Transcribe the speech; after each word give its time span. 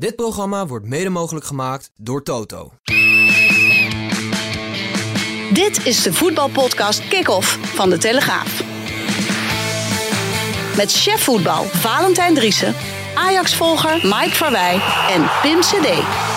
Dit 0.00 0.16
programma 0.16 0.66
wordt 0.66 0.86
mede 0.86 1.08
mogelijk 1.08 1.44
gemaakt 1.46 1.90
door 1.96 2.22
Toto. 2.22 2.72
Dit 5.52 5.86
is 5.86 6.02
de 6.02 6.12
voetbalpodcast 6.12 7.08
Kick-Off 7.08 7.58
van 7.74 7.90
De 7.90 7.98
Telegraaf. 7.98 8.62
Met 10.76 10.92
chef 10.92 11.22
voetbal 11.22 11.64
Valentijn 11.64 12.34
Driessen, 12.34 12.74
Ajax-volger 13.14 13.92
Mike 14.02 14.30
Verwij 14.34 14.80
en 15.10 15.30
Pim 15.42 15.60
CD. 15.60 15.86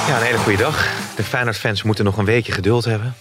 Ja, 0.07 0.17
een 0.17 0.23
hele 0.23 0.37
goede 0.37 0.57
dag. 0.57 0.87
De 1.15 1.23
Feyenoord-fans 1.23 1.83
moeten 1.83 2.05
nog 2.05 2.17
een 2.17 2.25
weekje 2.25 2.51
geduld 2.51 2.85
hebben. 2.85 3.13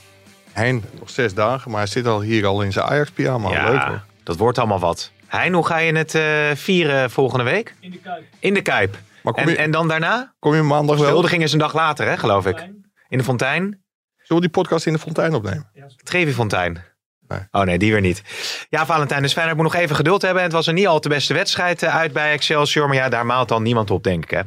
Hein, 0.53 0.85
nog 0.99 1.11
zes 1.11 1.35
dagen, 1.35 1.71
maar 1.71 1.81
hij 1.81 1.91
zit 1.91 2.07
al 2.07 2.21
hier 2.21 2.47
al 2.47 2.63
in 2.63 2.73
zijn 2.73 2.87
Ajax-pyjama. 2.87 3.49
Leuk 3.49 3.83
hoor. 3.83 4.03
dat 4.23 4.37
wordt 4.37 4.59
allemaal 4.59 4.81
wat. 4.81 5.11
Hein, 5.27 5.53
hoe 5.53 5.67
ga 5.67 5.79
je 5.79 5.93
het 5.93 6.15
eh, 6.15 6.51
vieren 6.55 7.11
volgende 7.11 7.45
week? 7.45 7.75
In 7.81 7.91
de 7.91 7.99
Kuip. 7.99 8.25
In 8.39 8.55
de 8.55 8.63
Kuip. 8.63 8.97
Maar 9.23 9.33
kom 9.33 9.43
En, 9.43 9.49
je, 9.51 9.57
en 9.57 9.71
dan 9.71 9.89
daarna? 9.89 10.35
kom 10.39 10.55
je 10.55 10.63
maandag 10.63 10.99
wel? 10.99 11.09
Huldiging 11.09 11.43
is 11.43 11.53
een 11.53 11.59
dag 11.59 11.75
later, 11.75 12.07
hè, 12.07 12.17
geloof 12.17 12.47
ik. 12.47 12.71
In 13.09 13.19
de 13.19 13.25
Fontein. 13.25 13.63
Zullen 14.17 14.43
we 14.43 14.49
die 14.49 14.63
podcast 14.63 14.87
in 14.87 14.93
de 14.93 14.99
fontein 14.99 15.35
opnemen? 15.35 15.71
Trevi 16.03 16.33
Fontein. 16.33 16.85
Nee. 17.29 17.41
Oh 17.51 17.63
nee, 17.63 17.79
die 17.79 17.93
weer 17.93 18.01
niet. 18.01 18.23
Ja, 18.69 18.87
Valentijn, 18.87 19.23
dus 19.23 19.33
Feyenoord 19.33 19.57
moet 19.57 19.73
nog 19.73 19.75
even 19.83 19.97
geduld 19.97 20.23
hebben. 20.23 20.43
Het 20.43 20.53
was 20.53 20.67
een 20.67 20.75
niet 20.75 20.87
al 20.87 21.01
te 21.01 21.09
beste 21.09 21.35
wedstrijd 21.35 21.83
eh, 21.83 21.97
uit 21.97 22.13
bij 22.13 22.33
Excelsior. 22.33 22.87
Maar 22.89 22.97
ja, 22.97 23.09
daar 23.09 23.27
maalt 23.27 23.49
dan 23.49 23.63
niemand 23.63 23.91
op, 23.91 24.05
denk 24.05 24.23
ik, 24.25 24.31
hè? 24.31 24.41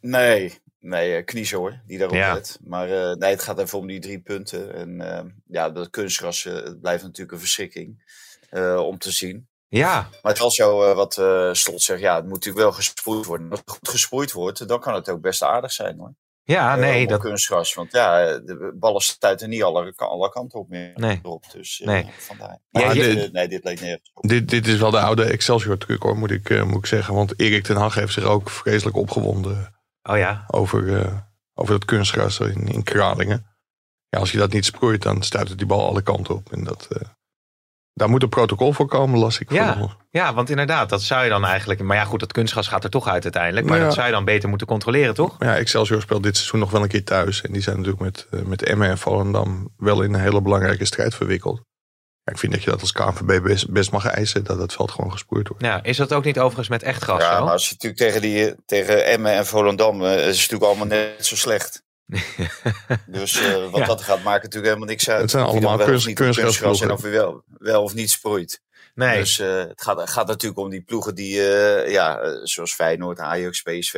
Nee, 0.00 0.58
nee, 0.80 1.16
eh, 1.16 1.24
kniezen 1.24 1.58
hoor, 1.58 1.80
die 1.86 1.98
daarop 1.98 2.16
Ja. 2.16 2.32
let. 2.34 2.58
Maar 2.64 2.88
eh, 2.90 3.16
nee, 3.16 3.30
het 3.30 3.42
gaat 3.42 3.58
even 3.58 3.78
om 3.78 3.86
die 3.86 4.00
drie 4.00 4.18
punten. 4.18 4.74
En 4.74 5.00
eh, 5.00 5.24
ja, 5.46 5.70
dat 5.70 5.90
kunstgras 5.90 6.42
blijft 6.80 7.02
natuurlijk 7.02 7.32
een 7.32 7.38
verschrikking 7.38 8.02
eh, 8.50 8.76
om 8.76 8.98
te 8.98 9.10
zien. 9.10 9.46
Ja, 9.68 9.92
Maar 10.00 10.32
het 10.32 10.32
is 10.34 10.38
wel 10.40 10.50
zo 10.50 10.82
eh, 10.82 10.94
wat 10.94 11.18
eh 11.18 11.48
Slot 11.52 11.82
zegt, 11.82 12.00
ja, 12.00 12.14
het 12.14 12.24
moet 12.24 12.32
natuurlijk 12.32 12.64
wel 12.64 12.72
gesproeid 12.72 13.24
worden. 13.26 13.50
Als 13.50 13.58
het 13.58 13.70
goed 13.70 13.88
gesproeid 13.88 14.32
wordt, 14.32 14.68
dan 14.68 14.80
kan 14.80 14.94
het 14.94 15.08
ook 15.08 15.20
best 15.20 15.42
aardig 15.42 15.72
zijn 15.72 15.98
hoor. 15.98 16.14
ja 16.42 16.72
Eh, 16.74 16.80
nee, 16.80 17.06
dat, 17.06 17.20
kunstgras, 17.20 17.74
want 17.74 17.92
ja, 17.92 18.38
de 18.38 18.74
ballen 18.78 19.00
stuiten 19.00 19.48
niet 19.48 19.62
alle, 19.62 19.92
alle 19.96 20.28
kanten 20.30 20.58
op 20.58 20.68
meer 20.68 20.92
Nee. 20.94 21.20
erop. 21.22 21.44
Dus 21.52 21.80
eh, 21.80 21.86
Nee. 21.86 22.10
vandaar. 22.18 22.58
Maar 22.70 22.94
dit, 22.94 23.32
nee, 23.32 23.48
dit 23.48 23.64
leek 23.64 23.80
nergens 23.80 24.10
op. 24.14 24.28
Dit, 24.28 24.48
dit 24.48 24.66
is 24.66 24.78
wel 24.78 24.90
de 24.90 25.00
oude 25.00 25.24
Excelsior-truc 25.24 26.02
hoor, 26.02 26.16
moet 26.16 26.30
ik, 26.30 26.50
eh, 26.50 26.62
moet 26.62 26.78
ik 26.78 26.86
zeggen. 26.86 27.14
Want 27.14 27.40
Erik 27.40 27.64
ten 27.64 27.76
Hag 27.76 27.94
heeft 27.94 28.12
zich 28.12 28.24
ook 28.24 28.50
vreselijk 28.50 28.96
opgewonden 28.96 29.74
oh 30.02 30.16
ja. 30.16 30.44
over, 30.46 31.00
eh, 31.00 31.16
over 31.54 31.72
dat 31.72 31.84
kunstgras 31.84 32.40
in, 32.40 32.68
in 32.68 32.82
Kralingen. 32.82 33.46
Ja, 34.08 34.18
als 34.18 34.32
je 34.32 34.38
dat 34.38 34.52
niet 34.52 34.64
sproeit, 34.64 35.02
dan 35.02 35.22
stuit 35.22 35.58
die 35.58 35.66
bal 35.66 35.86
alle 35.88 36.02
kanten 36.02 36.34
op. 36.34 36.52
En 36.52 36.64
dat, 36.64 36.86
eh, 36.90 37.08
daar 37.96 38.08
moet 38.08 38.22
een 38.22 38.28
protocol 38.28 38.72
voor 38.72 38.86
komen, 38.86 39.18
las 39.18 39.38
ik. 39.38 39.52
Ja. 39.52 39.96
Ja, 40.10 40.34
want 40.34 40.50
inderdaad, 40.50 40.88
dat 40.88 41.02
zou 41.02 41.24
je 41.24 41.28
dan 41.30 41.44
eigenlijk... 41.44 41.82
Maar 41.82 41.96
ja, 41.96 42.04
goed, 42.04 42.20
dat 42.20 42.32
kunstgas 42.32 42.68
gaat 42.68 42.84
er 42.84 42.90
toch 42.90 43.08
uit 43.08 43.22
uiteindelijk. 43.22 43.66
Maar 43.66 43.78
Ja. 43.78 43.84
dat 43.84 43.94
zou 43.94 44.06
je 44.06 44.12
dan 44.12 44.24
beter 44.24 44.48
moeten 44.48 44.66
controleren, 44.66 45.14
toch? 45.14 45.36
Ja, 45.38 45.56
Excelsior 45.56 46.00
speelt 46.00 46.22
dit 46.22 46.36
seizoen 46.36 46.60
nog 46.60 46.70
wel 46.70 46.82
een 46.82 46.88
keer 46.88 47.04
thuis. 47.04 47.42
En 47.42 47.52
die 47.52 47.62
zijn 47.62 47.76
natuurlijk 47.76 48.02
met, 48.02 48.26
eh, 48.30 48.40
met 48.40 48.62
Emmen 48.62 48.88
en 48.88 48.98
Volendam 48.98 49.68
wel 49.76 50.02
in 50.02 50.14
een 50.14 50.20
hele 50.20 50.40
belangrijke 50.42 50.84
strijd 50.84 51.14
verwikkeld. 51.14 51.60
Ja, 52.22 52.32
ik 52.32 52.38
vind 52.38 52.52
dat 52.52 52.62
je 52.62 52.70
dat 52.70 52.80
als 52.80 52.92
KNVB 52.92 53.42
best, 53.42 53.70
best 53.70 53.90
mag 53.90 54.06
eisen, 54.06 54.44
dat 54.44 54.58
het 54.58 54.72
veld 54.72 54.90
gewoon 54.90 55.12
gesproeid 55.12 55.48
wordt. 55.48 55.62
Ja, 55.64 55.82
is 55.82 55.96
dat 55.96 56.12
ook 56.12 56.24
niet 56.24 56.38
overigens 56.38 56.68
met 56.68 56.82
echt 56.82 57.04
gas 57.04 57.22
Ja, 57.22 57.36
zo? 57.36 57.42
maar 57.44 57.52
als 57.52 57.68
je 57.68 57.72
natuurlijk 57.72 58.00
tegen, 58.02 58.20
die, 58.20 58.54
tegen 58.66 59.06
Emmen 59.06 59.32
en 59.32 59.46
Volendam, 59.46 60.04
eh, 60.04 60.12
is 60.14 60.18
het 60.18 60.50
natuurlijk 60.50 60.62
allemaal 60.64 60.86
net 60.86 61.26
zo 61.26 61.36
slecht. 61.36 61.82
Dus 63.06 63.40
eh, 63.40 63.70
wat 63.70 63.80
Ja. 63.80 63.86
dat 63.86 64.02
gaat, 64.02 64.22
maakt 64.22 64.42
natuurlijk 64.42 64.64
helemaal 64.66 64.88
niks 64.88 65.08
uit. 65.08 65.20
Het 65.20 65.30
zijn 65.30 65.44
allemaal 65.44 65.78
kunst- 65.78 66.12
kunstgras 66.12 66.80
en 66.80 66.90
of 66.90 67.02
je 67.02 67.08
wel, 67.08 67.42
wel 67.58 67.82
of 67.82 67.94
niet 67.94 68.10
sproeit. 68.10 68.62
Nee, 68.94 69.18
Dus 69.18 69.38
eh, 69.38 69.58
het 69.58 69.82
gaat, 69.82 70.10
gaat 70.10 70.26
natuurlijk 70.26 70.60
om 70.60 70.70
die 70.70 70.82
ploegen 70.82 71.14
die, 71.14 71.48
eh, 71.48 71.90
ja, 71.92 72.36
zoals 72.46 72.74
Feyenoord, 72.74 73.18
Ajax, 73.18 73.62
PSV, 73.62 73.92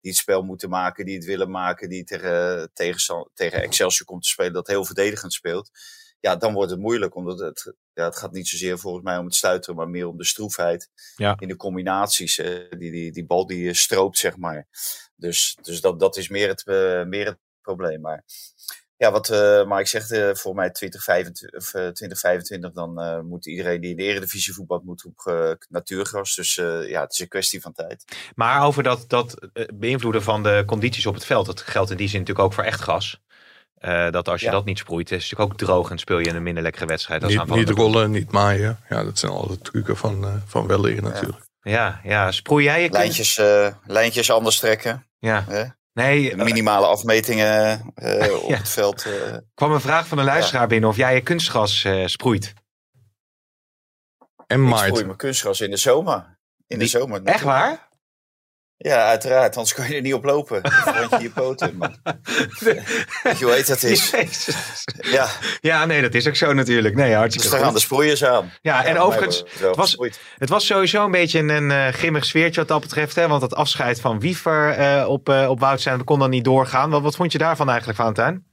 die 0.00 0.10
het 0.10 0.16
spel 0.16 0.42
moeten 0.42 0.68
maken, 0.68 1.04
die 1.04 1.14
het 1.14 1.24
willen 1.24 1.50
maken, 1.50 1.88
die 1.88 2.04
tegen, 2.04 2.70
tegen, 2.74 3.30
tegen 3.34 3.62
Excelsior 3.62 4.06
komt 4.06 4.22
te 4.22 4.28
spelen, 4.28 4.52
dat 4.52 4.66
heel 4.66 4.84
verdedigend 4.84 5.32
speelt. 5.32 5.70
Ja, 6.20 6.36
dan 6.36 6.52
wordt 6.52 6.70
het 6.70 6.80
moeilijk, 6.80 7.14
omdat 7.14 7.38
het, 7.38 7.74
ja, 7.94 8.04
het 8.04 8.16
gaat 8.16 8.32
niet 8.32 8.48
zozeer 8.48 8.78
volgens 8.78 9.04
mij 9.04 9.18
om 9.18 9.24
het 9.24 9.34
stuiteren, 9.34 9.76
maar 9.76 9.88
meer 9.88 10.06
om 10.06 10.16
de 10.16 10.24
stroefheid 10.24 10.88
Ja. 11.16 11.36
in 11.38 11.48
de 11.48 11.56
combinaties. 11.56 12.38
eh, 12.38 12.54
die, 12.78 12.90
die, 12.90 13.12
die 13.12 13.26
bal 13.26 13.46
die 13.46 13.74
stroopt, 13.74 14.18
zeg 14.18 14.36
maar. 14.36 14.66
Dus, 15.16 15.56
dus 15.62 15.80
dat, 15.80 16.00
dat 16.00 16.16
is 16.16 16.28
meer 16.28 16.48
het, 16.48 16.66
meer 17.06 17.26
het 17.26 17.38
probleem. 17.62 18.00
Maar 18.00 18.24
ja, 18.96 19.10
wat 19.10 19.28
eh 19.28 19.64
Mike 19.66 19.88
zegt, 19.88 20.10
eh, 20.12 20.34
voor 20.34 20.54
mij 20.54 20.70
2025, 20.70 21.60
of, 21.60 21.66
eh, 21.74 21.88
2025 21.88 22.72
dan 22.72 23.00
eh, 23.00 23.20
moet 23.20 23.46
iedereen 23.46 23.80
die 23.80 23.90
in 23.90 23.96
de 23.96 24.02
eredivisie 24.02 24.54
voetbalt 24.54 24.84
moet 24.84 25.04
op 25.04 25.32
natuurgras. 25.68 26.34
Dus 26.34 26.56
eh, 26.58 26.88
ja, 26.88 27.00
het 27.00 27.12
is 27.12 27.18
een 27.18 27.28
kwestie 27.28 27.60
van 27.60 27.72
tijd. 27.72 28.04
maar 28.34 28.64
over 28.66 28.82
dat, 28.82 29.04
dat 29.08 29.48
beïnvloeden 29.74 30.22
van 30.22 30.42
de 30.42 30.62
condities 30.66 31.06
op 31.06 31.14
het 31.14 31.24
veld. 31.24 31.46
Dat 31.46 31.60
geldt 31.60 31.90
in 31.90 31.96
die 31.96 32.08
zin 32.08 32.18
natuurlijk 32.18 32.46
ook 32.46 32.54
voor 32.54 32.64
echt 32.64 32.80
gas. 32.80 33.20
Eh, 33.74 34.10
dat 34.10 34.28
als 34.28 34.40
je 34.40 34.46
Ja. 34.46 34.52
dat 34.52 34.64
niet 34.64 34.78
sproeit, 34.78 35.10
is 35.10 35.22
het 35.22 35.30
natuurlijk 35.30 35.52
ook 35.52 35.58
droog 35.68 35.90
en 35.90 35.98
speel 35.98 36.18
je 36.18 36.28
een 36.30 36.42
minder 36.42 36.62
lekkere 36.62 36.86
wedstrijd. 36.86 37.22
Als 37.22 37.34
Niet, 37.34 37.54
niet 37.54 37.70
rollen, 37.70 38.10
niet 38.10 38.30
maaien. 38.32 38.78
Ja, 38.88 39.04
dat 39.04 39.18
zijn 39.18 39.32
alle 39.32 39.58
trucken 39.58 39.96
van, 39.96 40.24
eh 40.24 40.34
van 40.46 40.66
wel 40.66 40.80
leren 40.80 41.02
natuurlijk. 41.02 41.48
Ja, 41.62 42.00
ja, 42.04 42.30
sproei 42.32 42.64
jij 42.64 42.82
je 42.82 42.90
Lijntjes, 42.90 43.38
eh, 43.38 43.74
lijntjes 43.86 44.30
anders 44.30 44.58
trekken. 44.58 45.06
Ja? 45.18 45.44
Nee, 45.92 46.30
eh, 46.30 46.36
minimale 46.44 46.86
afmetingen 46.86 47.80
eh, 47.94 48.34
op 48.42 48.48
Ja. 48.48 48.56
het 48.56 48.68
veld. 48.68 49.04
eh. 49.06 49.36
kwam 49.54 49.72
een 49.72 49.80
vraag 49.80 50.06
van 50.06 50.18
een 50.18 50.24
luisteraar 50.24 50.66
binnen 50.68 50.88
of 50.88 50.96
jij 50.96 51.14
je 51.14 51.20
kunstgas 51.20 51.84
eh, 51.84 52.06
sproeit. 52.06 52.52
En 54.46 54.66
ik 54.68 54.76
sproei 54.76 55.04
mijn 55.04 55.16
kunstgras 55.16 55.60
in 55.60 55.70
de 55.70 55.76
zomer. 55.76 56.38
In 56.66 56.78
de 56.78 56.84
Die- 56.84 56.88
zomer. 56.88 57.22
Echt 57.24 57.42
waar? 57.44 57.88
Ja, 58.82 59.06
uiteraard. 59.06 59.56
Anders 59.56 59.74
kan 59.74 59.88
je 59.88 59.94
er 59.94 60.00
niet 60.00 60.14
op 60.14 60.24
lopen. 60.24 60.62
Dan 60.62 61.06
je 61.10 61.22
je 61.22 61.30
poten. 61.30 61.76
man. 61.76 61.96
Weet 63.22 63.38
je 63.38 63.50
heet 63.50 63.66
dat 63.66 63.82
is? 63.82 64.10
Jezus. 64.10 64.84
Ja, 65.00 65.28
Ja, 65.60 65.84
nee, 65.84 66.02
dat 66.02 66.14
is 66.14 66.28
ook 66.28 66.36
zo 66.36 66.52
natuurlijk. 66.52 66.94
Nee, 66.94 67.06
dus 67.06 67.16
hartstikke 67.16 67.50
daar 67.50 67.64
gaan 67.64 67.74
de 67.74 67.80
sproeiers 67.80 68.24
aan. 68.24 68.52
Ja, 68.62 68.84
en 68.84 68.98
overigens, 68.98 69.44
het 69.58 69.76
was, 69.76 69.96
het 70.38 70.48
was 70.48 70.66
sowieso 70.66 71.04
een 71.04 71.10
beetje 71.10 71.38
een 71.38 71.70
eh, 71.70 71.88
grimmig 71.88 72.24
sfeertje 72.24 72.60
wat 72.60 72.68
dat 72.68 72.80
betreft. 72.80 73.14
Hè? 73.14 73.28
Want 73.28 73.42
het 73.42 73.54
afscheid 73.54 74.00
van 74.00 74.20
Wiever 74.20 74.70
eh, 74.70 75.08
op, 75.08 75.28
eh 75.28 75.48
op 75.48 75.60
Woudstein 75.60 76.04
kon 76.04 76.18
dan 76.18 76.30
niet 76.30 76.44
doorgaan. 76.44 76.90
Wat, 76.90 77.02
wat 77.02 77.16
vond 77.16 77.32
je 77.32 77.38
daarvan 77.38 77.68
eigenlijk, 77.68 77.98
Valentijn? 77.98 78.49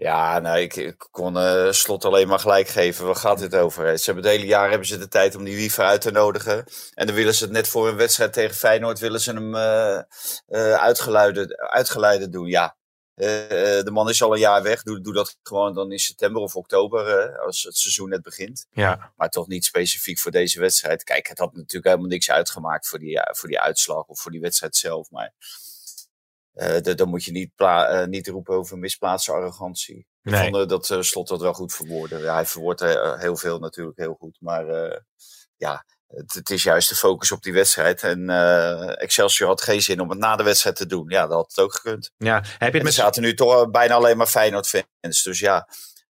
Ja, 0.00 0.38
nou, 0.38 0.58
ik, 0.58 0.76
ik 0.76 1.06
kon 1.10 1.38
eh, 1.38 1.70
Slot 1.70 2.04
alleen 2.04 2.28
maar 2.28 2.38
gelijk 2.38 2.68
geven. 2.68 3.06
Waar 3.06 3.16
gaat 3.16 3.38
dit 3.38 3.54
over? 3.54 3.98
Ze 3.98 4.04
hebben 4.04 4.24
het 4.24 4.32
hele 4.32 4.46
jaar 4.46 4.68
hebben 4.68 4.86
ze 4.86 4.98
de 4.98 5.08
tijd 5.08 5.36
om 5.36 5.44
die 5.44 5.56
wiever 5.56 5.84
uit 5.84 6.00
te 6.00 6.10
nodigen. 6.10 6.64
En 6.94 7.06
dan 7.06 7.14
willen 7.14 7.34
ze 7.34 7.44
het 7.44 7.52
net 7.52 7.68
voor 7.68 7.88
een 7.88 7.96
wedstrijd 7.96 8.32
tegen 8.32 8.56
Feyenoord... 8.56 8.98
willen 8.98 9.20
ze 9.20 9.32
hem 9.32 9.54
eh 9.54 10.74
uitgeluiden, 10.74 11.58
uitgeleide 11.58 12.28
doen. 12.28 12.46
Ja, 12.46 12.76
de 13.14 13.90
man 13.92 14.08
is 14.08 14.22
al 14.22 14.32
een 14.32 14.38
jaar 14.38 14.62
weg. 14.62 14.82
Doe, 14.82 15.00
doe 15.00 15.12
dat 15.12 15.36
gewoon 15.42 15.74
dan 15.74 15.92
in 15.92 15.98
september 15.98 16.42
of 16.42 16.56
oktober... 16.56 17.38
als 17.38 17.62
het 17.62 17.76
seizoen 17.76 18.08
net 18.08 18.22
begint. 18.22 18.66
Ja, 18.70 19.12
Maar 19.16 19.28
toch 19.28 19.46
niet 19.46 19.64
specifiek 19.64 20.18
voor 20.18 20.30
deze 20.30 20.60
wedstrijd. 20.60 21.04
Kijk, 21.04 21.28
het 21.28 21.38
had 21.38 21.54
natuurlijk 21.54 21.86
helemaal 21.86 22.08
niks 22.08 22.30
uitgemaakt 22.30 22.88
voor 22.88 22.98
die, 22.98 23.20
voor 23.30 23.48
die 23.48 23.60
uitslag 23.60 24.04
of 24.06 24.20
voor 24.20 24.30
die 24.30 24.40
wedstrijd 24.40 24.76
zelf. 24.76 25.10
Maar 25.10 25.32
eh, 26.58 26.94
dan 26.96 27.08
moet 27.08 27.24
je 27.24 27.32
niet, 27.32 27.50
eh, 27.56 28.04
niet 28.04 28.28
roepen 28.28 28.54
over 28.54 28.78
misplaatste 28.78 29.32
arrogantie. 29.32 30.06
Ik 30.22 30.32
Nee. 30.32 30.42
vond 30.50 30.56
eh, 30.56 30.66
dat 30.68 31.04
Slot 31.04 31.28
dat 31.28 31.40
wel 31.40 31.52
goed 31.52 31.74
verwoordde. 31.74 32.18
Ja, 32.18 32.34
hij 32.34 32.46
verwoordt 32.46 32.80
heel 33.20 33.36
veel 33.36 33.58
natuurlijk 33.58 33.98
heel 33.98 34.16
goed. 34.20 34.36
Maar 34.40 34.66
ja, 35.56 35.84
het, 36.06 36.34
het 36.34 36.50
is 36.50 36.62
juist 36.62 36.88
de 36.88 36.94
focus 36.94 37.32
op 37.32 37.42
die 37.42 37.52
wedstrijd. 37.52 38.02
En 38.02 38.28
Excelsior 38.96 39.48
had 39.48 39.62
geen 39.62 39.82
zin 39.82 40.00
om 40.00 40.10
het 40.10 40.18
na 40.18 40.36
de 40.36 40.42
wedstrijd 40.42 40.76
te 40.76 40.86
doen. 40.86 41.08
Ja, 41.08 41.20
dat 41.26 41.32
had 41.32 41.46
het 41.48 41.58
ook 41.58 41.74
gekund. 41.74 42.10
ja. 42.16 42.34
Heb 42.34 42.44
je 42.58 42.64
het 42.64 42.74
er 42.74 42.82
met... 42.82 42.94
zaten 42.94 43.22
nu 43.22 43.34
toch 43.34 43.70
bijna 43.70 43.94
alleen 43.94 44.16
maar 44.16 44.26
Feyenoord-fans. 44.26 45.22
Dus 45.22 45.38
ja, 45.38 45.68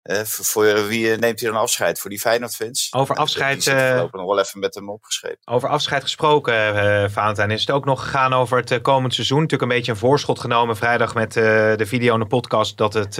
voor, 0.03 0.45
voor 0.45 0.87
wie 0.87 1.11
eh, 1.11 1.17
neemt 1.17 1.39
hij 1.39 1.49
dan 1.49 1.59
afscheid? 1.59 1.99
Voor 1.99 2.09
die 2.09 2.19
Feyenoord-fans? 2.19 2.87
Over 2.91 3.15
afscheid, 3.15 3.63
voorlopig 3.63 4.11
nog 4.11 4.25
wel 4.25 4.39
even 4.39 4.59
met 4.59 4.75
hem 4.75 4.89
opgeschreven. 4.89 5.39
Over 5.45 5.69
afscheid 5.69 6.01
gesproken, 6.01 7.11
Valentijn, 7.11 7.51
is 7.51 7.61
het 7.61 7.71
ook 7.71 7.85
nog 7.85 8.03
gegaan 8.03 8.33
over 8.33 8.57
het 8.57 8.81
komend 8.81 9.13
seizoen. 9.13 9.41
Natuurlijk 9.41 9.71
een 9.71 9.77
beetje 9.77 9.91
een 9.91 9.97
voorschot 9.97 10.39
genomen 10.39 10.75
vrijdag 10.75 11.13
met 11.13 11.33
de 11.33 11.85
video 11.85 12.13
en 12.13 12.19
de 12.19 12.25
podcast. 12.25 12.77
Dat 12.77 12.93
het, 12.93 13.15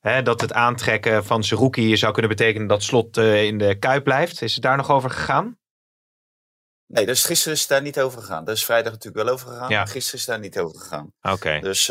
hè, 0.00 0.22
dat 0.22 0.40
het 0.40 0.52
aantrekken 0.52 1.24
van 1.24 1.44
Seruki 1.44 1.96
zou 1.96 2.12
kunnen 2.12 2.30
betekenen 2.30 2.66
dat 2.66 2.82
Slot 2.82 3.16
in 3.16 3.58
de 3.58 3.78
Kuip 3.78 4.04
blijft. 4.04 4.42
Is 4.42 4.54
het 4.54 4.62
daar 4.62 4.76
nog 4.76 4.90
over 4.90 5.10
gegaan? 5.10 5.58
Nee, 6.86 7.06
dus 7.06 7.24
gisteren 7.24 7.54
is 7.54 7.60
het 7.60 7.68
daar 7.68 7.82
niet 7.82 8.00
over 8.00 8.20
gegaan. 8.20 8.44
Dat 8.44 8.56
is 8.56 8.64
vrijdag 8.64 8.92
natuurlijk 8.92 9.24
wel 9.24 9.34
over 9.34 9.48
gegaan. 9.48 9.68
Ja. 9.68 9.86
Gisteren 9.86 10.20
is 10.20 10.26
het 10.26 10.34
daar 10.34 10.38
niet 10.38 10.58
over 10.58 10.78
gegaan. 10.80 11.12
Oké. 11.22 11.58
Dus 11.60 11.90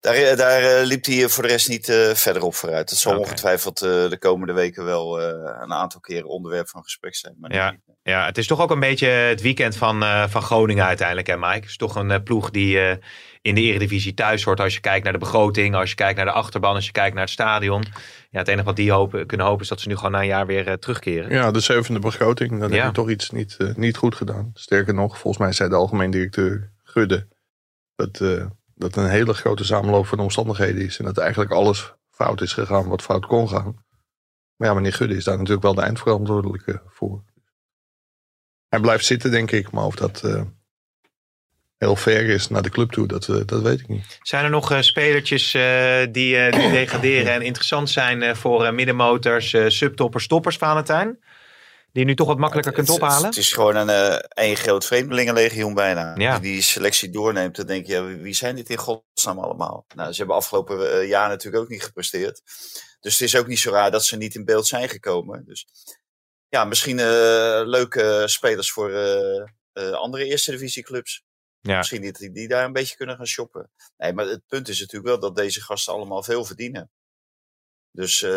daar, 0.00 0.36
daar 0.36 0.62
eh, 0.62 0.84
liep 0.86 1.04
hij 1.04 1.28
voor 1.28 1.42
de 1.42 1.48
rest 1.48 1.68
niet 1.68 1.88
eh, 1.88 2.10
verder 2.14 2.42
op 2.42 2.54
vooruit. 2.54 2.88
Dat 2.90 2.98
zal 2.98 3.18
ongetwijfeld 3.18 3.82
eh, 3.82 3.88
de 4.08 4.16
komende 4.18 4.52
weken 4.52 4.84
wel 4.84 5.20
eh, 5.20 5.26
een 5.62 5.72
aantal 5.72 6.00
keren 6.00 6.28
onderwerp 6.28 6.68
van 6.68 6.82
gesprek 6.82 7.14
zijn. 7.14 7.34
Maar 7.38 7.52
Ja. 7.54 7.70
niet- 7.70 7.80
Ja, 8.02 8.24
het 8.26 8.38
is 8.38 8.46
toch 8.46 8.60
ook 8.60 8.70
een 8.70 8.80
beetje 8.80 9.06
het 9.06 9.40
weekend 9.40 9.76
van, 9.76 10.02
eh, 10.02 10.28
van 10.28 10.42
Groningen 10.42 10.84
uiteindelijk, 10.84 11.26
hè 11.26 11.36
Mike? 11.36 11.54
Het 11.54 11.64
is 11.64 11.76
toch 11.76 11.94
een 11.96 12.10
eh, 12.10 12.22
ploeg 12.24 12.50
die 12.50 12.80
eh, 12.80 12.96
in 13.42 13.54
de 13.54 13.60
Eredivisie 13.60 14.14
thuis 14.14 14.42
hoort 14.44 14.60
als 14.60 14.74
je 14.74 14.80
kijkt 14.80 15.04
naar 15.04 15.12
de 15.12 15.18
begroting, 15.18 15.74
als 15.74 15.88
je 15.88 15.94
kijkt 15.94 16.16
naar 16.16 16.24
de 16.26 16.32
achterban, 16.32 16.74
als 16.74 16.86
je 16.86 16.92
kijkt 16.92 17.14
naar 17.14 17.24
het 17.24 17.32
stadion. 17.32 17.84
Ja, 18.30 18.38
het 18.38 18.48
enige 18.48 18.64
wat 18.64 18.76
die 18.76 18.90
hopen, 18.92 19.26
kunnen 19.26 19.46
hopen 19.46 19.62
is 19.62 19.68
dat 19.68 19.80
ze 19.80 19.88
nu 19.88 19.96
gewoon 19.96 20.10
na 20.12 20.20
een 20.20 20.26
jaar 20.26 20.46
weer 20.46 20.66
eh, 20.66 20.74
terugkeren. 20.74 21.30
Ja, 21.30 21.50
de 21.50 21.60
zevende 21.60 22.00
begroting. 22.00 22.60
Dan 22.60 22.70
Ja. 22.70 22.76
heb 22.76 22.86
je 22.86 22.92
toch 22.92 23.10
iets 23.10 23.30
niet, 23.30 23.54
eh, 23.58 23.74
niet 23.74 23.96
goed 23.96 24.14
gedaan. 24.14 24.50
Sterker 24.54 24.94
nog, 24.94 25.18
volgens 25.18 25.42
mij 25.42 25.52
zei 25.52 25.68
de 25.68 25.74
algemeen 25.74 26.10
directeur 26.10 26.72
Gudde 26.84 27.28
dat, 27.96 28.20
eh, 28.20 28.44
dat 28.80 28.96
een 28.96 29.08
hele 29.08 29.34
grote 29.34 29.64
samenloop 29.64 30.06
van 30.06 30.18
omstandigheden 30.18 30.84
is. 30.84 30.98
En 30.98 31.04
dat 31.04 31.18
eigenlijk 31.18 31.50
alles 31.50 31.92
fout 32.10 32.40
is 32.40 32.52
gegaan 32.52 32.88
wat 32.88 33.02
fout 33.02 33.26
kon 33.26 33.48
gaan. 33.48 33.84
Maar 34.56 34.68
ja, 34.68 34.74
meneer 34.74 34.92
Gudde 34.92 35.16
is 35.16 35.24
daar 35.24 35.36
natuurlijk 35.36 35.62
wel 35.62 35.74
de 35.74 35.82
eindverantwoordelijke 35.82 36.82
voor. 36.86 37.24
Hij 38.68 38.80
blijft 38.80 39.04
zitten, 39.04 39.30
denk 39.30 39.50
ik. 39.50 39.70
Maar 39.70 39.84
of 39.84 39.94
dat 39.94 40.22
eh, 40.24 40.42
heel 41.76 41.96
ver 41.96 42.28
is 42.28 42.48
naar 42.48 42.62
de 42.62 42.70
club 42.70 42.90
toe, 42.90 43.06
dat, 43.06 43.28
eh, 43.28 43.40
dat 43.46 43.62
weet 43.62 43.80
ik 43.80 43.88
niet. 43.88 44.18
Zijn 44.22 44.44
er 44.44 44.50
nog 44.50 44.72
eh, 44.72 44.80
spelertjes 44.80 45.52
die, 46.12 46.50
die 46.50 46.70
degraderen 46.70 47.32
en 47.32 47.42
interessant 47.42 47.90
zijn 47.90 48.36
voor 48.36 48.74
middenmotors, 48.74 49.56
subtoppers, 49.66 50.26
toppers, 50.26 50.56
Valentijn? 50.56 51.18
Die 51.92 52.02
je 52.02 52.04
nu 52.04 52.14
toch 52.14 52.26
wat 52.26 52.38
makkelijker 52.38 52.72
kunt 52.72 52.88
ophalen? 52.90 53.24
Het 53.28 53.36
is 53.36 53.52
gewoon 53.52 53.76
een 53.76 53.88
eh 53.88 54.14
één 54.44 54.56
groot 54.56 54.86
vreemdelingenlegioen 54.86 55.74
bijna. 55.74 56.14
Ja. 56.16 56.38
Die 56.38 56.52
die 56.52 56.62
selectie 56.62 57.10
doorneemt, 57.10 57.56
dan 57.56 57.66
denk 57.66 57.86
je, 57.86 58.02
wie- 58.02 58.34
zijn 58.34 58.56
dit 58.56 58.70
in 58.70 58.76
godsnaam 58.76 59.38
allemaal? 59.38 59.84
Nou, 59.94 60.12
ze 60.12 60.18
hebben 60.18 60.36
afgelopen 60.36 60.92
eh, 60.92 61.08
jaar 61.08 61.28
natuurlijk 61.28 61.62
ook 61.62 61.68
niet 61.68 61.82
gepresteerd. 61.82 62.42
Dus 63.00 63.12
het 63.12 63.22
is 63.22 63.36
ook 63.36 63.46
niet 63.46 63.58
zo 63.58 63.70
raar 63.70 63.90
dat 63.90 64.04
ze 64.04 64.16
niet 64.16 64.34
in 64.34 64.44
beeld 64.44 64.66
zijn 64.66 64.88
gekomen. 64.88 65.44
Dus 65.44 65.66
ja, 66.48 66.64
misschien 66.64 66.98
eh, 66.98 67.06
leuke 67.64 68.22
spelers 68.26 68.70
voor 68.72 68.90
eh, 68.92 69.40
eh, 69.72 69.92
andere 69.92 70.24
eerste 70.24 70.50
divisieclubs. 70.50 71.22
Ja. 71.60 71.76
Misschien 71.76 72.00
die, 72.00 72.12
die, 72.12 72.30
die 72.32 72.48
daar 72.48 72.64
een 72.64 72.72
beetje 72.72 72.96
kunnen 72.96 73.16
gaan 73.16 73.26
shoppen. 73.26 73.70
Nee, 73.96 74.12
maar 74.12 74.26
het 74.26 74.42
punt 74.46 74.68
is 74.68 74.80
natuurlijk 74.80 75.08
wel 75.08 75.20
dat 75.20 75.36
deze 75.36 75.60
gasten 75.62 75.92
allemaal 75.92 76.22
veel 76.22 76.44
verdienen. 76.44 76.90
Dus 77.92 78.22
eh, 78.22 78.30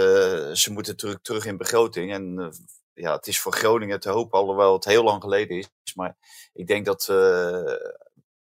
ze 0.52 0.72
moeten 0.72 0.96
terug, 0.98 1.18
terug 1.22 1.46
in 1.46 1.58
begroting. 1.58 2.14
En 2.14 2.36
eh, 2.40 2.48
ja, 2.94 3.16
het 3.16 3.28
is 3.28 3.40
voor 3.40 3.54
Groningen 3.54 4.00
te 4.00 4.10
hopen, 4.10 4.40
alhoewel 4.40 4.74
het 4.74 4.86
heel 4.86 5.04
lang 5.04 5.22
geleden 5.22 5.58
is. 5.58 5.94
Maar 5.96 6.18
ik 6.54 6.68
denk 6.68 6.86
dat 6.86 7.08
eh, 7.10 7.74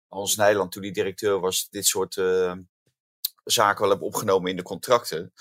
Hans 0.07 0.35
Nijland, 0.35 0.71
toen 0.71 0.83
hij 0.83 0.91
directeur 0.91 1.39
was, 1.39 1.69
dit 1.69 1.85
soort 1.85 2.17
eh, 2.17 2.53
zaken 3.43 3.81
wel 3.81 3.89
hebben 3.89 4.07
opgenomen 4.07 4.49
in 4.49 4.57
de 4.57 4.63
contracten. 4.63 5.33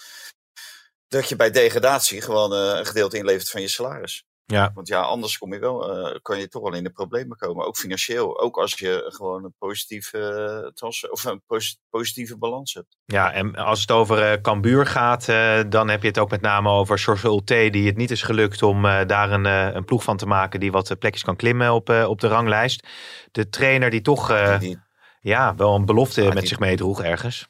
Dat 1.08 1.28
je 1.28 1.36
bij 1.36 1.50
degradatie 1.50 2.20
gewoon 2.20 2.52
eh, 2.52 2.78
een 2.78 2.86
gedeelte 2.86 3.16
inlevert 3.16 3.50
van 3.50 3.60
je 3.60 3.68
salaris. 3.68 4.24
Ja. 4.50 4.70
Want 4.74 4.88
ja, 4.88 5.00
anders 5.00 5.38
kom 5.38 5.52
je 5.52 5.58
wel, 5.58 5.90
eh, 6.06 6.18
kan 6.22 6.38
je 6.38 6.48
toch 6.48 6.62
wel 6.62 6.74
in 6.74 6.84
de 6.84 6.90
problemen 6.90 7.36
komen. 7.36 7.66
Ook 7.66 7.76
financieel. 7.76 8.40
Ook 8.40 8.56
als 8.58 8.78
je 8.78 9.04
gewoon 9.08 9.44
een 9.44 9.54
positieve, 9.58 10.18
eh, 10.18 10.72
trans- 10.72 11.08
of 11.10 11.24
een 11.24 11.42
posi- 11.46 11.76
positieve 11.90 12.38
balans 12.38 12.74
hebt. 12.74 12.96
Ja, 13.04 13.32
en 13.32 13.54
als 13.56 13.80
het 13.80 13.90
over 13.90 14.32
eh 14.32 14.40
Cambuur 14.40 14.86
gaat, 14.86 15.26
dan 15.72 15.88
heb 15.88 16.02
je 16.02 16.08
het 16.08 16.18
ook 16.18 16.30
met 16.30 16.40
name 16.40 16.68
over 16.70 16.98
George 16.98 17.26
Ulte, 17.26 17.68
die 17.70 17.86
het 17.86 17.96
niet 17.96 18.10
is 18.10 18.22
gelukt 18.22 18.62
om 18.62 18.82
daar 18.82 19.30
een, 19.32 19.44
een 19.44 19.84
ploeg 19.84 20.02
van 20.02 20.16
te 20.16 20.26
maken 20.26 20.60
die 20.60 20.72
wat 20.72 20.98
plekjes 20.98 21.22
kan 21.24 21.36
klimmen 21.36 21.72
op, 21.72 21.88
op 21.88 22.20
de 22.20 22.28
ranglijst. 22.28 22.86
De 23.30 23.48
trainer 23.48 23.90
die 23.90 24.00
toch 24.02 24.58
Die- 24.58 24.78
ja, 25.20 25.54
wel 25.54 25.74
een 25.74 25.84
belofte 25.84 26.22
met 26.24 26.38
die- 26.38 26.46
zich 26.46 26.58
meedroeg 26.58 27.02
ergens. 27.02 27.48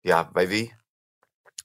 ja, 0.00 0.30
bij 0.32 0.48
wie? 0.48 0.74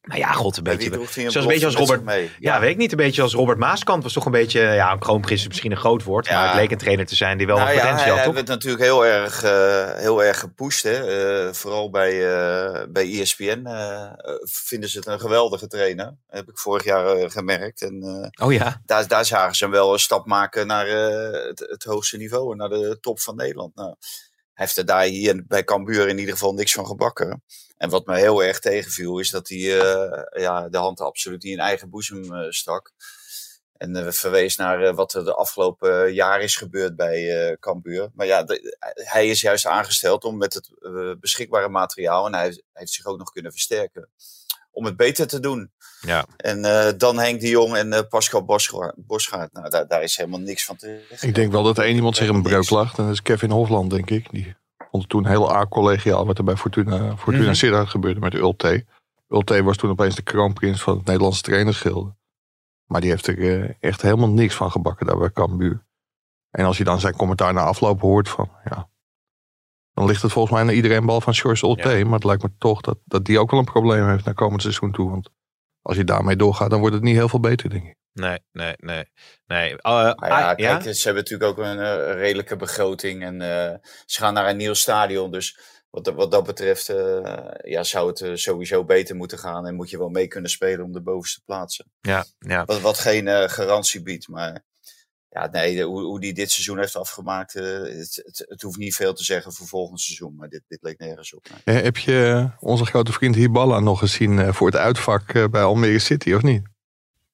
Nou 0.01 0.19
ja, 0.19 0.31
god, 0.31 0.57
een 0.57 0.63
beetje. 0.63 0.91
een 0.91 1.07
zoals 1.07 1.35
een 1.35 1.47
beetje 1.47 1.65
als 1.65 1.75
Robert-? 1.75 2.29
Ja, 2.39 2.59
weet 2.59 2.69
ik 2.69 2.77
niet. 2.77 2.91
Een 2.91 2.97
beetje 2.97 3.21
als 3.21 3.33
Robert 3.33 3.57
Maaskant 3.57 4.03
was 4.03 4.13
toch 4.13 4.25
een 4.25 4.31
beetje, 4.31 4.59
ja, 4.61 4.91
een 4.91 4.99
kroonprins 4.99 5.41
is 5.41 5.47
misschien 5.47 5.71
een 5.71 5.77
groot 5.77 6.03
woord, 6.03 6.29
maar 6.29 6.43
Ja. 6.43 6.47
het 6.47 6.55
leek 6.55 6.71
een 6.71 6.77
trainer 6.77 7.05
te 7.05 7.15
zijn 7.15 7.37
die 7.37 7.47
wel 7.47 7.57
Nou 7.57 7.69
ja, 7.69 7.75
potentie 7.75 8.03
hij, 8.03 8.13
had, 8.13 8.23
hij 8.23 8.33
werd 8.33 8.47
natuurlijk 8.47 8.83
heel 8.83 9.05
erg, 9.05 9.43
eh, 9.43 9.93
heel 9.93 10.23
erg 10.23 10.39
gepusht. 10.39 10.83
Hè? 10.83 11.47
Eh, 11.47 11.53
vooral 11.53 11.89
bij, 11.89 12.11
eh, 12.11 12.85
bij 12.89 13.19
ESPN 13.19 13.67
vinden 14.43 14.89
ze 14.89 14.97
het 14.97 15.07
een 15.07 15.19
geweldige 15.19 15.67
trainer. 15.67 16.15
heb 16.27 16.49
ik 16.49 16.57
vorig 16.57 16.83
jaar 16.83 17.31
gemerkt. 17.31 17.81
En 17.81 18.31
Oh 18.43 18.53
ja, 18.53 18.81
daar, 18.85 19.07
daar 19.07 19.25
zagen 19.25 19.55
ze 19.55 19.63
hem 19.63 19.73
wel 19.73 19.93
een 19.93 19.99
stap 19.99 20.25
maken 20.25 20.67
naar 20.67 20.87
het, 20.87 21.59
het 21.59 21.83
hoogste 21.83 22.17
niveau. 22.17 22.51
en 22.51 22.57
Naar 22.57 22.69
de 22.69 22.97
top 23.01 23.19
van 23.19 23.35
Nederland. 23.35 23.75
Nou, 23.75 23.95
hij 24.53 24.65
heeft 24.65 24.77
er 24.77 24.85
daar 24.85 25.03
hier 25.03 25.43
bij 25.47 25.63
Cambuur 25.63 26.07
in 26.07 26.17
ieder 26.17 26.33
geval 26.33 26.53
niks 26.53 26.71
van 26.73 26.85
gebakken. 26.85 27.43
En 27.81 27.89
wat 27.89 28.05
me 28.05 28.17
heel 28.17 28.43
erg 28.43 28.59
tegenviel 28.59 29.19
is 29.19 29.29
dat 29.29 29.47
hij 29.47 29.79
eh, 29.79 30.41
ja, 30.41 30.69
de 30.69 30.77
hand 30.77 30.99
absoluut 31.01 31.43
niet 31.43 31.53
in 31.53 31.59
eigen 31.59 31.89
boezem 31.89 32.35
eh, 32.35 32.49
stak. 32.49 32.91
En 33.77 33.95
eh, 33.95 34.11
verwees 34.11 34.55
naar 34.55 34.83
eh, 34.83 34.95
wat 34.95 35.13
er 35.13 35.23
de 35.25 35.33
afgelopen 35.33 36.13
jaar 36.13 36.41
is 36.41 36.55
gebeurd 36.55 36.95
bij 36.95 37.47
eh 37.49 37.57
Cambuur. 37.59 38.09
Maar 38.13 38.25
ja, 38.25 38.43
de- 38.43 38.77
hij 38.93 39.27
is 39.27 39.41
juist 39.41 39.65
aangesteld 39.65 40.23
om 40.23 40.37
met 40.37 40.53
het 40.53 40.69
beschikbare 41.19 41.69
materiaal, 41.69 42.25
en 42.25 42.33
hij, 42.33 42.43
hij 42.47 42.61
heeft 42.73 42.91
zich 42.91 43.05
ook 43.05 43.17
nog 43.17 43.31
kunnen 43.31 43.51
versterken, 43.51 44.09
om 44.71 44.85
het 44.85 44.97
beter 44.97 45.27
te 45.27 45.39
doen. 45.39 45.71
Ja. 46.01 46.25
En 46.37 46.65
eh, 46.65 46.91
dan 46.97 47.17
Henk 47.19 47.39
de 47.41 47.49
Jong 47.49 47.75
en 47.75 47.93
eh, 47.93 48.01
Pascal 48.09 48.45
Bosgaard. 48.95 49.53
Nou, 49.53 49.69
daar, 49.69 49.87
daar 49.87 50.03
is 50.03 50.17
helemaal 50.17 50.39
niks 50.39 50.65
van 50.65 50.75
te 50.75 51.01
Ik 51.21 51.35
denk 51.35 51.51
wel 51.51 51.63
dat 51.63 51.77
er 51.77 51.83
één 51.83 51.95
iemand 51.95 52.15
zich 52.15 52.27
een 52.29 52.41
breuk 52.41 52.69
lag. 52.69 52.97
En 52.97 53.03
dat 53.03 53.13
is 53.13 53.21
Kevin 53.21 53.51
Hofland, 53.51 53.89
denk 53.89 54.09
ik. 54.09 54.27
Die 54.31 54.55
vond 54.91 55.09
toen 55.09 55.25
heel 55.25 55.51
acollegiaal 55.51 56.25
wat 56.25 56.37
er 56.37 56.43
bij 56.43 56.55
Fortuna, 56.55 57.17
Fortuna 57.17 57.45
Mhm. 57.45 57.53
Sittard 57.53 57.89
gebeurde 57.89 58.19
met 58.19 58.33
Ulte. 58.33 58.85
Ulte 59.29 59.63
was 59.63 59.77
toen 59.77 59.89
opeens 59.89 60.15
de 60.15 60.21
kroonprins 60.21 60.81
van 60.81 60.97
het 60.97 61.05
Nederlandse 61.05 61.41
trainersgilde. 61.41 62.15
Maar 62.85 63.01
die 63.01 63.09
heeft 63.09 63.27
er 63.27 63.37
eh, 63.39 63.73
echt 63.79 64.01
helemaal 64.01 64.29
niks 64.29 64.55
van 64.55 64.71
gebakken 64.71 65.05
daar 65.05 65.17
bij 65.17 65.31
Cambuur. 65.31 65.85
En 66.49 66.65
als 66.65 66.77
je 66.77 66.83
dan 66.83 66.99
zijn 66.99 67.15
commentaar 67.15 67.53
na 67.53 67.63
afloop 67.63 68.01
hoort 68.01 68.29
van, 68.29 68.49
ja... 68.69 68.89
Dan 69.93 70.05
ligt 70.05 70.21
het 70.21 70.31
volgens 70.31 70.53
mij 70.53 70.63
naar 70.63 70.73
iedereen 70.73 71.05
bal 71.05 71.21
van 71.21 71.33
George 71.33 71.65
Ulte. 71.65 71.89
Ja. 71.89 72.03
Maar 72.03 72.13
het 72.13 72.23
lijkt 72.23 72.43
me 72.43 72.49
toch 72.57 72.81
dat, 72.81 72.97
dat 73.05 73.25
die 73.25 73.39
ook 73.39 73.51
wel 73.51 73.59
een 73.59 73.65
probleem 73.65 74.07
heeft 74.07 74.25
naar 74.25 74.33
komend 74.33 74.61
seizoen 74.61 74.91
toe. 74.91 75.09
Want 75.09 75.29
als 75.81 75.97
je 75.97 76.03
daarmee 76.03 76.35
doorgaat, 76.35 76.69
dan 76.69 76.79
wordt 76.79 76.95
het 76.95 77.03
niet 77.03 77.15
heel 77.15 77.29
veel 77.29 77.39
beter, 77.39 77.69
denk 77.69 77.83
ik. 77.85 77.95
nee, 78.13 78.39
nee, 78.51 78.73
nee. 78.77 79.05
nee. 79.45 79.71
Uh, 79.71 79.77
ja, 79.81 80.11
ah, 80.11 80.57
ja? 80.57 80.77
kijk, 80.77 80.95
ze 80.95 81.03
hebben 81.03 81.23
natuurlijk 81.23 81.49
ook 81.59 81.65
een 81.65 81.79
eh, 81.79 82.13
redelijke 82.13 82.55
begroting. 82.55 83.23
En 83.23 83.41
eh, 83.41 83.75
ze 84.05 84.19
gaan 84.19 84.33
naar 84.33 84.49
een 84.49 84.57
nieuw 84.57 84.73
stadion. 84.73 85.31
Dus 85.31 85.59
wat, 85.89 86.03
dat- 86.05 86.15
wat 86.15 86.31
dat 86.31 86.45
betreft 86.45 86.89
eh, 86.89 87.45
ja, 87.63 87.83
zou 87.83 88.07
het 88.09 88.21
eh, 88.21 88.31
sowieso 88.35 88.85
beter 88.85 89.15
moeten 89.15 89.37
gaan. 89.39 89.65
En 89.67 89.75
moet 89.75 89.89
je 89.89 89.97
wel 89.97 90.09
mee 90.09 90.27
kunnen 90.27 90.49
spelen 90.49 90.85
om 90.85 90.91
de 90.91 91.01
bovenste 91.01 91.41
plaatsen. 91.45 91.85
ja, 92.01 92.25
ja. 92.39 92.65
Wat, 92.65 92.81
wat 92.81 92.99
geen 92.99 93.27
eh, 93.27 93.49
garantie 93.49 94.01
biedt. 94.03 94.27
Maar 94.27 94.63
ja, 95.33 95.47
nee, 95.51 95.75
de- 95.75 95.81
hoe, 95.81 96.01
hoe 96.03 96.19
die 96.19 96.33
dit 96.33 96.51
seizoen 96.51 96.77
heeft 96.79 96.95
afgemaakt. 96.95 97.55
eh, 97.55 97.63
het, 97.81 98.21
het, 98.25 98.45
het 98.47 98.61
hoeft 98.61 98.77
niet 98.77 98.95
veel 98.95 99.13
te 99.13 99.23
zeggen 99.23 99.53
voor 99.53 99.67
volgend 99.67 99.99
seizoen. 100.01 100.35
Maar 100.35 100.49
dit, 100.49 100.61
dit 100.67 100.79
leek 100.81 100.99
nergens 100.99 101.33
op. 101.33 101.45
nee. 101.65 101.75
Eh, 101.77 101.83
heb 101.83 101.97
je 101.97 102.25
eh, 102.57 102.63
onze 102.63 102.85
grote 102.85 103.11
vriend 103.11 103.35
Hiballa 103.35 103.79
nog 103.79 103.99
gezien 103.99 104.53
voor 104.53 104.67
het 104.67 104.75
uitvak 104.75 105.51
bij 105.51 105.61
Almere 105.61 105.99
City, 105.99 106.33
of 106.33 106.41
niet? 106.41 106.61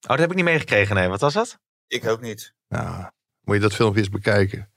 Oh, 0.01 0.09
dat 0.09 0.19
heb 0.19 0.29
ik 0.29 0.35
niet 0.35 0.45
meegekregen, 0.45 0.95
nee. 0.95 1.07
Wat 1.07 1.21
was 1.21 1.33
dat? 1.33 1.59
Ik 1.87 2.05
ook 2.05 2.21
niet. 2.21 2.53
Nou, 2.67 3.09
moet 3.41 3.55
je 3.55 3.61
dat 3.61 3.73
filmpje 3.73 3.99
eens 3.99 4.09
bekijken. 4.09 4.71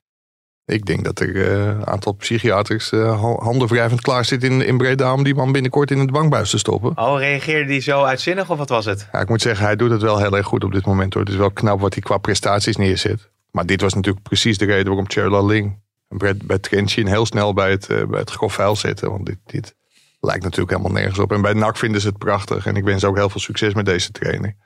Ik 0.71 0.87
denk 0.87 1.05
dat 1.05 1.21
er 1.21 1.47
eh, 1.47 1.67
een 1.67 1.87
aantal 1.87 2.13
psychiaters 2.13 2.93
eh, 2.93 3.21
ha- 3.23 3.45
handen 3.45 3.69
wrijvend 3.69 4.01
klaar 4.01 4.25
zit 4.25 4.45
in, 4.45 4.67
in 4.67 4.79
Breda 4.79 5.13
om 5.13 5.25
die 5.25 5.35
man 5.35 5.53
binnenkort 5.53 5.91
in 5.91 5.99
het 5.99 6.11
bankbuis 6.11 6.51
te 6.51 6.59
stoppen. 6.59 6.99
Oh, 6.99 7.19
reageerde 7.19 7.69
die 7.69 7.81
zo 7.81 8.03
uitzinnig 8.03 8.51
of 8.51 8.59
wat 8.59 8.69
was 8.69 8.85
het? 8.85 9.09
Ja, 9.13 9.21
ik 9.21 9.29
moet 9.29 9.43
zeggen, 9.43 9.65
hij 9.65 9.77
doet 9.77 9.91
het 9.91 10.03
wel 10.03 10.19
heel 10.19 10.37
erg 10.37 10.47
goed 10.47 10.65
op 10.65 10.73
dit 10.73 10.87
moment 10.87 11.15
hoor. 11.15 11.23
Het 11.23 11.33
is 11.33 11.39
wel 11.39 11.51
knap 11.51 11.81
wat 11.81 11.95
hij 11.95 12.03
qua 12.03 12.19
prestaties 12.19 12.77
neerzet. 12.77 13.31
Maar 13.51 13.67
dit 13.67 13.81
was 13.81 13.95
natuurlijk 13.95 14.25
precies 14.25 14.59
de 14.59 14.65
reden 14.65 14.87
waarom 14.87 15.07
Tjerla 15.07 15.43
Ling 15.43 15.79
en 16.09 16.17
Brett, 16.47 16.69
heel 16.93 17.27
snel 17.27 17.55
bij 17.55 17.71
het, 17.71 17.89
eh, 17.89 18.05
bij 18.05 18.21
het 18.21 18.31
grof 18.31 18.55
vuil 18.55 18.77
zetten. 18.77 19.11
Want 19.11 19.27
dit, 19.27 19.39
dit 19.47 19.75
lijkt 20.21 20.43
natuurlijk 20.43 20.71
helemaal 20.71 20.93
nergens 20.93 21.19
op. 21.19 21.33
En 21.33 21.43
bij 21.43 21.53
NAC 21.53 21.77
vinden 21.77 22.01
ze 22.01 22.07
het 22.09 22.19
prachtig. 22.19 22.67
En 22.67 22.77
ik 22.77 22.85
wens 22.85 23.05
ook 23.05 23.17
heel 23.17 23.31
veel 23.31 23.41
succes 23.41 23.75
met 23.75 23.85
deze 23.85 24.11
trainer. 24.11 24.57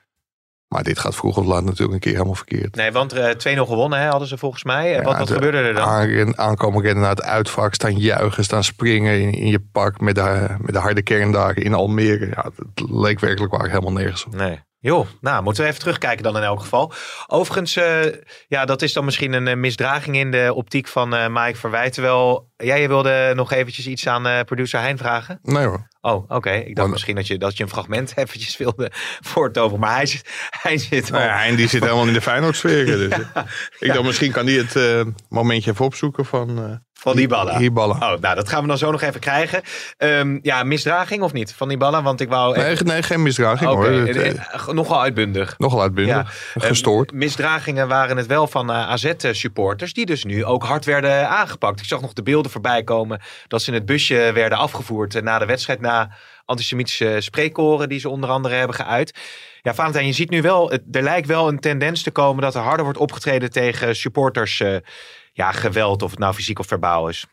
Maar 0.74 0.82
dit 0.82 0.98
gaat 0.98 1.14
vroeg 1.14 1.36
of 1.36 1.46
laat 1.46 1.64
natuurlijk 1.64 1.92
een 1.92 1.98
keer 1.98 2.12
helemaal 2.12 2.34
verkeerd. 2.34 2.74
Nee, 2.74 2.92
want 2.92 3.12
eh 3.12 3.56
2-0 3.56 3.60
gewonnen 3.60 3.98
hè, 3.98 4.08
hadden 4.08 4.28
ze 4.28 4.38
volgens 4.38 4.64
mij. 4.64 4.90
Ja, 4.90 5.02
wat 5.02 5.18
wat 5.18 5.26
de 5.26 5.34
gebeurde 5.34 5.58
er 5.58 5.74
dan? 5.74 5.84
Aan, 5.84 6.38
aankomen 6.38 6.82
rennen 6.82 7.02
naar 7.02 7.10
het 7.10 7.22
uitvak, 7.22 7.74
staan 7.74 7.96
juichen, 7.96 8.44
staan 8.44 8.64
springen 8.64 9.20
in, 9.20 9.32
in 9.32 9.46
je 9.46 9.60
pak 9.72 10.00
met 10.00 10.14
de, 10.14 10.46
met 10.58 10.74
de 10.74 10.78
harde 10.78 11.02
kern 11.02 11.32
daar 11.32 11.58
in 11.58 11.74
Almere. 11.74 12.26
Ja, 12.26 12.50
het 12.56 12.90
leek 12.90 13.20
werkelijk 13.20 13.56
waar 13.56 13.68
helemaal 13.68 13.92
nergens 13.92 14.24
op. 14.24 14.34
Nee. 14.34 14.62
Joh, 14.84 15.06
nou 15.20 15.42
moeten 15.42 15.62
we 15.62 15.68
even 15.68 15.80
terugkijken 15.80 16.22
dan 16.22 16.36
in 16.36 16.42
elk 16.42 16.60
geval. 16.60 16.92
Overigens, 17.26 17.76
eh, 17.76 18.04
ja, 18.48 18.64
dat 18.64 18.82
is 18.82 18.92
dan 18.92 19.04
misschien 19.04 19.32
een 19.32 19.48
eh, 19.48 19.56
misdraging 19.56 20.16
in 20.16 20.30
de 20.30 20.52
optiek 20.54 20.88
van 20.88 21.14
eh 21.14 21.26
Mike 21.28 21.58
Verwijt. 21.58 21.92
Terwijl 21.92 22.52
jij 22.56 22.88
wilde 22.88 23.32
nog 23.34 23.52
eventjes 23.52 23.86
iets 23.86 24.06
aan 24.06 24.44
producer 24.44 24.80
Hein 24.80 24.98
vragen. 24.98 25.38
Nee 25.42 25.66
hoor. 25.66 25.88
Oh, 26.00 26.30
oké. 26.30 26.50
Ik 26.50 26.64
dacht 26.64 26.76
Maar- 26.76 26.88
misschien 26.88 27.14
dat 27.14 27.26
je, 27.26 27.38
dat 27.38 27.56
je 27.56 27.62
een 27.62 27.68
fragment 27.68 28.12
eventjes 28.16 28.56
wilde 28.56 28.90
voortoveren. 29.20 29.80
Maar 29.80 29.94
hij 29.94 30.06
zit, 30.06 30.30
hij 30.60 30.78
zit 30.78 31.12
al... 31.12 31.18
Nou 31.18 31.30
ja, 31.30 31.44
en 31.44 31.56
die 31.56 31.68
zit 31.68 31.82
helemaal 31.82 32.06
in 32.06 32.12
de 32.12 32.20
Feyenoord-sfeer. 32.22 32.86
Dus, 32.96 33.08
eh, 33.08 33.42
ik 33.78 33.92
dacht, 33.92 34.02
misschien 34.02 34.32
kan 34.32 34.46
die 34.46 34.62
het 34.62 35.04
momentje 35.28 35.70
even 35.70 35.84
opzoeken 35.84 36.24
van... 36.24 36.82
eh 37.04 37.10
Van 37.10 37.16
die 37.16 37.28
ballen. 37.28 37.56
Hiballa. 37.56 37.94
Oh, 37.94 38.20
nou, 38.20 38.34
dat 38.34 38.48
gaan 38.48 38.62
we 38.62 38.68
dan 38.68 38.78
zo 38.78 38.90
nog 38.90 39.02
even 39.02 39.20
krijgen. 39.20 39.62
Ehm, 39.96 40.38
ja, 40.42 40.62
misdraging 40.62 41.22
of 41.22 41.32
niet 41.32 41.52
van 41.52 41.68
die 41.68 41.76
ballen? 41.76 42.02
Want 42.02 42.20
ik 42.20 42.28
wou... 42.28 42.56
Nee, 42.58 42.76
nee, 42.84 43.02
geen 43.02 43.22
misdraging 43.22 43.70
hoor. 43.70 43.86
Het, 43.86 44.16
eh, 44.16 44.26
eh, 44.28 44.36
eh, 44.52 44.68
nogal 44.68 45.00
uitbundig. 45.00 45.58
nogal 45.58 45.80
uitbundig. 45.80 46.52
Gestoord. 46.54 47.10
Eh, 47.10 47.16
misdragingen 47.16 47.88
waren 47.88 48.16
het 48.16 48.26
wel 48.26 48.46
van 48.46 48.72
AZ-supporters, 48.72 49.92
die 49.92 50.06
dus 50.06 50.24
nu 50.24 50.44
ook 50.44 50.64
hard 50.64 50.84
werden 50.84 51.28
aangepakt. 51.28 51.80
Ik 51.80 51.86
zag 51.86 52.00
nog 52.00 52.12
de 52.12 52.22
beelden 52.22 52.50
voorbij 52.50 52.82
komen 52.82 53.20
dat 53.48 53.62
ze 53.62 53.68
in 53.68 53.76
het 53.76 53.86
busje 53.86 54.30
werden 54.34 54.58
afgevoerd 54.58 55.14
eh, 55.14 55.22
na 55.22 55.38
de 55.38 55.46
wedstrijd, 55.46 55.80
na 55.80 56.10
antisemitische 56.44 57.16
spreekkoren 57.18 57.88
die 57.88 57.98
ze 58.00 58.08
onder 58.08 58.30
andere 58.30 58.54
hebben 58.54 58.76
geuit. 58.76 59.18
Ja, 59.62 59.74
Valentijn, 59.74 60.06
je 60.06 60.12
ziet 60.12 60.30
nu 60.30 60.42
wel, 60.42 60.70
het, 60.70 60.82
er 60.92 61.02
lijkt 61.02 61.26
wel 61.26 61.48
een 61.48 61.60
tendens 61.60 62.02
te 62.02 62.10
komen 62.10 62.42
dat 62.42 62.54
er 62.54 62.60
harder 62.60 62.84
wordt 62.84 62.98
opgetreden 62.98 63.50
tegen 63.50 63.96
supporters. 63.96 64.62
Ja, 65.34 65.52
geweld, 65.52 66.02
of 66.02 66.10
het 66.10 66.18
nou 66.18 66.34
fysiek 66.34 66.58
of 66.58 66.66
verbaal 66.66 67.08
is. 67.08 67.26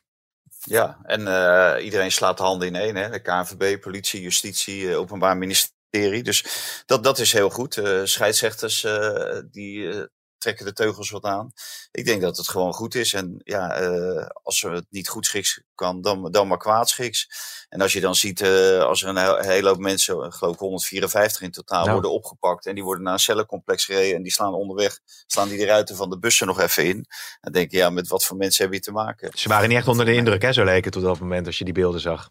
Ja, 0.64 0.98
en 1.04 1.28
eh, 1.28 1.86
iedereen 1.86 2.12
slaat 2.12 2.38
de 2.38 2.44
handen 2.44 2.68
in 2.68 2.76
één. 2.76 2.96
Hè? 2.96 3.10
De 3.10 3.22
KNVB, 3.22 3.82
politie, 3.82 4.22
justitie, 4.22 4.90
eh, 4.90 5.00
openbaar 5.00 5.38
ministerie. 5.38 6.24
Dus 6.24 6.46
dat, 6.86 7.04
dat 7.04 7.20
is 7.20 7.34
heel 7.34 7.50
goed. 7.50 7.78
Eh 7.78 8.02
scheidsrechters 8.04 8.84
eh, 8.84 9.40
die 9.52 10.08
trekken 10.42 10.66
de 10.66 10.74
teugels 10.74 11.10
wat 11.10 11.24
aan. 11.24 11.52
Ik 11.92 12.06
denk 12.06 12.22
dat 12.22 12.38
het 12.38 12.48
gewoon 12.50 12.74
goed 12.74 12.96
is. 12.96 13.14
En 13.14 13.42
ja, 13.44 13.74
eh, 13.74 14.28
als 14.44 14.62
het 14.62 14.86
niet 14.90 15.10
goed 15.10 15.26
schiks 15.26 15.62
kan, 15.76 16.02
dan, 16.02 16.32
dan 16.32 16.48
maar 16.48 16.58
kwaad 16.58 16.90
schiks. 16.90 17.28
En 17.70 17.82
als 17.82 17.94
je 17.94 18.00
dan 18.02 18.16
ziet, 18.16 18.42
eh, 18.42 18.80
als 18.84 19.04
er 19.04 19.10
een 19.10 19.16
he- 19.16 19.46
hele 19.54 19.68
hoop 19.68 19.78
mensen, 19.80 20.24
ik 20.26 20.34
geloof 20.34 20.58
154 20.58 21.42
in 21.42 21.52
totaal, 21.52 21.80
Nou. 21.82 21.92
worden 21.94 22.12
opgepakt. 22.12 22.66
En 22.66 22.76
die 22.76 22.84
worden 22.84 23.04
naar 23.04 23.14
een 23.14 23.20
cellencomplex 23.20 23.86
gereden. 23.86 24.16
En 24.16 24.24
die 24.24 24.32
slaan 24.32 24.54
onderweg, 24.54 25.00
slaan 25.28 25.48
die 25.48 25.58
de 25.58 25.66
ruiten 25.66 25.96
van 25.96 26.10
de 26.10 26.20
bussen 26.20 26.48
nog 26.48 26.60
even 26.60 26.86
in. 26.86 27.06
Dan 27.42 27.52
denk 27.54 27.72
je, 27.72 27.78
ja, 27.78 27.90
met 27.90 28.08
wat 28.08 28.26
voor 28.26 28.38
mensen 28.38 28.64
heb 28.66 28.74
je 28.74 28.80
te 28.80 28.92
maken? 28.92 29.32
Ze 29.38 29.48
waren 29.50 29.70
niet 29.70 29.78
echt 29.78 29.88
onder 29.88 30.06
de 30.06 30.14
indruk, 30.14 30.42
hè, 30.42 30.54
zo 30.54 30.64
leek 30.64 30.86
het 30.86 30.96
op 30.96 31.02
dat 31.04 31.20
moment 31.20 31.46
als 31.46 31.58
je 31.58 31.64
die 31.64 31.74
beelden 31.74 32.02
zag. 32.02 32.30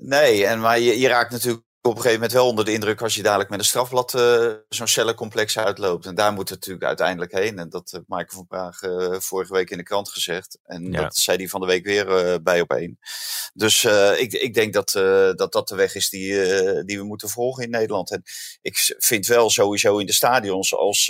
Nee, 0.00 0.46
en 0.46 0.60
maar 0.60 0.78
je, 0.78 0.98
je 0.98 1.08
raakt 1.08 1.30
natuurlijk 1.30 1.64
op 1.88 1.96
een 1.96 2.02
gegeven 2.02 2.20
moment 2.20 2.32
wel 2.32 2.48
onder 2.48 2.64
de 2.64 2.72
indruk 2.72 3.02
als 3.02 3.14
je 3.14 3.22
dadelijk 3.22 3.50
met 3.50 3.58
een 3.58 3.64
strafblad 3.64 4.14
eh, 4.14 4.52
zo'n 4.68 4.86
cellencomplex 4.86 5.58
uitloopt. 5.58 6.06
En 6.06 6.14
daar 6.14 6.32
moet 6.32 6.48
het 6.48 6.58
natuurlijk 6.58 6.84
uiteindelijk 6.86 7.32
heen. 7.32 7.58
En 7.58 7.68
dat 7.68 7.90
heeft 7.90 8.04
Michael 8.06 8.28
van 8.28 8.46
Praag 8.46 8.82
eh, 8.82 9.20
vorige 9.20 9.52
week 9.52 9.70
in 9.70 9.76
de 9.76 9.82
krant 9.82 10.08
gezegd. 10.08 10.58
En 10.64 10.92
Ja. 10.92 11.00
dat 11.02 11.16
zei 11.16 11.36
hij 11.36 11.48
van 11.48 11.60
de 11.60 11.66
week 11.66 11.84
weer 11.84 12.16
eh, 12.16 12.34
bij 12.42 12.60
op 12.60 12.70
één. 12.70 12.98
Dus 13.54 13.84
ik, 14.16 14.32
ik 14.32 14.54
denk 14.54 14.72
dat, 14.72 14.90
dat 15.36 15.52
dat 15.52 15.68
de 15.68 15.74
weg 15.74 15.94
is 15.94 16.08
die, 16.08 16.34
die 16.84 16.98
we 16.98 17.04
moeten 17.04 17.28
volgen 17.28 17.64
in 17.64 17.70
Nederland. 17.70 18.10
En 18.10 18.22
ik 18.62 18.94
vind 18.98 19.26
wel 19.26 19.50
sowieso 19.50 19.98
in 19.98 20.06
de 20.06 20.12
stadions 20.12 20.74
als 20.74 21.06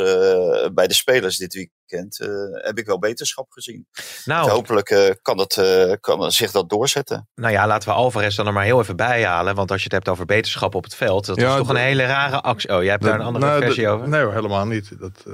bij 0.74 0.86
de 0.86 0.94
spelers 0.94 1.36
dit 1.36 1.54
weekend 1.54 1.77
eh, 1.92 2.28
heb 2.64 2.78
ik 2.78 2.86
wel 2.86 2.98
beterschap 2.98 3.50
gezien. 3.50 3.86
Nou, 4.24 4.50
Hopelijk 4.50 4.90
eh, 4.90 5.14
kan, 5.22 5.36
dat, 5.36 5.56
eh, 5.56 5.92
kan 6.00 6.32
zich 6.32 6.50
dat 6.50 6.68
doorzetten. 6.70 7.28
Nou 7.34 7.52
ja, 7.52 7.66
laten 7.66 7.88
we 7.88 7.94
Alvarez 7.94 8.36
dan 8.36 8.46
er 8.46 8.52
maar 8.52 8.64
heel 8.64 8.80
even 8.80 8.96
bij 8.96 9.24
halen. 9.24 9.54
Want 9.54 9.70
als 9.70 9.78
je 9.78 9.84
het 9.84 9.92
hebt 9.92 10.08
over 10.08 10.24
beterschap 10.26 10.74
op 10.74 10.84
het 10.84 10.94
veld, 10.94 11.26
dat 11.26 11.40
Ja, 11.40 11.50
is 11.52 11.56
toch 11.58 11.68
een 11.68 11.76
hele 11.76 12.04
rare 12.04 12.40
actie. 12.40 12.70
Oh, 12.76 12.82
jij 12.82 12.90
hebt 12.90 13.02
daar 13.02 13.14
een 13.14 13.26
andere 13.26 13.44
Nou, 13.46 13.62
versie 13.62 13.84
dat- 13.84 13.94
over? 13.94 14.08
Nee 14.08 14.28
helemaal 14.28 14.66
niet. 14.66 14.98
Dat, 14.98 15.24
eh, 15.26 15.32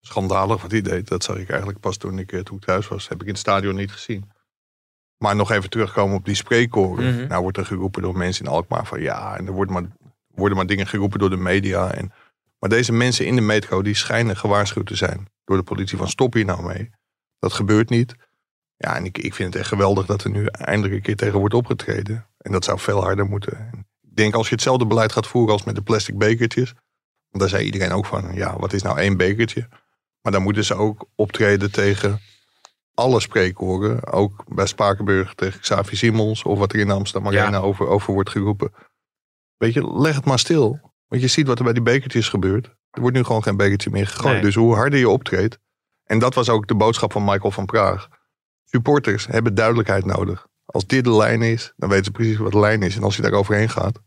schandalig 0.00 0.62
wat 0.62 0.70
hij 0.70 0.80
deed. 0.82 1.08
Dat 1.08 1.24
zag 1.24 1.36
ik 1.36 1.48
eigenlijk 1.48 1.80
pas 1.80 1.96
toen 1.96 2.18
ik, 2.18 2.42
toen 2.44 2.56
ik 2.56 2.64
thuis 2.64 2.88
was. 2.88 3.08
Heb 3.08 3.20
ik 3.20 3.26
in 3.26 3.32
het 3.32 3.38
stadion 3.40 3.74
niet 3.74 3.92
gezien. 3.92 4.30
Maar 5.18 5.36
nog 5.36 5.50
even 5.50 5.70
terugkomen 5.70 6.16
op 6.16 6.24
die 6.24 6.34
spreekkoren. 6.34 7.14
Mhm. 7.14 7.26
Nou 7.26 7.42
wordt 7.42 7.56
er 7.58 7.66
geroepen 7.66 8.02
door 8.02 8.16
mensen 8.16 8.44
in 8.44 8.50
Alkmaar 8.50 8.86
van 8.86 9.00
ja. 9.00 9.36
En 9.36 9.46
er 9.46 9.52
wordt 9.52 9.70
maar, 9.70 9.82
worden 10.34 10.56
maar 10.56 10.66
dingen 10.66 10.86
geroepen 10.86 11.18
door 11.18 11.30
de 11.30 11.36
media. 11.36 11.92
En, 11.92 12.12
maar 12.58 12.70
deze 12.70 12.92
mensen 12.92 13.26
in 13.26 13.34
de 13.34 13.40
metro 13.40 13.82
die 13.82 13.94
schijnen 13.94 14.36
gewaarschuwd 14.36 14.86
te 14.86 14.96
zijn. 14.96 15.28
Door 15.46 15.56
de 15.56 15.62
politie 15.62 15.98
van 15.98 16.08
stop 16.08 16.32
hier 16.32 16.44
nou 16.44 16.62
mee. 16.62 16.90
Dat 17.38 17.52
gebeurt 17.52 17.90
niet. 17.90 18.14
Ja, 18.76 18.96
en 18.96 19.04
ik, 19.04 19.18
ik 19.18 19.34
vind 19.34 19.52
het 19.52 19.62
echt 19.62 19.68
geweldig 19.68 20.06
dat 20.06 20.24
er 20.24 20.30
nu 20.30 20.46
eindelijk 20.46 20.94
een 20.94 21.02
keer 21.02 21.16
tegen 21.16 21.38
wordt 21.38 21.54
opgetreden. 21.54 22.26
En 22.38 22.52
dat 22.52 22.64
zou 22.64 22.78
veel 22.78 23.02
harder 23.02 23.26
moeten. 23.26 23.56
En 23.56 23.86
ik 24.00 24.16
denk 24.16 24.34
als 24.34 24.48
je 24.48 24.54
hetzelfde 24.54 24.86
beleid 24.86 25.12
gaat 25.12 25.26
voeren 25.26 25.52
als 25.52 25.64
met 25.64 25.74
de 25.74 25.82
plastic 25.82 26.18
bekertjes. 26.18 26.72
Want 27.28 27.42
daar 27.42 27.48
zei 27.48 27.64
iedereen 27.64 27.92
ook 27.92 28.06
van, 28.06 28.34
ja, 28.34 28.58
wat 28.58 28.72
is 28.72 28.82
nou 28.82 28.98
één 28.98 29.16
bekertje? 29.16 29.68
Maar 30.22 30.32
dan 30.32 30.42
moeten 30.42 30.64
ze 30.64 30.74
ook 30.74 31.08
optreden 31.14 31.72
tegen 31.72 32.20
alle 32.94 33.20
spreekhoren. 33.20 34.12
Ook 34.12 34.44
bij 34.54 34.66
Spakenburg 34.66 35.34
tegen 35.34 35.60
Xavi 35.60 35.96
Simons. 35.96 36.42
Of 36.42 36.58
wat 36.58 36.72
er 36.72 36.78
in 36.78 36.90
Amsterdam 36.90 37.32
Ja. 37.32 37.42
Arena 37.42 37.58
over, 37.58 37.86
over 37.86 38.12
wordt 38.12 38.30
geroepen. 38.30 38.72
Weet 39.56 39.72
je, 39.72 39.98
leg 39.98 40.14
het 40.14 40.24
maar 40.24 40.38
stil. 40.38 40.94
Want 41.08 41.22
je 41.22 41.28
ziet 41.28 41.46
wat 41.46 41.58
er 41.58 41.64
bij 41.64 41.72
die 41.72 41.82
bekertjes 41.82 42.28
gebeurt. 42.28 42.66
Er 42.90 43.00
wordt 43.00 43.16
nu 43.16 43.24
gewoon 43.24 43.42
geen 43.42 43.56
bekertje 43.56 43.90
meer 43.90 44.06
gegooid. 44.06 44.32
Nee. 44.34 44.42
Dus 44.42 44.54
hoe 44.54 44.74
harder 44.74 44.98
je 44.98 45.08
optreedt. 45.08 45.58
En 46.04 46.18
dat 46.18 46.34
was 46.34 46.48
ook 46.48 46.66
de 46.66 46.74
boodschap 46.74 47.12
van 47.12 47.24
Michael 47.24 47.50
van 47.50 47.66
Praag. 47.66 48.08
Supporters 48.64 49.26
hebben 49.26 49.54
duidelijkheid 49.54 50.04
nodig. 50.04 50.46
Als 50.64 50.86
dit 50.86 51.04
de 51.04 51.16
lijn 51.16 51.42
is, 51.42 51.72
dan 51.76 51.88
weten 51.88 52.04
ze 52.04 52.10
precies 52.10 52.36
wat 52.36 52.52
de 52.52 52.58
lijn 52.58 52.82
is. 52.82 52.96
En 52.96 53.02
als 53.02 53.16
je 53.16 53.22
daar 53.22 53.32
overheen 53.32 53.68
gaat, 53.68 54.00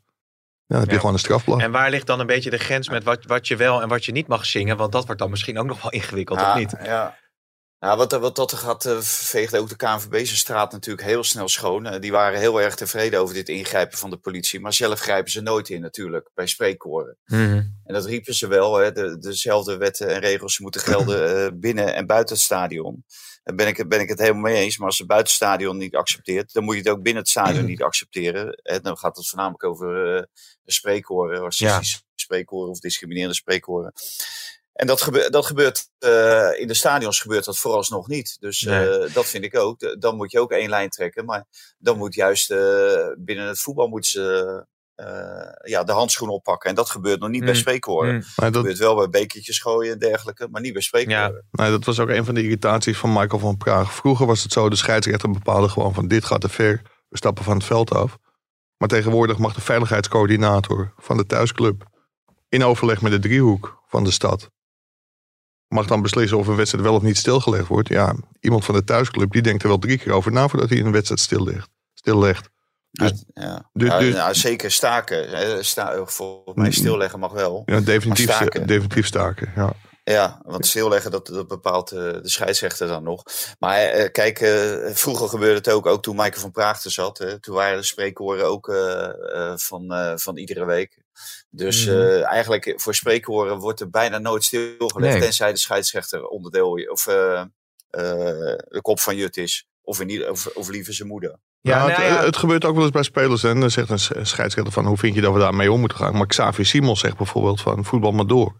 dan 0.68 0.78
heb 0.80 0.88
je 0.88 0.94
Ja. 0.94 1.00
gewoon 1.00 1.14
een 1.14 1.20
strafblad. 1.20 1.60
En 1.62 1.72
waar 1.72 1.90
ligt 1.90 2.08
dan 2.08 2.20
een 2.20 2.26
beetje 2.28 2.50
de 2.50 2.58
grens 2.58 2.90
met 2.90 3.04
wat, 3.04 3.26
wat 3.26 3.48
je 3.48 3.56
wel 3.56 3.82
en 3.82 3.88
wat 3.90 4.06
je 4.06 4.12
niet 4.12 4.28
mag 4.28 4.46
zingen? 4.46 4.78
Want 4.78 4.92
dat 4.92 5.06
wordt 5.06 5.22
dan 5.22 5.30
misschien 5.30 5.60
ook 5.60 5.66
nog 5.66 5.82
wel 5.82 5.92
ingewikkeld, 5.92 6.40
ja, 6.40 6.52
of 6.52 6.58
niet? 6.58 6.76
Ja. 6.84 7.18
Nou, 7.80 7.98
wat, 7.98 8.12
wat 8.12 8.36
dat 8.36 8.52
er 8.52 8.58
gaat, 8.58 8.86
eh, 8.86 9.00
veegde 9.02 9.60
ook 9.60 9.70
de 9.70 9.76
KNVB 9.76 10.26
zijn 10.26 10.38
straat 10.38 10.72
natuurlijk 10.72 11.08
heel 11.08 11.24
snel 11.24 11.48
schoon. 11.48 11.86
Eh, 11.86 12.02
die 12.02 12.12
waren 12.12 12.40
heel 12.40 12.62
erg 12.62 12.76
tevreden 12.76 13.20
over 13.20 13.34
dit 13.34 13.50
ingrijpen 13.50 13.98
van 13.98 14.10
de 14.10 14.18
politie. 14.18 14.60
Maar 14.60 14.74
zelf 14.74 15.00
grijpen 15.00 15.32
ze 15.32 15.42
nooit 15.42 15.70
in 15.70 15.82
natuurlijk, 15.82 16.30
bij 16.34 16.48
spreekkoren. 16.48 17.18
Mhm. 17.26 17.64
En 17.84 17.94
dat 17.94 18.06
riepen 18.06 18.34
ze 18.34 18.48
wel, 18.48 18.76
hè, 18.76 18.92
de, 18.92 19.18
dezelfde 19.18 19.78
wetten 19.78 20.08
en 20.08 20.20
regels 20.20 20.60
moeten 20.60 20.82
gelden 20.82 21.28
eh, 21.46 21.52
binnen 21.54 21.94
en 21.96 22.06
buiten 22.06 22.36
het 22.36 22.44
stadion. 22.44 23.04
Daar 23.44 23.56
ben 23.56 23.68
ik, 23.68 23.90
ben 23.90 24.00
ik 24.00 24.10
het 24.10 24.20
helemaal 24.20 24.42
mee 24.42 24.64
eens. 24.64 24.78
Maar 24.78 24.88
als 24.88 24.98
ze 24.98 25.06
buiten 25.06 25.30
het 25.30 25.42
stadion 25.42 25.78
niet 25.78 25.96
accepteert, 25.96 26.54
dan 26.54 26.64
moet 26.64 26.76
je 26.76 26.82
het 26.82 26.90
ook 26.90 27.04
binnen 27.04 27.22
het 27.22 27.32
stadion 27.32 27.66
niet 27.66 27.84
accepteren. 27.84 28.54
En 28.54 28.82
dan 28.82 28.98
gaat 28.98 29.18
het 29.18 29.28
voornamelijk 29.28 29.64
over 29.64 30.28
spreekkoren, 30.66 31.42
racistische 31.42 32.02
spreekkoren 32.16 32.70
of 32.70 32.80
discriminerende 32.80 33.36
spreekkoren. 33.36 33.94
En 34.80 34.88
dat, 34.88 35.02
gebe 35.02 35.30
dat 35.30 35.46
gebeurt 35.46 35.90
eh, 35.98 36.60
in 36.60 36.68
de 36.68 36.74
stadions 36.74 37.20
gebeurt 37.22 37.46
dat 37.46 37.58
vooralsnog 37.58 38.08
niet. 38.08 38.38
Dus 38.40 38.66
eh, 38.66 38.80
Nee. 38.80 39.10
dat 39.14 39.26
vind 39.26 39.44
ik 39.44 39.58
ook. 39.58 39.96
Dan 40.00 40.16
moet 40.16 40.32
je 40.32 40.40
ook 40.40 40.52
één 40.52 40.70
lijn 40.70 40.90
trekken. 40.90 41.26
Maar 41.26 41.46
dan 41.78 41.98
moet 41.98 42.14
juist 42.14 42.52
eh, 42.52 43.08
binnen 43.18 43.48
het 43.48 43.60
voetbal 43.60 43.88
moeten 43.88 44.10
ze 44.10 44.66
eh, 44.96 45.70
ja, 45.72 45.84
de 45.84 45.92
handschoen 45.92 46.30
oppakken. 46.30 46.70
En 46.70 46.76
dat 46.76 46.90
gebeurt 46.90 47.20
nog 47.20 47.30
niet 47.30 47.44
bij 47.44 47.54
Mm. 47.54 47.60
spreekkoren. 47.60 48.14
Mm. 48.14 48.20
Dat 48.36 48.46
dat, 48.54 48.56
gebeurt 48.56 48.78
wel 48.78 48.96
bij 48.96 49.10
bekertjes 49.10 49.60
gooien 49.60 49.94
en 49.94 50.00
dergelijke, 50.00 50.48
maar 50.52 50.62
niet 50.62 50.74
bij 50.74 50.82
spreekkoren. 50.82 51.46
Nou, 51.52 51.72
dat 51.72 51.86
was 51.86 52.00
ook 52.00 52.10
een 52.10 52.26
van 52.26 52.36
de 52.36 52.44
irritaties 52.44 52.98
van 52.98 53.14
Michael 53.14 53.40
van 53.40 53.58
Praag. 53.58 53.94
Vroeger 53.94 54.26
was 54.26 54.44
het 54.44 54.52
zo, 54.52 54.70
de 54.70 54.76
scheidsrechter 54.76 55.32
bepaalde 55.32 55.70
gewoon 55.70 55.94
van 55.94 56.08
dit 56.08 56.26
gaat 56.26 56.42
te 56.42 56.50
ver. 56.50 56.82
We 57.10 57.18
stappen 57.18 57.44
van 57.44 57.56
het 57.58 57.66
veld 57.66 57.92
af. 57.94 58.18
Maar 58.78 58.88
tegenwoordig 58.90 59.38
mag 59.38 59.54
de 59.54 59.62
veiligheidscoördinator 59.62 60.94
van 60.98 61.18
de 61.18 61.26
thuisclub... 61.26 61.84
in 62.50 62.64
overleg 62.64 63.02
met 63.02 63.12
de 63.12 63.20
driehoek 63.20 63.84
van 63.88 64.04
de 64.04 64.12
stad... 64.12 64.50
mag 65.70 65.86
dan 65.88 66.02
beslissen 66.02 66.38
of 66.38 66.48
een 66.48 66.56
wedstrijd 66.56 66.86
wel 66.86 66.96
of 66.96 67.02
niet 67.02 67.18
stilgelegd 67.18 67.68
wordt. 67.68 67.90
Ja, 67.90 68.16
iemand 68.40 68.66
van 68.66 68.76
de 68.76 68.84
thuisclub 68.84 69.32
die 69.32 69.42
denkt 69.42 69.62
er 69.64 69.68
wel 69.68 69.80
drie 69.80 69.98
keer 69.98 70.12
over 70.14 70.32
na... 70.32 70.48
voordat 70.48 70.70
hij 70.70 70.80
een 70.80 70.92
wedstrijd 70.92 71.22
stillegt. 71.22 71.70
stillegt. 71.94 72.50
Dus- 72.92 73.24
Ja, 73.34 73.44
ja. 73.44 73.70
dus- 73.74 73.90
Ja, 73.90 74.00
dus- 74.00 74.14
nou, 74.16 74.34
zeker 74.36 74.72
staken. 74.72 75.66
Sta, 75.66 76.06
volgens 76.06 76.56
mij 76.56 76.72
stilleggen 76.72 77.20
mag 77.20 77.32
wel. 77.32 77.64
Ja, 77.66 77.80
definitief, 77.80 78.32
staken. 78.36 78.68
definitief 78.68 79.06
staken, 79.06 79.52
ja. 79.56 79.74
Ja, 80.04 80.42
want 80.44 80.66
stilleggen, 80.66 81.12
dat, 81.12 81.28
dat 81.28 81.48
bepaalt 81.48 81.92
eh, 81.92 82.00
de 82.00 82.20
scheidsrechter 82.30 82.88
dan 82.88 83.04
nog. 83.04 83.24
Maar 83.60 83.78
eh, 83.80 84.12
kijk, 84.12 84.40
eh, 84.40 84.76
vroeger 84.94 85.30
gebeurde 85.30 85.56
het 85.56 85.70
ook, 85.70 85.86
ook 85.86 86.04
toen 86.04 86.16
Michael 86.16 86.42
van 86.42 86.52
Praag 86.52 86.84
er 86.84 86.92
zat. 86.92 87.18
hè. 87.18 87.40
toen 87.40 87.56
waren 87.56 87.78
de 87.78 87.84
spreekhoren 87.84 88.46
ook 88.46 88.66
van, 89.56 90.14
van 90.20 90.38
iedere 90.38 90.66
week. 90.66 90.98
Dus 91.52 91.86
Mhm. 91.86 91.96
eh, 91.96 92.26
eigenlijk 92.26 92.74
voor 92.76 92.96
spreekhoren 92.96 93.58
wordt 93.60 93.80
er 93.80 93.90
bijna 93.90 94.18
nooit 94.18 94.44
stilgelegd. 94.44 95.14
Nee. 95.14 95.22
Tenzij 95.22 95.52
de 95.52 95.58
scheidsrechter 95.60 96.28
onderdeel 96.28 96.72
of 96.92 97.08
eh, 97.08 97.40
eh, 97.42 97.48
de 98.70 98.80
kop 98.82 99.00
van 99.00 99.16
Jut 99.16 99.38
is. 99.38 99.68
Of, 99.82 100.00
in 100.00 100.10
ieder, 100.10 100.30
of, 100.32 100.48
of 100.48 100.70
liever 100.70 100.94
zijn 100.94 101.08
moeder. 101.08 101.40
Ja, 101.62 101.78
nou 101.78 101.92
het, 101.92 102.00
ja. 102.02 102.24
het 102.26 102.38
gebeurt 102.38 102.66
ook 102.66 102.74
wel 102.76 102.84
eens 102.84 102.92
bij 102.92 103.04
spelers. 103.04 103.44
En 103.44 103.60
dan 103.60 103.72
zegt 103.72 103.90
een 103.90 104.00
sch- 104.00 104.12
scheidsrechter 104.22 104.74
van 104.74 104.86
hoe 104.86 104.98
vind 104.98 105.16
je 105.16 105.22
dat 105.22 105.34
we 105.34 105.40
daarmee 105.40 105.72
om 105.72 105.80
moeten 105.80 105.98
gaan. 105.98 106.18
Maar 106.18 106.28
Xavi 106.28 106.64
Simons 106.64 107.00
zegt 107.00 107.18
bijvoorbeeld 107.18 107.62
van 107.62 107.86
voetbal 107.86 108.12
maar 108.12 108.28
door. 108.28 108.56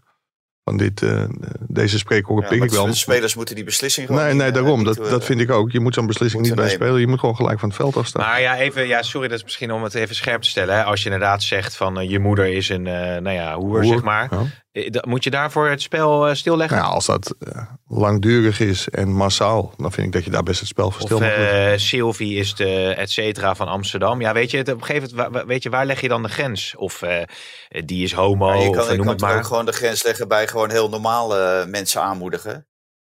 Van 0.64 0.76
dit, 0.76 1.02
eh, 1.02 1.24
deze 1.68 1.98
spreekhoren 1.98 2.42
Ja, 2.42 2.48
pik 2.48 2.62
ik 2.62 2.70
wel. 2.70 2.86
de 2.86 2.94
spelers 2.94 3.34
moeten 3.34 3.54
die 3.54 3.64
beslissing 3.64 4.06
gewoon 4.06 4.24
Nee, 4.24 4.34
nee, 4.34 4.46
eh, 4.46 4.54
daarom. 4.54 4.84
Dat, 4.84 4.98
eh, 4.98 5.10
dat 5.10 5.24
vind 5.24 5.40
ik 5.40 5.50
ook. 5.50 5.70
Je 5.70 5.80
moet 5.80 5.94
zo'n 5.94 6.06
beslissing 6.06 6.42
niet 6.42 6.54
bij 6.54 6.68
spelen. 6.68 7.00
Je 7.00 7.06
moet 7.06 7.20
gewoon 7.20 7.36
gelijk 7.36 7.58
van 7.58 7.68
het 7.68 7.78
veld 7.78 7.96
afstaan. 7.96 8.22
Maar 8.26 8.40
ja, 8.40 8.56
even, 8.56 8.86
ja, 8.86 9.02
sorry, 9.02 9.28
dat 9.28 9.36
is 9.38 9.44
misschien 9.44 9.72
om 9.72 9.82
het 9.82 9.94
even 9.94 10.14
scherp 10.14 10.42
te 10.42 10.48
stellen. 10.48 10.74
Hè. 10.74 10.84
Als 10.84 11.00
je 11.02 11.04
inderdaad 11.10 11.42
zegt 11.42 11.76
van 11.76 12.08
je 12.08 12.18
moeder 12.18 12.46
is 12.46 12.68
een, 12.68 12.86
eh, 12.86 12.92
nou 13.20 13.30
ja, 13.30 13.54
hoer, 13.56 13.82
Hoer, 13.82 13.92
zeg 13.92 14.02
maar. 14.02 14.28
ja. 14.30 14.42
Eh, 14.72 14.90
Moet 15.00 15.24
je 15.24 15.30
daarvoor 15.30 15.68
het 15.68 15.82
spel 15.82 16.28
eh, 16.28 16.34
stilleggen? 16.34 16.78
Nou, 16.78 16.92
als 16.92 17.06
dat 17.06 17.34
eh, 17.38 17.62
langdurig 17.86 18.60
is 18.60 18.88
en 18.88 19.12
massaal, 19.12 19.72
dan 19.76 19.92
vind 19.92 20.06
ik 20.06 20.12
dat 20.12 20.24
je 20.24 20.30
daar 20.30 20.42
best 20.42 20.58
het 20.60 20.68
spel 20.68 20.90
voor 20.90 21.00
stil 21.00 21.16
Of 21.16 21.22
leggen. 21.22 21.72
eh 21.72 21.78
Sylvie 21.78 22.36
is 22.38 22.54
de 22.54 22.94
et 22.96 23.10
cetera 23.10 23.54
van 23.54 23.68
Amsterdam. 23.68 24.20
Ja, 24.20 24.32
weet 24.32 24.50
je, 24.50 24.56
het, 24.56 24.68
op 24.68 24.80
een 24.80 24.84
gegeven 24.84 25.16
moment, 25.16 25.46
weet 25.46 25.62
je, 25.62 25.70
waar 25.70 25.86
leg 25.86 26.00
je 26.00 26.08
dan 26.08 26.22
de 26.22 26.28
grens? 26.28 26.74
Of 26.76 27.02
eh, 27.02 27.22
die 27.68 28.04
is 28.04 28.12
homo, 28.12 28.46
Maar 28.46 28.58
je 28.58 28.68
of 28.68 28.76
kan, 28.76 28.84
je 28.84 28.90
noem 28.90 28.98
kan 29.00 29.08
het 29.08 29.18
toch 29.18 29.28
maar. 29.28 29.38
ook 29.38 29.44
gewoon 29.46 29.66
de 29.66 29.72
grens 29.72 30.02
leggen 30.02 30.28
bij 30.28 30.48
gewoon 30.48 30.70
heel 30.70 30.88
normale 30.88 31.66
mensen 31.66 32.02
aanmoedigen. 32.02 32.66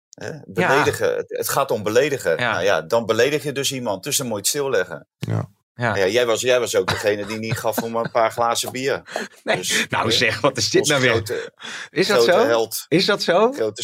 Hè? 0.10 0.32
Beledigen. 0.46 1.16
Het, 1.16 1.26
het 1.38 1.50
gaat 1.50 1.72
om 1.72 1.84
beledigen. 1.84 2.38
Ja. 2.40 2.52
Nou 2.52 2.64
ja, 2.64 2.82
dan 2.82 3.06
beledig 3.06 3.44
je 3.44 3.52
dus 3.52 3.72
iemand. 3.72 4.04
Dus 4.04 4.18
dan 4.18 4.28
moet 4.28 4.36
je 4.36 4.42
het 4.42 4.48
stilleggen. 4.72 5.08
Ja. 5.18 5.50
Ja. 5.78 5.96
Ja, 5.96 6.08
jij, 6.08 6.26
was, 6.26 6.42
jij 6.42 6.60
was 6.60 6.76
ook 6.76 6.88
degene 6.88 7.26
die 7.26 7.38
niet 7.38 7.58
gaf 7.58 7.78
om 7.82 7.96
een 7.96 8.12
paar 8.12 8.32
glazen 8.32 8.72
bier. 8.72 9.02
Nee, 9.44 9.58
Dus, 9.58 9.86
nou 9.90 10.10
eh, 10.12 10.18
zeg, 10.18 10.40
wat 10.42 10.58
is 10.58 10.70
dit 10.70 10.88
nou 10.88 11.02
weer? 11.02 11.12
Grote, 11.12 11.54
Is 11.90 12.08
dat 12.08 12.24
grote 12.24 12.32
zo? 12.42 12.46
held. 12.48 12.86
Is 12.88 13.06
dat 13.06 13.22
zo? 13.24 13.52
Grote, 13.52 13.84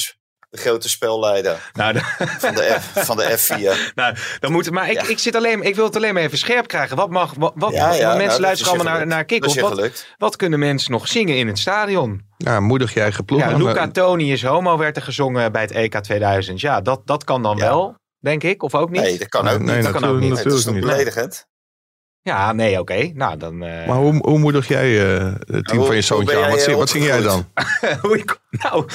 de 0.49 0.57
grote 0.59 0.89
spelleider 0.89 1.69
Nou, 1.73 1.99
van 2.17 2.53
de, 2.53 2.77
F, 2.79 3.05
van 3.05 3.17
de 3.17 3.37
F4. 3.39 3.93
nou, 3.95 4.15
dan 4.39 4.51
moet 4.51 4.71
maar 4.71 4.89
ik, 4.89 5.01
Ja. 5.01 5.07
ik, 5.07 5.19
zit 5.19 5.35
alleen, 5.35 5.61
ik 5.61 5.75
wil 5.75 5.85
het 5.85 5.95
alleen 5.95 6.13
maar 6.13 6.23
even 6.23 6.37
scherp 6.37 6.67
krijgen. 6.67 6.95
Wat 6.97 7.09
mag, 7.09 7.33
wat, 7.37 7.53
wat- 7.55 7.73
Ja, 7.73 7.77
ja, 7.79 7.87
want 7.89 7.99
nou, 8.01 8.13
mensen 8.17 8.31
dat 8.31 8.39
luisteren 8.39 8.73
allemaal 8.73 8.93
naar, 8.93 9.07
naar 9.07 9.23
je 9.27 9.61
Wat, 9.61 10.05
wat 10.17 10.35
kunnen 10.35 10.59
mensen 10.59 10.91
nog 10.91 11.07
zingen 11.07 11.35
in 11.37 11.47
het 11.47 11.59
stadion? 11.59 12.21
Ja, 12.37 12.59
moedig 12.59 12.93
je 12.93 13.01
eigen 13.01 13.25
ploeg 13.25 13.39
Ja. 13.39 13.57
Luca 13.57 13.87
Toni 13.87 14.31
is 14.31 14.43
homo, 14.43 14.77
werd 14.77 14.95
er 14.95 15.01
gezongen 15.01 15.51
bij 15.51 15.61
het 15.61 15.71
EK 15.71 15.99
2000. 15.99 16.59
Ja, 16.61 16.81
dat, 16.81 17.01
dat 17.07 17.23
kan 17.23 17.41
dan 17.43 17.57
Ja. 17.57 17.63
wel, 17.63 17.95
denk 18.19 18.43
ik, 18.43 18.63
of 18.63 18.75
ook 18.75 18.89
niet? 18.89 19.01
Nee, 19.01 19.17
dat 19.17 19.29
kan 19.29 19.47
ook 19.47 19.59
nee, 19.59 19.75
niet. 19.75 19.83
dat 19.83 19.93
kan 19.93 20.05
ook 20.09 20.19
niet. 20.19 20.43
Dat 20.43 20.53
is 20.53 20.63
toch 20.63 20.73
niet. 20.73 20.83
beledigend? 20.85 21.45
Ja, 22.23 22.53
nee, 22.53 22.79
oké. 22.79 23.11
Nou, 23.13 23.37
dan... 23.37 23.63
eh, 23.63 23.87
Maar 23.87 23.97
hoe, 23.97 24.17
hoe 24.21 24.39
moedig 24.39 24.67
jij 24.67 25.15
eh, 25.17 25.33
het 25.45 25.65
team 25.65 25.77
hoe- 25.77 25.85
van 25.87 25.95
je 25.95 26.01
zoontje 26.01 26.43
aan? 26.43 26.49
Wat, 26.49 26.61
zing, 26.61 26.77
wat 26.77 26.89
zing 26.89 27.03
jij 27.05 27.21
dan? 27.21 27.45
Hoe 28.01 28.17
ik, 28.17 28.37
nou, 28.61 28.85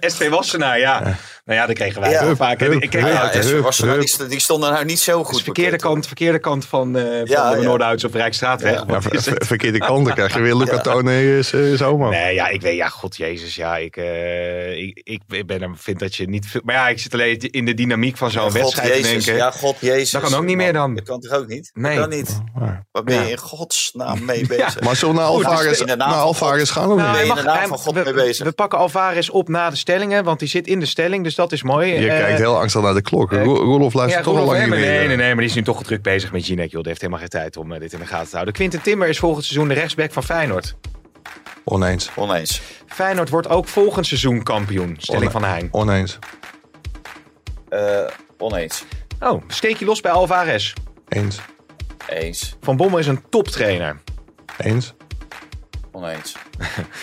SV 0.12 0.28
Wassenaar, 0.28 0.78
ja. 0.78 1.00
Nou 1.44 1.60
ja, 1.60 1.66
dat 1.66 1.74
kregen 1.76 2.00
wij 2.00 2.10
Ja. 2.10 2.24
heel 2.24 2.36
vaak. 2.36 2.60
Hup, 2.60 2.72
ik 2.82 2.90
kreeg 2.90 3.02
hup, 3.04 3.12
Ja, 3.12 3.20
uit. 3.30 3.44
ja, 3.44 3.50
hup, 3.50 3.62
was 3.62 3.78
nou, 3.78 3.90
hup. 3.90 4.00
die, 4.00 4.08
st- 4.08 4.28
die 4.30 4.40
stonden 4.40 4.72
nou 4.72 4.84
niet 4.84 4.98
zo 5.00 5.24
goed. 5.24 5.34
Dus 5.34 5.42
verkeerde 5.42 5.70
bekend, 5.70 5.92
kant, 5.92 6.06
verkeerde 6.06 6.38
kant 6.38 6.64
van, 6.64 6.96
eh 6.96 7.02
van 7.04 7.12
Ja, 7.24 7.50
de 7.50 7.56
ja. 7.56 7.62
Noorderhuis 7.62 8.04
of 8.04 8.12
Rijksstraatweg. 8.12 8.72
Ja. 8.72 8.78
Ja, 8.86 8.92
Wat 8.92 9.02
ver- 9.02 9.14
is 9.14 9.26
het? 9.26 9.34
ver- 9.36 9.46
verkeerde 9.46 9.78
kant, 9.78 10.04
dan 10.06 10.14
krijg 10.14 10.34
je 10.34 10.40
weer 10.40 10.56
Luca 10.62 10.72
Ja. 10.74 10.80
Tone 10.80 11.38
is, 11.38 11.52
is 11.52 11.80
homo. 11.80 12.08
Nee, 12.10 12.34
ja, 12.34 12.48
ik 12.48 12.60
weet, 12.60 12.76
ja, 12.76 12.88
god 12.88 13.16
jezus, 13.16 13.54
ja, 13.54 13.76
ik, 13.76 13.96
eh, 13.96 14.76
ik, 14.78 15.02
ik 15.04 15.46
ben 15.46 15.62
er, 15.62 15.70
vind 15.74 15.98
dat 15.98 16.14
je 16.14 16.28
niet 16.28 16.46
veel, 16.46 16.60
maar 16.64 16.74
ja, 16.74 16.88
ik 16.88 16.98
zit 16.98 17.12
alleen 17.12 17.38
in 17.38 17.64
de 17.64 17.74
dynamiek 17.74 18.16
van 18.16 18.30
zo'n 18.30 18.42
God 18.42 18.52
wedstrijd 18.52 18.92
te 18.92 18.98
Jezus, 18.98 19.24
denken. 19.24 19.44
Ja, 19.44 19.50
God 19.50 19.76
Jezus. 19.80 20.10
Dat 20.10 20.22
kan 20.22 20.34
ook 20.34 20.44
niet 20.44 20.56
meer 20.56 20.72
dan. 20.72 20.94
Dat 20.94 21.04
kan 21.04 21.20
toch 21.20 21.32
ook 21.32 21.46
niet? 21.46 21.70
Nee. 21.74 21.96
Dat 21.96 22.08
kan 22.08 22.16
niet. 22.18 22.38
Waar 22.92 23.04
ben 23.04 23.24
je 23.24 23.30
in 23.30 23.38
godsnaam 23.38 24.24
mee 24.24 24.46
bezig? 24.56 24.80
maar 24.80 24.96
zullen 24.96 25.14
we 25.14 25.20
naar 25.20 25.32
dus 25.32 25.44
Alvarez, 25.46 25.80
in 25.80 25.86
de 25.86 25.96
naam 25.96 26.08
naar 26.08 26.18
van 26.18 26.26
Alvarez 26.26 26.72
gaan 26.72 26.88
Nou, 26.88 27.00
niet? 27.00 27.10
ben 27.12 27.26
je 27.26 27.50
hij 27.50 27.62
in 27.62 27.68
we, 28.18 28.24
mee 28.24 28.30
bezig? 28.30 28.46
we 28.46 28.52
pakken 28.52 28.78
Alvarez 28.78 29.28
op 29.28 29.48
na 29.48 29.70
de 29.70 29.76
stellingen, 29.76 30.24
want 30.24 30.38
die 30.38 30.48
zit 30.48 30.66
in 30.66 30.80
de 30.80 30.86
stelling, 30.86 31.24
dus 31.24 31.34
dat 31.34 31.52
is 31.52 31.62
mooi. 31.62 31.92
Je 32.00 32.10
Eh, 32.10 32.18
kijkt 32.18 32.38
heel 32.38 32.58
angstig 32.60 32.82
naar 32.82 32.94
de 32.94 33.02
klok. 33.02 33.32
eh, 33.32 33.44
Ro- 33.44 33.54
Roloff 33.56 33.92
Ja, 33.94 33.98
luistert 33.98 34.24
toch 34.24 34.38
al 34.38 34.44
lang 34.44 34.58
niet 34.60 34.68
meer. 34.68 34.78
nee, 34.80 35.06
nee, 35.06 35.16
nee, 35.16 35.26
maar 35.28 35.36
die 35.36 35.46
is 35.46 35.54
nu 35.54 35.62
toch 35.62 35.82
druk 35.82 36.02
bezig 36.02 36.32
met 36.32 36.46
Jinek, 36.46 36.70
joh. 36.70 36.78
Die 36.80 36.88
heeft 36.88 37.00
helemaal 37.00 37.20
geen 37.20 37.28
tijd 37.30 37.56
om 37.56 37.72
eh, 37.72 37.80
dit 37.80 37.92
in 37.92 37.98
de 37.98 38.06
gaten 38.06 38.26
te 38.28 38.32
houden. 38.32 38.54
Quinten 38.54 38.82
Timmer 38.82 39.08
is 39.08 39.18
volgend 39.18 39.44
seizoen 39.44 39.68
de 39.68 39.74
rechtsback 39.74 40.12
van 40.12 40.22
Feyenoord. 40.22 40.74
Oneens. 41.64 42.10
Oneens. 42.16 42.60
Feyenoord 42.86 43.28
wordt 43.28 43.48
ook 43.48 43.66
volgend 43.68 44.06
seizoen 44.06 44.42
kampioen, 44.42 44.96
stelling 44.98 45.30
van 45.32 45.44
Heijn. 45.44 45.68
Oneens. 45.70 46.18
Eh, 47.68 48.04
oneens. 48.38 48.84
Oh, 49.20 49.42
steek 49.48 49.76
je 49.76 49.84
los 49.84 50.00
bij 50.00 50.12
Alvarez. 50.12 50.72
Eens. 51.08 51.40
Eens. 52.08 52.56
Van 52.60 52.76
Bommel 52.76 52.98
is 52.98 53.06
een 53.06 53.22
toptrainer. 53.30 53.96
Eens. 54.58 54.94
Oneens. 55.98 56.34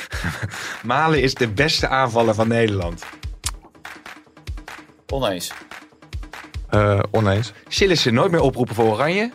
Malen 0.84 1.22
is 1.22 1.34
de 1.34 1.48
beste 1.48 1.88
aanvaller 1.88 2.34
van 2.34 2.48
Nederland. 2.48 3.04
Oneens. 5.08 5.52
Eh, 6.70 7.00
oneens. 7.12 7.52
Sillissen 7.68 8.14
nooit 8.14 8.32
meer 8.32 8.42
oproepen 8.42 8.75
voor 8.75 8.86
Oranje. 8.86 9.32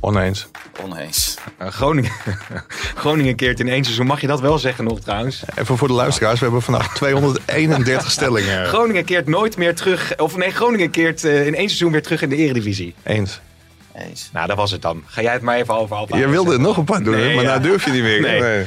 Oneens. 0.00 0.48
Oneens. 0.82 1.36
Uh, 1.62 1.68
Groningen, 1.68 2.12
Groningen 3.02 3.36
keert 3.36 3.60
in 3.60 3.68
één 3.68 3.84
seizoen. 3.84 4.06
Mag 4.06 4.20
je 4.20 4.26
dat 4.26 4.40
wel 4.40 4.58
zeggen 4.58 4.84
nog 4.84 5.00
trouwens? 5.00 5.42
Even 5.54 5.76
voor 5.76 5.88
de 5.88 5.94
luisteraars. 5.94 6.38
We 6.38 6.44
hebben 6.44 6.62
vandaag 6.62 6.94
231 6.94 8.10
stellingen. 8.18 8.66
Groningen 8.66 9.04
keert 9.04 9.26
nooit 9.26 9.56
meer 9.56 9.74
terug. 9.74 10.16
Of 10.16 10.36
nee, 10.36 10.50
Groningen 10.50 10.90
keert 10.90 11.24
eh, 11.24 11.46
in 11.46 11.54
één 11.54 11.68
seizoen 11.68 11.92
weer 11.92 12.02
terug 12.02 12.22
in 12.22 12.28
de 12.28 12.36
Eredivisie. 12.36 12.94
Eens. 13.02 13.40
Eens. 13.94 14.30
Nou, 14.32 14.46
dat 14.46 14.56
was 14.56 14.70
het 14.70 14.82
dan. 14.82 15.02
Ga 15.06 15.22
jij 15.22 15.32
het 15.32 15.42
maar 15.42 15.56
even 15.56 15.74
over 15.74 16.18
Je 16.18 16.28
wilde 16.28 16.52
er 16.52 16.60
nog 16.60 16.76
een 16.76 16.84
paar 16.84 17.02
doen, 17.02 17.14
Nee, 17.14 17.34
maar 17.34 17.44
ja. 17.44 17.50
nou 17.50 17.62
durf 17.62 17.84
je 17.84 17.90
niet 17.90 18.02
meer. 18.02 18.20
Nee. 18.20 18.66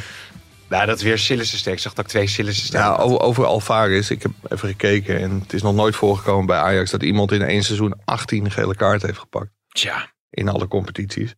Nou, 0.69 0.86
dat 0.86 0.97
is 0.97 1.03
weer 1.03 1.17
Sillissen. 1.17 1.71
Ik 1.71 1.80
zag 1.80 1.93
dat 1.93 2.06
ik 2.06 2.12
twee 2.12 2.27
Sillissen 2.27 2.80
Ja, 2.80 2.95
over, 2.95 3.19
over 3.19 3.45
Alvarez. 3.45 4.10
Ik 4.10 4.21
heb 4.21 4.32
even 4.49 4.67
gekeken 4.67 5.19
en 5.19 5.39
het 5.39 5.53
is 5.53 5.62
nog 5.62 5.75
nooit 5.75 5.95
voorgekomen 5.95 6.45
bij 6.45 6.58
Ajax 6.58 6.91
dat 6.91 7.03
iemand 7.03 7.32
in 7.32 7.41
één 7.41 7.63
seizoen 7.63 7.93
18 8.06 8.51
gele 8.51 8.75
kaarten 8.75 9.08
heeft 9.08 9.19
gepakt. 9.19 9.51
Tja. 9.67 10.13
In 10.30 10.49
alle 10.49 10.67
competities. 10.67 11.36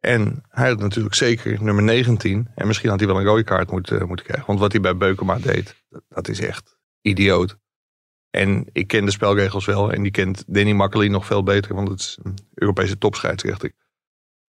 En 0.00 0.42
hij 0.48 0.68
had 0.68 0.78
natuurlijk 0.78 1.14
zeker 1.14 1.62
nummer 1.62 1.82
19. 1.82 2.48
En 2.54 2.66
misschien 2.66 2.90
had 2.90 2.98
hij 2.98 3.08
wel 3.08 3.18
een 3.18 3.24
rode 3.24 3.44
kaart 3.44 3.70
moeten, 3.70 4.06
moeten 4.06 4.26
krijgen. 4.26 4.46
Want 4.46 4.58
wat 4.58 4.72
hij 4.72 4.80
bij 4.80 4.96
Beukema 4.96 5.38
deed, 5.38 5.82
dat, 5.88 6.02
dat 6.08 6.28
is 6.28 6.40
echt 6.40 6.76
idioot. 7.00 7.56
En 8.30 8.66
ik 8.72 8.86
ken 8.86 9.04
de 9.04 9.10
spelregels 9.10 9.64
wel. 9.64 9.92
En 9.92 10.02
die 10.02 10.12
kent 10.12 10.44
Danny 10.46 10.72
Makkely 10.72 11.08
nog 11.08 11.26
veel 11.26 11.42
beter. 11.42 11.74
Want 11.74 11.88
het 11.88 12.00
is 12.00 12.18
een 12.22 12.38
Europese 12.54 12.98
topscheidsrechter. 12.98 13.72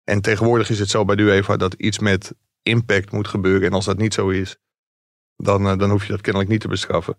En 0.04 0.20
tegenwoordig 0.20 0.70
is 0.70 0.78
het 0.78 0.90
zo 0.90 1.04
bij 1.04 1.16
de 1.16 1.22
UEFA 1.22 1.56
dat 1.56 1.74
iets 1.74 1.98
met 1.98 2.32
impact 2.68 3.12
moet 3.12 3.28
gebeuren. 3.28 3.66
En 3.66 3.72
als 3.72 3.84
dat 3.84 3.98
niet 3.98 4.14
zo 4.14 4.28
is, 4.28 4.56
dan, 5.36 5.66
eh, 5.68 5.76
dan 5.78 5.90
hoef 5.90 6.04
je 6.04 6.12
dat 6.12 6.20
kennelijk 6.20 6.50
niet 6.50 6.60
te 6.60 6.68
bestraffen. 6.68 7.18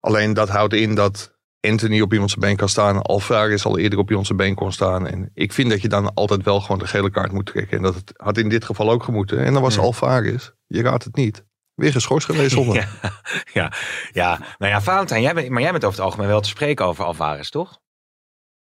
Alleen 0.00 0.34
dat 0.34 0.48
houdt 0.48 0.72
in 0.74 0.94
dat 0.94 1.38
Anthony 1.60 2.00
op 2.00 2.12
iemand 2.12 2.30
zijn 2.30 2.42
been 2.42 2.56
kan 2.56 2.68
staan. 2.68 3.02
Alvarez 3.02 3.64
al 3.64 3.78
eerder 3.78 3.98
op 3.98 4.08
iemand 4.08 4.26
zijn 4.26 4.38
been 4.38 4.54
kon 4.54 4.72
staan. 4.72 5.06
En 5.06 5.30
ik 5.34 5.52
vind 5.52 5.70
dat 5.70 5.82
je 5.82 5.88
dan 5.88 6.14
altijd 6.14 6.42
wel 6.42 6.60
gewoon 6.60 6.78
de 6.78 6.86
gele 6.86 7.10
kaart 7.10 7.32
moet 7.32 7.46
trekken. 7.46 7.76
En 7.76 7.82
dat 7.82 7.94
het 7.94 8.12
had 8.16 8.38
in 8.38 8.48
dit 8.48 8.64
geval 8.64 8.90
ook 8.90 9.02
gemoeten. 9.02 9.44
En 9.44 9.52
dan 9.52 9.62
was 9.62 9.74
Ja. 9.74 9.80
Alvarez, 9.80 10.50
je 10.66 10.82
raadt 10.82 11.04
het 11.04 11.14
niet, 11.16 11.44
weer 11.74 11.92
geschorst 11.92 12.26
geweest 12.26 12.50
zonder. 12.52 12.76
Ja, 13.02 13.12
ja, 13.52 13.72
ja, 14.12 14.38
nou 14.58 14.72
ja, 14.72 14.80
Valentijn, 14.82 15.22
jij 15.22 15.34
bent, 15.34 15.48
maar 15.48 15.62
jij 15.62 15.70
bent 15.72 15.84
over 15.84 15.96
het 15.96 16.06
algemeen 16.06 16.28
wel 16.28 16.40
te 16.40 16.48
spreken 16.48 16.84
over 16.86 17.04
Alvarez, 17.04 17.48
toch? 17.48 17.78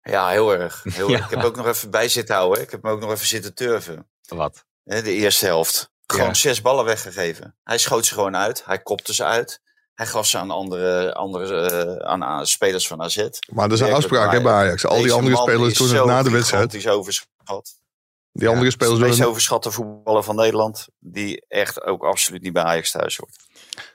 Ja, 0.01 0.29
heel 0.29 0.55
erg. 0.55 0.83
Heel 0.83 1.09
Ja. 1.11 1.17
erg. 1.17 1.25
Ik 1.25 1.31
heb 1.37 1.45
ook 1.45 1.57
nog 1.57 1.67
even 1.67 1.91
bij 1.91 2.09
zitten 2.09 2.35
houden. 2.35 2.59
hè. 2.59 2.65
Ik 2.65 2.71
heb 2.71 2.83
me 2.83 2.91
ook 2.91 3.01
nog 3.01 3.11
even 3.13 3.27
zitten 3.27 3.55
turven. 3.55 4.09
Wat? 4.29 4.67
De 4.85 5.13
eerste 5.13 5.45
helft. 5.47 5.91
Gewoon 6.07 6.27
Ja. 6.27 6.35
zes 6.35 6.61
ballen 6.61 6.85
weggegeven. 6.85 7.57
Hij 7.65 7.79
schoot 7.79 8.07
ze 8.07 8.15
gewoon 8.15 8.37
uit. 8.37 8.63
Hij 8.65 8.79
kopte 8.79 9.15
ze 9.15 9.25
uit. 9.25 9.61
Hij 9.95 10.07
gaf 10.07 10.27
ze 10.27 10.39
aan 10.39 10.51
andere, 10.51 11.15
andere 11.15 11.71
eh, 11.71 12.07
aan, 12.09 12.25
aan 12.25 12.47
spelers 12.47 12.87
van 12.87 13.03
AZ. 13.03 13.29
Maar 13.53 13.67
er 13.67 13.73
is 13.73 13.81
een 13.81 13.93
afspraak 13.93 14.33
hè, 14.33 14.41
bij 14.43 14.53
Ajax. 14.53 14.87
Al 14.87 15.03
die 15.03 15.13
andere 15.13 15.37
spelers 15.37 15.73
is 15.73 15.79
doen 15.79 15.97
het 15.97 16.05
na 16.07 16.23
de 16.23 16.31
wedstrijd. 16.31 16.63
gigantisch 16.73 16.93
overschat. 16.93 17.75
Die 18.33 18.49
andere 18.49 18.65
Ja, 18.67 18.71
spelers 18.73 18.95
is 18.95 19.01
de 19.03 19.09
meest 19.09 19.25
overschatte 19.25 19.71
voetballer 19.71 20.23
van 20.23 20.37
Nederland. 20.37 20.87
Die 20.99 21.45
echt 21.49 21.83
ook 21.83 22.05
absoluut 22.05 22.43
niet 22.43 22.53
bij 22.53 22.63
Ajax 22.63 22.91
thuis 22.91 23.17
hoort. 23.17 23.37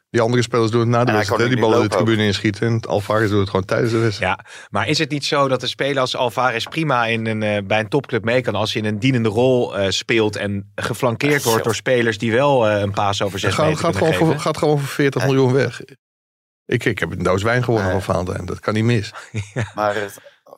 Die 0.10 0.22
andere 0.22 0.42
spelers 0.42 0.72
doen 0.72 0.80
het 0.80 0.90
na 0.90 1.04
de 1.04 1.12
En 1.12 1.18
wedstrijd. 1.18 1.50
Die 1.50 1.60
ballen 1.60 1.82
de 1.82 1.88
tribune 1.88 2.26
inschieten. 2.26 2.68
En 2.68 2.82
Alvarez 2.82 3.30
doet 3.30 3.40
het 3.40 3.50
gewoon 3.50 3.66
tijdens 3.66 3.92
de 3.92 3.98
wedstrijd. 3.98 4.38
Ja, 4.38 4.46
maar 4.70 4.88
is 4.88 4.98
het 4.98 5.10
niet 5.10 5.26
zo 5.26 5.48
dat 5.48 5.62
een 5.62 5.68
speler 5.68 6.00
als 6.02 6.16
Alvarez 6.16 6.66
prima 6.66 7.06
in 7.06 7.26
een, 7.26 7.44
eh, 7.44 7.64
bij 7.64 7.80
een 7.80 7.90
topclub 7.90 8.24
mee 8.24 8.42
kan 8.42 8.56
als 8.56 8.74
hij 8.74 8.82
in 8.82 8.88
een 8.88 9.00
dienende 9.00 9.30
rol 9.30 9.78
eh, 9.78 9.90
speelt 9.90 10.36
en 10.36 10.72
geflankeerd 10.76 11.44
Ja, 11.44 11.50
wordt 11.50 11.64
door 11.64 11.76
spelers 11.76 12.18
die 12.18 12.32
wel 12.32 12.68
eh, 12.68 12.80
een 12.80 12.92
paas 12.94 13.22
over 13.22 13.40
zes 13.40 13.50
Het 13.50 13.60
gaat, 13.60 13.70
meter 13.70 13.84
gaat, 13.84 13.96
gewoon 13.96 14.14
voor, 14.14 14.40
gaat 14.40 14.58
gewoon 14.58 14.80
voor 14.80 14.88
40 14.88 15.26
miljoen 15.26 15.54
weg. 15.54 15.82
Ik, 16.66 16.86
ik 16.86 17.00
heb 17.00 17.12
een 17.12 17.24
doos 17.24 17.44
wijn 17.44 17.64
gewonnen 17.64 17.92
van 17.92 18.02
Valentijn. 18.02 18.46
Dat 18.46 18.60
kan 18.60 18.74
niet 18.74 18.84
mis. 18.84 19.12
Maar, 19.76 19.96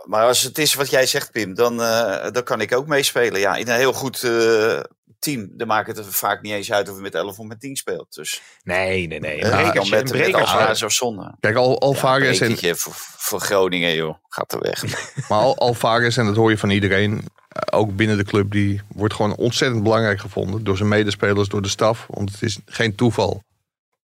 maar 0.06 0.26
als 0.26 0.42
het 0.42 0.58
is 0.58 0.74
wat 0.74 0.90
jij 0.90 1.06
zegt, 1.06 1.32
Pim, 1.32 1.54
dan, 1.54 1.82
eh, 1.82 2.32
dan 2.32 2.44
kan 2.44 2.62
ik 2.62 2.76
ook 2.76 2.88
meespelen. 2.88 3.40
Ja, 3.40 3.56
in 3.56 3.70
een 3.70 3.76
heel 3.76 3.94
goed 3.94 4.24
eh, 4.24 4.80
team, 5.22 5.50
dan 5.54 5.68
maakt 5.68 5.88
het 5.88 5.98
er 5.98 6.04
vaak 6.04 6.42
niet 6.42 6.54
eens 6.54 6.72
uit 6.72 6.90
of 6.90 6.96
je 6.96 7.02
met 7.02 7.16
11 7.16 7.40
of 7.40 7.46
met 7.46 7.60
10 7.60 7.76
speelt. 7.76 8.14
Dus 8.16 8.42
Nee, 8.64 9.08
nee, 9.08 9.20
nee. 9.20 9.38
Ja, 9.38 9.50
brekertje, 9.50 9.80
een 9.80 9.90
met, 9.90 10.04
met 10.04 10.12
brekertje. 10.12 10.42
Alvarez 10.42 10.84
of 10.84 10.92
zonde. 10.92 11.36
Kijk, 11.40 11.56
Al, 11.56 11.80
Alvarez, 11.80 12.40
ja, 12.40 12.46
en, 12.46 12.78
voor, 12.78 12.94
voor 12.96 13.40
Groningen, 13.40 13.96
joh. 13.96 14.16
Gaat 14.30 14.54
er 14.54 14.60
weg. 14.60 14.84
maar 15.30 15.40
Al, 15.40 15.58
Alvarez, 15.58 16.18
en 16.18 16.26
dat 16.26 16.36
hoor 16.36 16.50
je 16.50 16.58
van 16.58 16.70
iedereen, 16.70 17.26
eh, 17.48 17.80
ook 17.80 17.96
binnen 17.96 18.18
de 18.18 18.24
club, 18.24 18.52
die 18.52 18.82
wordt 18.88 19.14
gewoon 19.14 19.36
ontzettend 19.36 19.84
belangrijk 19.84 20.20
gevonden. 20.20 20.64
Door 20.64 20.78
zijn 20.78 20.90
medespelers, 20.90 21.48
door 21.48 21.62
de 21.62 21.70
staf. 21.70 22.06
Want 22.10 22.32
het 22.32 22.42
is 22.42 22.60
geen 22.66 22.96
toeval 22.96 23.44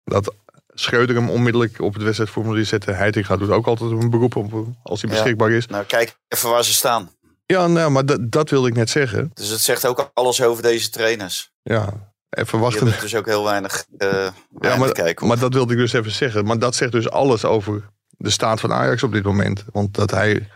dat 0.03 0.33
Schreuder 0.79 1.15
hem 1.15 1.29
onmiddellijk 1.29 1.81
op 1.81 1.93
het 1.93 2.03
wedstrijdformulier 2.03 2.65
zette. 2.65 2.91
Heitinga 2.91 3.37
doet 3.37 3.49
ook 3.49 3.67
altijd 3.67 3.91
een 3.91 4.09
beroep 4.09 4.35
op 4.35 4.67
als 4.83 5.01
hij 5.01 5.09
beschikbaar 5.09 5.51
is. 5.51 5.67
nou, 5.67 5.85
kijk 5.85 6.15
even 6.27 6.49
waar 6.49 6.63
ze 6.63 6.73
staan. 6.73 7.09
Ja, 7.53 7.67
nou, 7.67 7.91
maar 7.91 8.05
dat, 8.05 8.31
dat 8.31 8.49
wilde 8.49 8.67
ik 8.67 8.75
net 8.75 8.89
zeggen. 8.89 9.31
Dus 9.33 9.49
het 9.49 9.61
zegt 9.61 9.85
ook 9.85 10.11
alles 10.13 10.41
over 10.41 10.63
deze 10.63 10.89
trainers. 10.89 11.51
Ja, 11.61 12.11
even 12.29 12.59
wachten. 12.59 12.83
hebben 12.83 13.01
dus 13.01 13.15
ook 13.15 13.25
heel 13.25 13.43
weinig, 13.43 13.85
eh 13.97 14.27
Ja, 14.59 14.75
maar, 14.75 14.91
kijken. 14.91 15.27
maar 15.27 15.39
dat 15.39 15.53
wilde 15.53 15.73
ik 15.73 15.79
dus 15.79 15.93
even 15.93 16.11
zeggen. 16.11 16.45
Maar 16.45 16.59
dat 16.59 16.75
zegt 16.75 16.91
dus 16.91 17.09
alles 17.09 17.45
over 17.45 17.89
de 18.09 18.29
staat 18.29 18.59
van 18.59 18.73
Ajax 18.73 19.03
op 19.03 19.11
dit 19.11 19.23
moment. 19.23 19.65
Want 19.71 19.93
dat 19.93 20.11
hij 20.11 20.47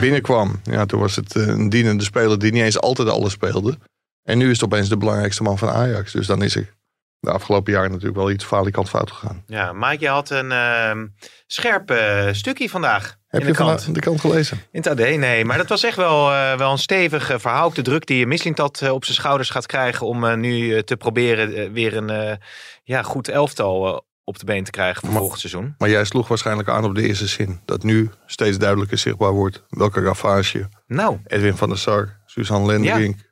binnenkwam, 0.00 0.60
ja, 0.64 0.86
toen 0.86 1.00
was 1.00 1.16
het 1.16 1.36
eh, 1.36 1.46
een 1.46 1.68
dienende 1.68 2.04
speler 2.04 2.38
die 2.38 2.52
niet 2.52 2.62
eens 2.62 2.80
altijd 2.80 3.08
alles 3.08 3.32
speelde. 3.32 3.78
En 4.22 4.38
nu 4.38 4.44
is 4.50 4.60
het 4.60 4.64
opeens 4.64 4.88
de 4.88 4.96
belangrijkste 4.96 5.42
man 5.42 5.58
van 5.58 5.68
Ajax. 5.68 6.12
Dus 6.12 6.26
dan 6.26 6.42
is 6.42 6.56
er 6.56 6.74
de 7.22 7.30
afgelopen 7.30 7.72
jaren 7.72 7.90
natuurlijk 7.90 8.16
wel 8.16 8.30
iets 8.30 8.44
falikant 8.44 8.88
fout 8.88 9.10
gegaan. 9.10 9.42
Ja, 9.46 9.72
Mike, 9.72 10.00
je 10.00 10.08
had 10.08 10.30
een 10.30 10.50
uh, 10.50 11.02
scherp 11.46 11.90
uh, 11.90 12.28
stukje 12.32 12.68
vandaag. 12.68 13.16
Heb 13.28 13.40
in 13.40 13.46
je 13.46 13.52
de 13.52 13.58
krant. 13.58 13.82
van 13.82 13.92
de 13.92 14.00
kant 14.00 14.20
gelezen? 14.20 14.56
In 14.70 14.80
het 14.80 14.86
AD, 14.86 14.98
nee. 14.98 15.44
Maar 15.44 15.56
dat 15.56 15.68
was 15.68 15.84
echt 15.84 15.96
wel, 15.96 16.30
uh, 16.30 16.56
wel 16.56 16.72
een 16.72 16.78
stevig 16.78 17.26
verhaal. 17.26 17.64
Ook 17.64 17.74
de 17.74 17.82
druk 17.82 18.06
die 18.06 18.26
Mislintat 18.26 18.90
op 18.90 19.04
zijn 19.04 19.16
schouders 19.16 19.50
gaat 19.50 19.66
krijgen 19.66 20.06
om 20.06 20.40
nu 20.40 20.82
te 20.82 20.96
proberen 20.96 21.72
weer 21.72 21.96
een 21.96 22.38
ja, 22.82 23.02
goed 23.02 23.28
elftal 23.28 24.04
op 24.24 24.38
de 24.38 24.44
been 24.44 24.64
te 24.64 24.70
krijgen 24.70 25.00
voor 25.00 25.10
maar, 25.10 25.18
volgend 25.18 25.40
seizoen. 25.40 25.74
Maar 25.78 25.90
jij 25.90 26.04
sloeg 26.04 26.28
waarschijnlijk 26.28 26.68
aan 26.68 26.84
op 26.84 26.94
de 26.94 27.06
eerste 27.06 27.26
zin. 27.26 27.60
Dat 27.64 27.82
nu 27.82 28.10
steeds 28.26 28.58
duidelijker 28.58 28.98
zichtbaar 28.98 29.32
wordt 29.32 29.64
welke 29.68 30.00
ravage 30.00 30.68
nou. 30.86 31.18
Edwin 31.26 31.56
van 31.56 31.68
der 31.68 31.78
Sar, 31.78 32.20
Suzanne 32.26 32.66
Lenderink, 32.66 33.16
ja. 33.16 33.24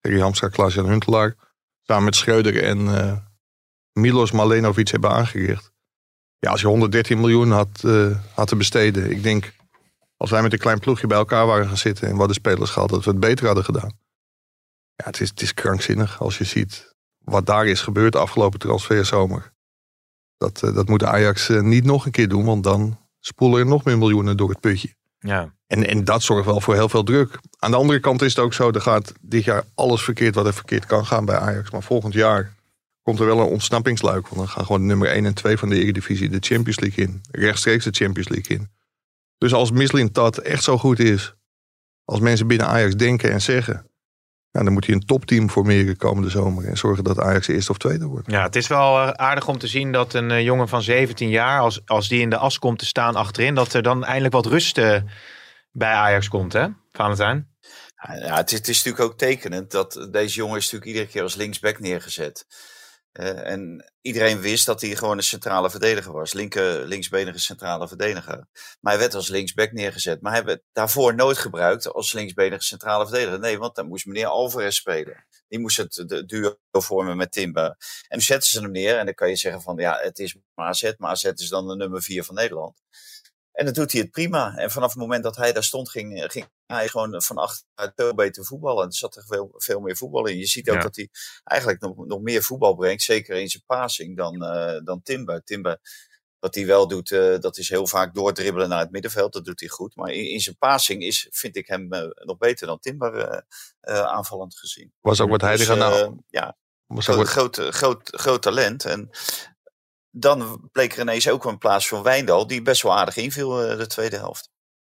Harry 0.00 0.20
Hamstra, 0.20 0.48
Klaas-Jan 0.48 0.88
Huntelaar... 0.88 1.34
samen 1.82 2.04
met 2.04 2.16
Schreuder 2.16 2.62
en 2.62 2.88
Milos 4.00 4.32
Malenovic 4.32 4.88
hebben 4.88 5.10
aangericht. 5.10 5.72
Ja, 6.38 6.50
als 6.50 6.60
je 6.60 6.66
113 6.66 7.20
miljoen 7.20 7.50
had, 7.50 7.82
uh, 7.84 8.16
had 8.34 8.48
te 8.48 8.56
besteden... 8.56 9.10
ik 9.10 9.22
denk, 9.22 9.52
als 10.16 10.30
wij 10.30 10.42
met 10.42 10.52
een 10.52 10.58
klein 10.58 10.78
ploegje 10.78 11.06
bij 11.06 11.18
elkaar 11.18 11.46
waren 11.46 11.66
gaan 11.66 11.76
zitten... 11.76 12.08
en 12.08 12.16
wat 12.16 12.28
de 12.28 12.34
spelers 12.34 12.70
gehad, 12.70 12.88
dat 12.88 13.04
we 13.04 13.10
het 13.10 13.20
beter 13.20 13.46
hadden 13.46 13.64
gedaan. 13.64 13.98
Ja, 14.94 15.04
het 15.04 15.20
is, 15.20 15.28
het 15.28 15.42
is 15.42 15.54
krankzinnig 15.54 16.20
als 16.20 16.38
je 16.38 16.44
ziet 16.44 16.96
wat 17.28 17.46
daar 17.46 17.66
is 17.66 17.80
gebeurd 17.80 18.12
de 18.12 18.18
afgelopen 18.18 18.58
transferzomer. 18.58 19.52
Dat, 20.36 20.62
uh, 20.64 20.74
dat 20.74 20.88
moet 20.88 21.04
Ajax 21.04 21.48
uh, 21.48 21.60
niet 21.60 21.84
nog 21.84 22.06
een 22.06 22.12
keer 22.12 22.28
doen, 22.28 22.44
want 22.44 22.64
dan 22.64 22.98
spoelen 23.20 23.60
er 23.60 23.66
nog 23.66 23.84
meer 23.84 23.98
miljoenen 23.98 24.36
door 24.36 24.48
het 24.48 24.60
putje. 24.60 24.94
Ja. 25.18 25.54
En, 25.66 25.86
en 25.86 26.04
dat 26.04 26.22
zorgt 26.22 26.46
wel 26.46 26.60
voor 26.60 26.74
heel 26.74 26.88
veel 26.88 27.02
druk. 27.02 27.38
Aan 27.58 27.70
de 27.70 27.76
andere 27.76 28.00
kant 28.00 28.22
is 28.22 28.34
het 28.34 28.44
ook 28.44 28.54
zo, 28.54 28.70
er 28.70 28.80
gaat 28.80 29.12
dit 29.20 29.44
jaar 29.44 29.64
alles 29.74 30.02
verkeerd 30.02 30.34
wat 30.34 30.46
er 30.46 30.54
verkeerd 30.54 30.86
kan 30.86 31.06
gaan 31.06 31.24
bij 31.24 31.38
Ajax. 31.38 31.70
Maar 31.70 31.82
volgend 31.82 32.14
jaar 32.14 32.54
komt 33.08 33.20
er 33.20 33.26
wel 33.26 33.40
een 33.40 33.52
ontsnappingsluik. 33.52 34.28
Want 34.28 34.36
dan 34.36 34.48
gaan 34.48 34.64
gewoon 34.64 34.86
nummer 34.86 35.08
1 35.08 35.26
en 35.26 35.34
2 35.34 35.56
van 35.58 35.68
de 35.68 35.76
Eredivisie 35.76 36.28
de 36.28 36.38
Champions 36.40 36.80
League 36.80 37.04
in. 37.04 37.20
Rechtstreeks 37.30 37.84
de 37.84 37.90
Champions 37.90 38.28
League 38.28 38.56
in. 38.56 38.70
Dus 39.38 39.52
als 39.52 39.70
Mislin 39.70 40.12
Tat 40.12 40.38
echt 40.38 40.62
zo 40.62 40.78
goed 40.78 40.98
is, 40.98 41.34
als 42.04 42.20
mensen 42.20 42.46
binnen 42.46 42.66
Ajax 42.66 42.94
denken 42.94 43.32
en 43.32 43.40
zeggen... 43.40 43.86
Ja, 44.50 44.62
dan 44.62 44.72
moet 44.72 44.86
hij 44.86 44.94
een 44.94 45.06
topteam 45.06 45.50
formeren 45.50 45.96
komende 45.96 46.30
zomer. 46.30 46.64
En 46.64 46.76
zorgen 46.76 47.04
dat 47.04 47.20
Ajax 47.20 47.48
eerste 47.48 47.70
of 47.70 47.78
tweede 47.78 48.06
wordt. 48.06 48.30
Ja, 48.30 48.42
het 48.42 48.56
is 48.56 48.66
wel 48.66 48.96
uh, 48.96 49.08
aardig 49.08 49.48
om 49.48 49.58
te 49.58 49.66
zien 49.66 49.92
dat 49.92 50.14
een 50.14 50.30
uh, 50.30 50.42
jongen 50.42 50.68
van 50.68 50.82
17 50.82 51.28
jaar, 51.28 51.60
als, 51.60 51.80
als 51.86 52.08
die 52.08 52.20
in 52.20 52.30
de 52.30 52.36
as 52.36 52.58
komt 52.58 52.78
te 52.78 52.86
staan 52.86 53.14
achterin, 53.14 53.54
dat 53.54 53.72
er 53.72 53.82
dan 53.82 54.04
eindelijk 54.04 54.34
wat 54.34 54.46
rust 54.46 54.78
uh, 54.78 54.96
bij 55.72 55.92
Ajax 55.92 56.28
komt, 56.28 56.52
hè, 56.52 56.66
Valentijn? 56.92 57.48
Ja, 58.20 58.36
het 58.36 58.52
is, 58.52 58.58
het 58.58 58.68
is 58.68 58.76
natuurlijk 58.82 59.10
ook 59.10 59.18
tekenend 59.18 59.70
dat 59.70 60.08
deze 60.10 60.34
jongen 60.34 60.56
is 60.56 60.62
natuurlijk 60.62 60.90
iedere 60.90 61.06
keer 61.06 61.22
als 61.22 61.34
linksback 61.34 61.78
neergezet. 61.78 62.46
Uh, 63.20 63.46
en 63.46 63.92
iedereen 64.00 64.40
wist 64.40 64.66
dat 64.66 64.80
hij 64.80 64.96
gewoon 64.96 65.16
een 65.16 65.22
centrale 65.22 65.70
verdediger 65.70 66.12
was. 66.12 66.32
Linker, 66.32 66.86
linksbenige 66.86 67.38
centrale 67.38 67.88
verdediger. 67.88 68.46
Maar 68.80 68.92
hij 68.92 68.98
werd 68.98 69.14
als 69.14 69.28
linksback 69.28 69.72
neergezet. 69.72 70.20
Maar 70.20 70.32
hij 70.32 70.44
werd 70.44 70.62
daarvoor 70.72 71.14
nooit 71.14 71.38
gebruikt 71.38 71.92
als 71.92 72.12
linksbenige 72.12 72.62
centrale 72.62 73.06
verdediger. 73.06 73.38
Nee, 73.38 73.58
want 73.58 73.74
dan 73.74 73.88
moest 73.88 74.06
meneer 74.06 74.26
Alvarez 74.26 74.76
spelen. 74.76 75.26
Die 75.48 75.58
moest 75.58 75.76
het 75.76 76.24
duo 76.26 76.56
vormen 76.70 77.16
met 77.16 77.32
Timber. 77.32 77.76
En 78.08 78.16
nu 78.16 78.22
zetten 78.22 78.50
ze 78.50 78.60
hem 78.60 78.70
neer. 78.70 78.98
En 78.98 79.04
dan 79.04 79.14
kan 79.14 79.28
je 79.28 79.36
zeggen 79.36 79.62
van 79.62 79.76
ja, 79.76 79.98
het 80.02 80.18
is 80.18 80.36
maar 80.54 80.68
AZ. 80.68 80.92
Maar 80.96 81.10
AZ 81.10 81.24
is 81.24 81.48
dan 81.48 81.68
de 81.68 81.76
nummer 81.76 82.02
vier 82.02 82.24
van 82.24 82.34
Nederland. 82.34 82.82
En 83.58 83.64
dan 83.64 83.74
doet 83.74 83.92
hij 83.92 84.00
het 84.00 84.10
prima. 84.10 84.56
En 84.56 84.70
vanaf 84.70 84.88
het 84.88 84.98
moment 84.98 85.22
dat 85.22 85.36
hij 85.36 85.52
daar 85.52 85.64
stond, 85.64 85.90
ging, 85.90 86.24
ging 86.32 86.48
hij 86.66 86.88
gewoon 86.88 87.22
van 87.22 87.36
achteruit 87.36 87.92
veel 87.96 88.14
beter 88.14 88.44
voetballen. 88.44 88.82
En 88.82 88.88
er 88.88 88.94
zat 88.94 89.16
er 89.16 89.24
veel, 89.26 89.54
veel 89.56 89.80
meer 89.80 89.96
voetbal 89.96 90.26
in. 90.26 90.38
Je 90.38 90.46
ziet 90.46 90.70
ook 90.70 90.76
ja. 90.76 90.82
dat 90.82 90.96
hij 90.96 91.08
eigenlijk 91.44 91.80
nog, 91.80 92.06
nog 92.06 92.20
meer 92.20 92.42
voetbal 92.42 92.74
brengt. 92.74 93.02
Zeker 93.02 93.36
in 93.36 93.48
zijn 93.48 93.62
passing 93.66 94.16
dan, 94.16 94.42
uh, 94.42 94.80
dan 94.84 95.02
Timber. 95.02 95.44
Timber, 95.44 95.78
wat 96.38 96.54
hij 96.54 96.66
wel 96.66 96.88
doet, 96.88 97.10
uh, 97.10 97.38
dat 97.38 97.56
is 97.56 97.68
heel 97.68 97.86
vaak 97.86 98.14
doordribbelen 98.14 98.68
naar 98.68 98.78
het 98.78 98.90
middenveld. 98.90 99.32
Dat 99.32 99.44
doet 99.44 99.60
hij 99.60 99.68
goed. 99.68 99.96
Maar 99.96 100.10
in, 100.10 100.30
in 100.30 100.40
zijn 100.40 100.56
passing 100.58 101.02
is, 101.02 101.26
vind 101.30 101.56
ik 101.56 101.66
hem 101.66 101.94
uh, 101.94 102.02
nog 102.14 102.38
beter 102.38 102.66
dan 102.66 102.78
Timber 102.78 103.44
aanvallend 103.80 104.56
gezien. 104.56 104.92
Was 105.00 105.20
ook 105.20 105.30
wat 105.30 105.40
hij 105.40 105.56
dus, 105.56 105.68
nou... 105.68 106.16
Ja, 106.28 106.56
was 106.86 107.08
ook 107.08 107.28
groot, 107.28 107.56
groot, 107.56 107.74
groot, 107.74 108.08
groot 108.12 108.42
talent. 108.42 108.84
En 108.84 109.10
dan 110.10 110.68
bleek 110.72 110.92
er 110.92 111.00
ineens 111.00 111.28
ook 111.28 111.44
een 111.44 111.58
plaats 111.58 111.88
van 111.88 112.02
Wijndal, 112.02 112.46
die 112.46 112.62
best 112.62 112.82
wel 112.82 112.96
aardig 112.96 113.16
inviel 113.16 113.70
uh, 113.70 113.78
de 113.78 113.86
tweede 113.86 114.16
helft. 114.16 114.50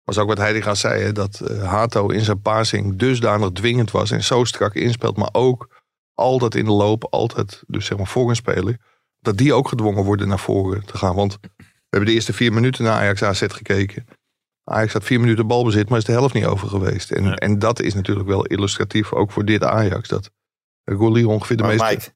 Was 0.04 0.18
ook 0.18 0.28
wat 0.28 0.38
Heidegger 0.38 0.76
zei, 0.76 1.02
hè, 1.02 1.12
dat 1.12 1.40
uh, 1.42 1.68
Hato 1.68 2.08
in 2.08 2.24
zijn 2.24 2.40
passing 2.40 2.98
dusdanig 2.98 3.50
dwingend 3.50 3.90
was 3.90 4.10
en 4.10 4.24
zo 4.24 4.44
strak 4.44 4.74
inspeelt, 4.74 5.16
maar 5.16 5.28
ook 5.32 5.82
altijd 6.14 6.54
in 6.54 6.64
de 6.64 6.70
loop, 6.70 7.04
altijd 7.04 7.62
dus 7.66 7.86
zeg 7.86 7.98
maar 7.98 8.06
voor 8.06 8.28
een 8.28 8.36
speler, 8.36 8.78
dat 9.20 9.36
die 9.36 9.52
ook 9.52 9.68
gedwongen 9.68 10.04
worden 10.04 10.28
naar 10.28 10.38
voren 10.38 10.84
te 10.84 10.96
gaan. 10.96 11.14
Want 11.14 11.38
we 11.56 11.96
hebben 11.96 12.08
de 12.08 12.14
eerste 12.14 12.32
vier 12.32 12.52
minuten 12.52 12.84
naar 12.84 13.00
Ajax 13.00 13.22
AZ 13.22 13.44
gekeken. 13.48 14.06
Ajax 14.64 14.92
had 14.92 15.04
vier 15.04 15.20
minuten 15.20 15.46
balbezit, 15.46 15.88
maar 15.88 15.98
is 15.98 16.04
de 16.04 16.12
helft 16.12 16.34
niet 16.34 16.44
over 16.44 16.68
geweest. 16.68 17.10
En, 17.10 17.24
ja. 17.24 17.34
en 17.34 17.58
dat 17.58 17.80
is 17.80 17.94
natuurlijk 17.94 18.28
wel 18.28 18.44
illustratief 18.44 19.12
ook 19.12 19.30
voor 19.30 19.44
dit 19.44 19.64
Ajax, 19.64 20.08
dat 20.08 20.30
Goli 20.84 21.24
ongeveer 21.24 21.56
de 21.56 21.62
maar 21.62 21.72
meeste... 21.72 21.94
Mike, 21.94 22.12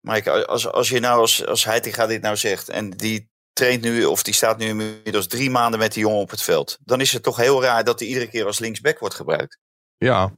Mike, 0.00 0.46
als, 0.46 0.66
als 0.72 0.88
je 0.88 1.00
nou 1.00 1.20
als, 1.20 1.46
als 1.46 1.64
Heitinga 1.64 2.06
dit 2.06 2.22
nou 2.22 2.36
zegt 2.36 2.68
en 2.68 2.90
die 2.90 3.30
traint 3.52 3.82
nu 3.82 4.04
of 4.04 4.22
die 4.22 4.34
staat 4.34 4.58
nu 4.58 4.66
inmiddels 4.66 5.26
drie 5.26 5.50
maanden 5.50 5.78
met 5.80 5.92
die 5.92 6.02
jongen 6.02 6.20
op 6.20 6.30
het 6.30 6.42
veld, 6.42 6.78
dan 6.84 7.00
is 7.00 7.12
het 7.12 7.22
toch 7.22 7.36
heel 7.36 7.62
raar 7.62 7.84
dat 7.84 7.98
hij 7.98 8.08
iedere 8.08 8.26
keer 8.28 8.46
als 8.46 8.58
linksback 8.58 8.98
wordt 8.98 9.14
gebruikt. 9.14 9.58
Ja, 9.96 10.32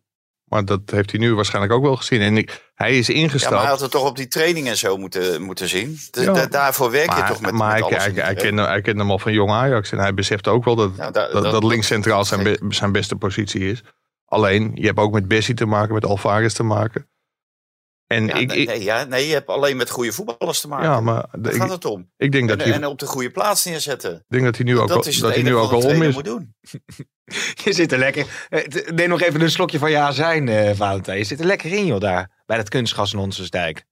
maar 0.45 0.65
dat 0.65 0.81
heeft 0.85 1.11
hij 1.11 1.21
nu 1.21 1.35
waarschijnlijk 1.35 1.73
ook 1.75 1.83
wel 1.83 1.97
gezien. 1.97 2.21
En 2.21 2.49
hij 2.75 2.99
is 2.99 3.09
ingestapt. 3.09 3.43
Ja, 3.43 3.51
maar 3.51 3.61
hij 3.61 3.71
had 3.71 3.81
het 3.81 3.91
toch 3.91 4.07
op 4.07 4.17
die 4.17 4.29
training 4.29 4.69
en 4.69 4.77
zo 4.77 4.97
moeten, 4.97 5.43
moeten 5.43 5.69
zien. 5.69 5.99
Ja. 6.11 6.47
daarvoor 6.47 6.91
werk 6.91 7.17
je 7.17 7.25
toch 7.25 7.41
met, 7.41 7.53
maar 7.53 7.81
met 7.81 7.89
hij, 7.91 7.99
alles. 7.99 8.15
hij, 8.15 8.25
hij, 8.25 8.35
kende, 8.35 8.63
hij 8.63 8.81
kende 8.81 9.01
hem 9.01 9.11
al 9.11 9.19
van 9.19 9.33
jong 9.33 9.51
Ajax. 9.51 9.93
En 9.93 9.99
hij 9.99 10.15
beseft 10.15 10.49
ook 10.49 10.65
wel 10.65 10.77
dat, 10.77 10.97
daar- 10.97 11.13
dat, 11.13 11.33
dat- 11.33 11.43
dat, 11.43 11.53
dat- 11.53 11.65
links 11.65 11.87
centraal 11.87 12.25
zijn, 12.25 12.43
be- 12.43 12.59
zijn 12.69 12.93
beste 12.93 13.17
positie 13.17 13.71
is. 13.71 13.83
Alleen, 14.25 14.71
je 14.75 14.87
hebt 14.87 14.99
ook 14.99 15.13
met 15.13 15.29
Bessie 15.29 15.55
te 15.55 15.67
maken, 15.67 15.95
met 15.95 16.05
Alvarez 16.05 16.53
te 16.53 16.63
maken. 16.63 17.09
En 18.11 18.27
Ja, 18.27 18.35
ik, 18.35 18.47
nee, 18.49 18.57
ik- 18.59 18.69
nee, 18.69 18.83
ja, 18.83 19.05
nee, 19.05 19.27
je 19.27 19.33
hebt 19.33 19.49
alleen 19.49 19.77
met 19.77 19.91
goede 19.91 20.13
voetballers 20.13 20.61
te 20.61 20.69
maken. 20.69 20.89
ja, 20.91 21.01
maar 21.01 21.27
Daar 21.39 21.53
ik, 21.53 21.61
gaat 21.61 21.71
het 21.71 21.85
om. 21.85 22.11
ik 22.17 22.33
denk 22.33 22.49
dat 22.49 22.59
En, 22.59 22.65
hij, 22.65 22.73
en 22.75 22.85
op 22.87 22.99
de 22.99 23.07
goede 23.07 23.31
plaats 23.31 23.65
neerzetten. 23.65 24.25
denk 24.29 24.45
dat 24.45 24.57
hij 24.57 24.65
nu 24.65 24.79
ook, 24.79 24.89
dat 24.89 25.05
dat 25.05 25.15
hij 25.15 25.29
nu 25.31 25.35
enige 25.49 25.55
ook 25.55 25.71
wat 25.71 25.85
al 25.85 25.91
om 25.91 26.03
is. 26.03 26.15
moet 26.15 26.25
doen. 26.25 26.55
Je 27.65 27.73
zit 27.73 27.93
er 27.93 27.99
lekker. 27.99 28.47
Eh, 28.49 28.67
Neem 28.95 29.09
nog 29.09 29.21
even 29.21 29.41
een 29.41 29.51
slokje 29.51 29.79
van 29.79 29.91
je 29.91 29.99
azijn, 29.99 30.49
eh 30.49 30.75
Valentijn. 30.75 31.19
Je 31.19 31.25
zit 31.25 31.41
er 31.41 31.47
lekker 31.47 31.73
in, 31.73 31.87
joh, 31.87 32.01
daar. 32.01 32.43
Bij 32.47 32.57
dat 32.57 32.69
kunstgas 32.69 33.13
in 33.13 33.19
Onsensdijk. 33.19 33.85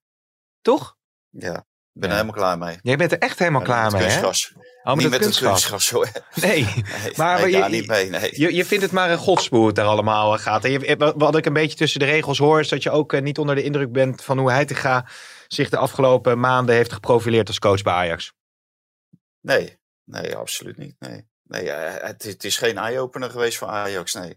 Toch? 0.63 0.97
Ja, 1.31 1.55
ik 1.57 1.63
ben 1.93 2.09
Ja. 2.09 2.09
er 2.09 2.13
helemaal 2.13 2.35
klaar 2.35 2.59
mee. 2.59 2.79
Jij 2.83 2.97
bent 2.97 3.13
er 3.13 3.19
echt 3.19 3.39
helemaal 3.39 3.63
klaar 3.63 3.91
mee, 3.93 4.01
hè? 4.01 4.07
kunstgras. 4.07 4.53
Oh, 4.89 4.95
niet 4.95 5.11
met 5.11 5.25
het 5.25 5.39
kunstgras. 5.39 5.91
hoor. 5.91 6.09
Nee. 6.35 6.65
Nee, 7.03 7.13
Maar 7.17 7.41
nee, 7.41 7.57
je- 7.57 7.65
niet 7.69 7.87
mee. 7.87 8.11
Nee. 8.11 8.31
Je, 8.41 8.55
je 8.55 8.65
vindt 8.65 8.83
het 8.85 8.93
maar 8.93 9.11
een 9.11 9.19
godspoor 9.19 9.67
het 9.67 9.77
daar 9.77 9.87
allemaal 9.87 10.35
eh, 10.35 10.41
gaat. 10.41 10.65
En 10.65 10.71
je, 10.71 10.97
wat- 10.97 11.15
wat 11.17 11.37
ik 11.37 11.47
een 11.47 11.53
beetje 11.53 11.77
tussen 11.77 12.01
de 12.01 12.07
regels 12.07 12.39
hoor, 12.39 12.61
is 12.61 12.69
dat 12.69 12.83
je 12.83 12.91
ook 12.91 13.13
eh, 13.13 13.23
niet 13.23 13.39
onder 13.39 13.55
de 13.55 13.63
indruk 13.63 13.93
bent 13.93 14.25
van 14.25 14.39
hoe 14.39 14.51
Heitinga 14.51 15.07
zich 15.49 15.69
de 15.69 15.77
afgelopen 15.77 16.41
maanden 16.41 16.75
heeft 16.75 16.93
geprofileerd 16.93 17.49
als 17.49 17.59
coach 17.59 17.83
bij 17.83 17.93
Ajax. 17.93 18.33
Nee, 19.41 19.79
nee, 20.05 20.37
absoluut 20.37 20.77
niet. 20.77 20.95
Nee, 20.99 21.29
nee 21.43 21.71
eh, 21.71 22.07
het, 22.09 22.23
het 22.23 22.45
is 22.45 22.57
geen 22.57 22.79
eye-opener 22.79 23.31
geweest 23.31 23.59
voor 23.59 23.69
Ajax. 23.69 24.15
Nee. 24.15 24.37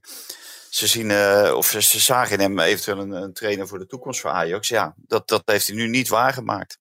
Ze 0.69 0.87
zien, 0.87 1.11
eh, 1.11 1.53
of 1.55 1.65
ze, 1.69 1.81
ze 1.81 1.99
zagen 1.99 2.33
in 2.33 2.39
hem 2.39 2.59
eventueel 2.59 2.99
een, 2.99 3.11
een 3.11 3.33
trainer 3.33 3.67
voor 3.67 3.79
de 3.79 3.85
toekomst 3.85 4.19
voor 4.21 4.29
Ajax. 4.29 4.67
Ja, 4.67 4.93
dat, 4.97 5.27
dat 5.27 5.41
heeft 5.45 5.67
hij 5.67 5.75
nu 5.75 5.87
niet 5.87 6.07
waargemaakt. 6.09 6.79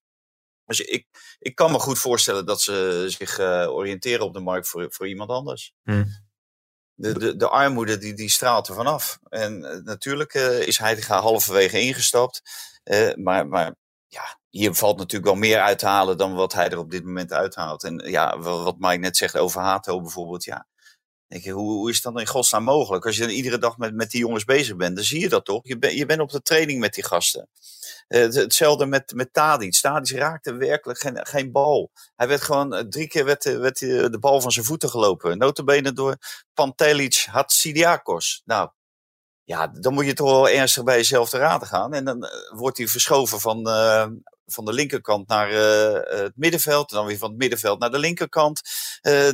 Dus 0.77 0.87
ik, 0.87 1.07
ik 1.39 1.55
kan 1.55 1.71
me 1.71 1.79
goed 1.79 1.99
voorstellen 1.99 2.45
dat 2.45 2.61
ze 2.61 3.05
zich 3.07 3.39
eh, 3.39 3.67
oriënteren 3.69 4.25
op 4.25 4.33
de 4.33 4.39
markt 4.39 4.67
voor, 4.67 4.85
voor 4.89 5.07
iemand 5.07 5.29
anders. 5.29 5.73
Hm. 5.83 6.05
De, 6.93 7.19
de, 7.19 7.35
de 7.35 7.47
armoede 7.47 7.97
die, 7.97 8.13
die 8.13 8.29
straalt 8.29 8.67
er 8.67 8.75
vanaf. 8.75 9.19
En 9.29 9.65
eh, 9.65 9.77
natuurlijk 9.83 10.33
eh, 10.33 10.67
is 10.67 10.77
Heitinga 10.77 11.21
halverwege 11.21 11.79
ingestapt. 11.79 12.41
Maar, 13.15 13.47
maar 13.47 13.75
ja, 14.07 14.39
hier 14.49 14.73
valt 14.73 14.97
natuurlijk 14.97 15.31
wel 15.31 15.39
meer 15.39 15.59
uit 15.59 15.79
te 15.79 15.85
halen 15.85 16.17
dan 16.17 16.33
wat 16.33 16.53
hij 16.53 16.69
er 16.69 16.77
op 16.77 16.91
dit 16.91 17.03
moment 17.03 17.31
uithaalt. 17.31 17.83
En 17.83 17.97
ja, 18.09 18.39
wa- 18.39 18.63
wat 18.63 18.75
Mike 18.77 18.97
net 18.97 19.17
zegt 19.17 19.37
over 19.37 19.61
Hato 19.61 20.01
bijvoorbeeld. 20.01 20.43
Ja, 20.43 20.67
denk 21.27 21.43
je, 21.43 21.51
hoe, 21.51 21.71
hoe 21.71 21.89
is 21.89 22.01
dat 22.01 22.19
in 22.19 22.27
godsnaam 22.27 22.63
mogelijk? 22.63 23.05
Als 23.05 23.15
je 23.15 23.21
dan 23.21 23.29
iedere 23.29 23.57
dag 23.57 23.77
met, 23.77 23.93
met 23.95 24.11
die 24.11 24.19
jongens 24.19 24.43
bezig 24.43 24.75
bent, 24.75 24.95
dan 24.95 25.05
zie 25.05 25.19
je 25.19 25.29
dat 25.29 25.45
toch? 25.45 25.67
Je, 25.67 25.77
ben, 25.77 25.95
je 25.95 26.05
bent 26.05 26.21
op 26.21 26.31
de 26.31 26.41
training 26.41 26.79
met 26.79 26.93
die 26.93 27.03
gasten. 27.03 27.49
Eh, 28.11 28.21
het- 28.21 28.35
hetzelfde 28.35 28.85
met, 28.85 29.13
met 29.15 29.33
Tadic. 29.33 29.79
Tadic 29.79 30.17
raakte 30.17 30.53
werkelijk 30.53 30.99
geen, 30.99 31.25
geen 31.27 31.51
bal. 31.51 31.91
Hij 32.15 32.27
werd 32.27 32.41
gewoon, 32.41 32.73
eh, 32.73 32.83
drie 32.83 33.07
keer 33.07 33.25
werd, 33.25 33.45
eh, 33.45 33.57
werd 33.57 33.79
de 33.79 34.17
bal 34.19 34.41
van 34.41 34.51
zijn 34.51 34.65
voeten 34.65 34.89
gelopen. 34.89 35.37
Notabene 35.37 35.93
door 35.93 36.17
Pantelic 36.53 37.25
Hatsidiakos. 37.29 38.41
Nou, 38.45 38.69
ja, 39.43 39.67
dan 39.67 39.93
moet 39.93 40.05
je 40.05 40.13
toch 40.13 40.29
wel 40.31 40.49
ernstig 40.49 40.83
bij 40.83 40.95
jezelf 40.97 41.29
te 41.29 41.37
raden 41.37 41.67
gaan. 41.67 41.93
En 41.93 42.05
dan 42.05 42.27
wordt 42.55 42.77
hij 42.77 42.87
verschoven 42.87 43.39
van, 43.39 43.63
van 44.45 44.65
de 44.65 44.73
linkerkant 44.73 45.27
naar 45.27 45.49
het 45.51 46.33
middenveld. 46.35 46.91
En 46.91 46.97
dan 46.97 47.05
weer 47.05 47.17
van 47.17 47.29
het 47.29 47.37
middenveld 47.37 47.79
naar 47.79 47.91
de 47.91 47.99
linkerkant. 47.99 48.61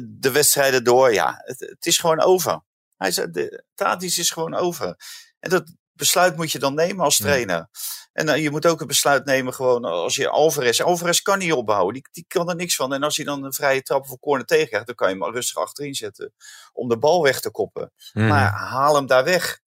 De 0.02 0.32
wedstrijden 0.32 0.84
door. 0.84 1.14
Ja, 1.14 1.42
het, 1.44 1.60
het 1.60 1.86
is 1.86 1.98
gewoon 1.98 2.22
over. 2.22 2.62
Hij 2.98 3.12
zei, 3.12 3.32
de 3.32 3.64
Tadic 3.76 4.16
is 4.18 4.32
gewoon 4.32 4.56
over. 4.56 4.96
En 5.40 5.50
dat, 5.50 5.74
besluit 5.92 6.36
moet 6.36 6.52
je 6.52 6.60
dan 6.60 6.74
nemen 6.74 7.06
als 7.06 7.18
trainer? 7.18 7.70
En 8.18 8.42
je 8.42 8.52
moet 8.52 8.66
ook 8.66 8.82
een 8.82 8.88
besluit 8.88 9.26
nemen 9.26 9.54
gewoon 9.54 9.86
als 9.86 10.16
je 10.16 10.30
Alvarez... 10.30 10.82
Alvarez 10.82 11.22
kan 11.22 11.38
niet 11.40 11.54
opbouwen, 11.54 11.94
die, 11.94 12.08
die 12.12 12.26
kan 12.28 12.50
er 12.50 12.56
niks 12.56 12.76
van. 12.76 12.94
En 12.94 13.04
als 13.04 13.16
hij 13.16 13.26
dan 13.26 13.44
een 13.44 13.54
vrije 13.54 13.82
trap 13.82 14.10
of 14.10 14.20
corner 14.20 14.46
tegenkrijgt... 14.46 14.86
dan 14.86 14.96
kan 14.96 15.10
je 15.10 15.24
hem 15.24 15.34
rustig 15.34 15.58
achterin 15.58 15.94
zetten 15.96 16.34
om 16.74 16.90
de 16.90 16.98
bal 16.98 17.24
weg 17.24 17.40
te 17.40 17.52
koppen. 17.52 17.92
Mhm. 18.14 18.28
Maar 18.28 18.52
haal 18.52 18.96
hem 18.96 19.06
daar 19.06 19.24
weg. 19.24 19.60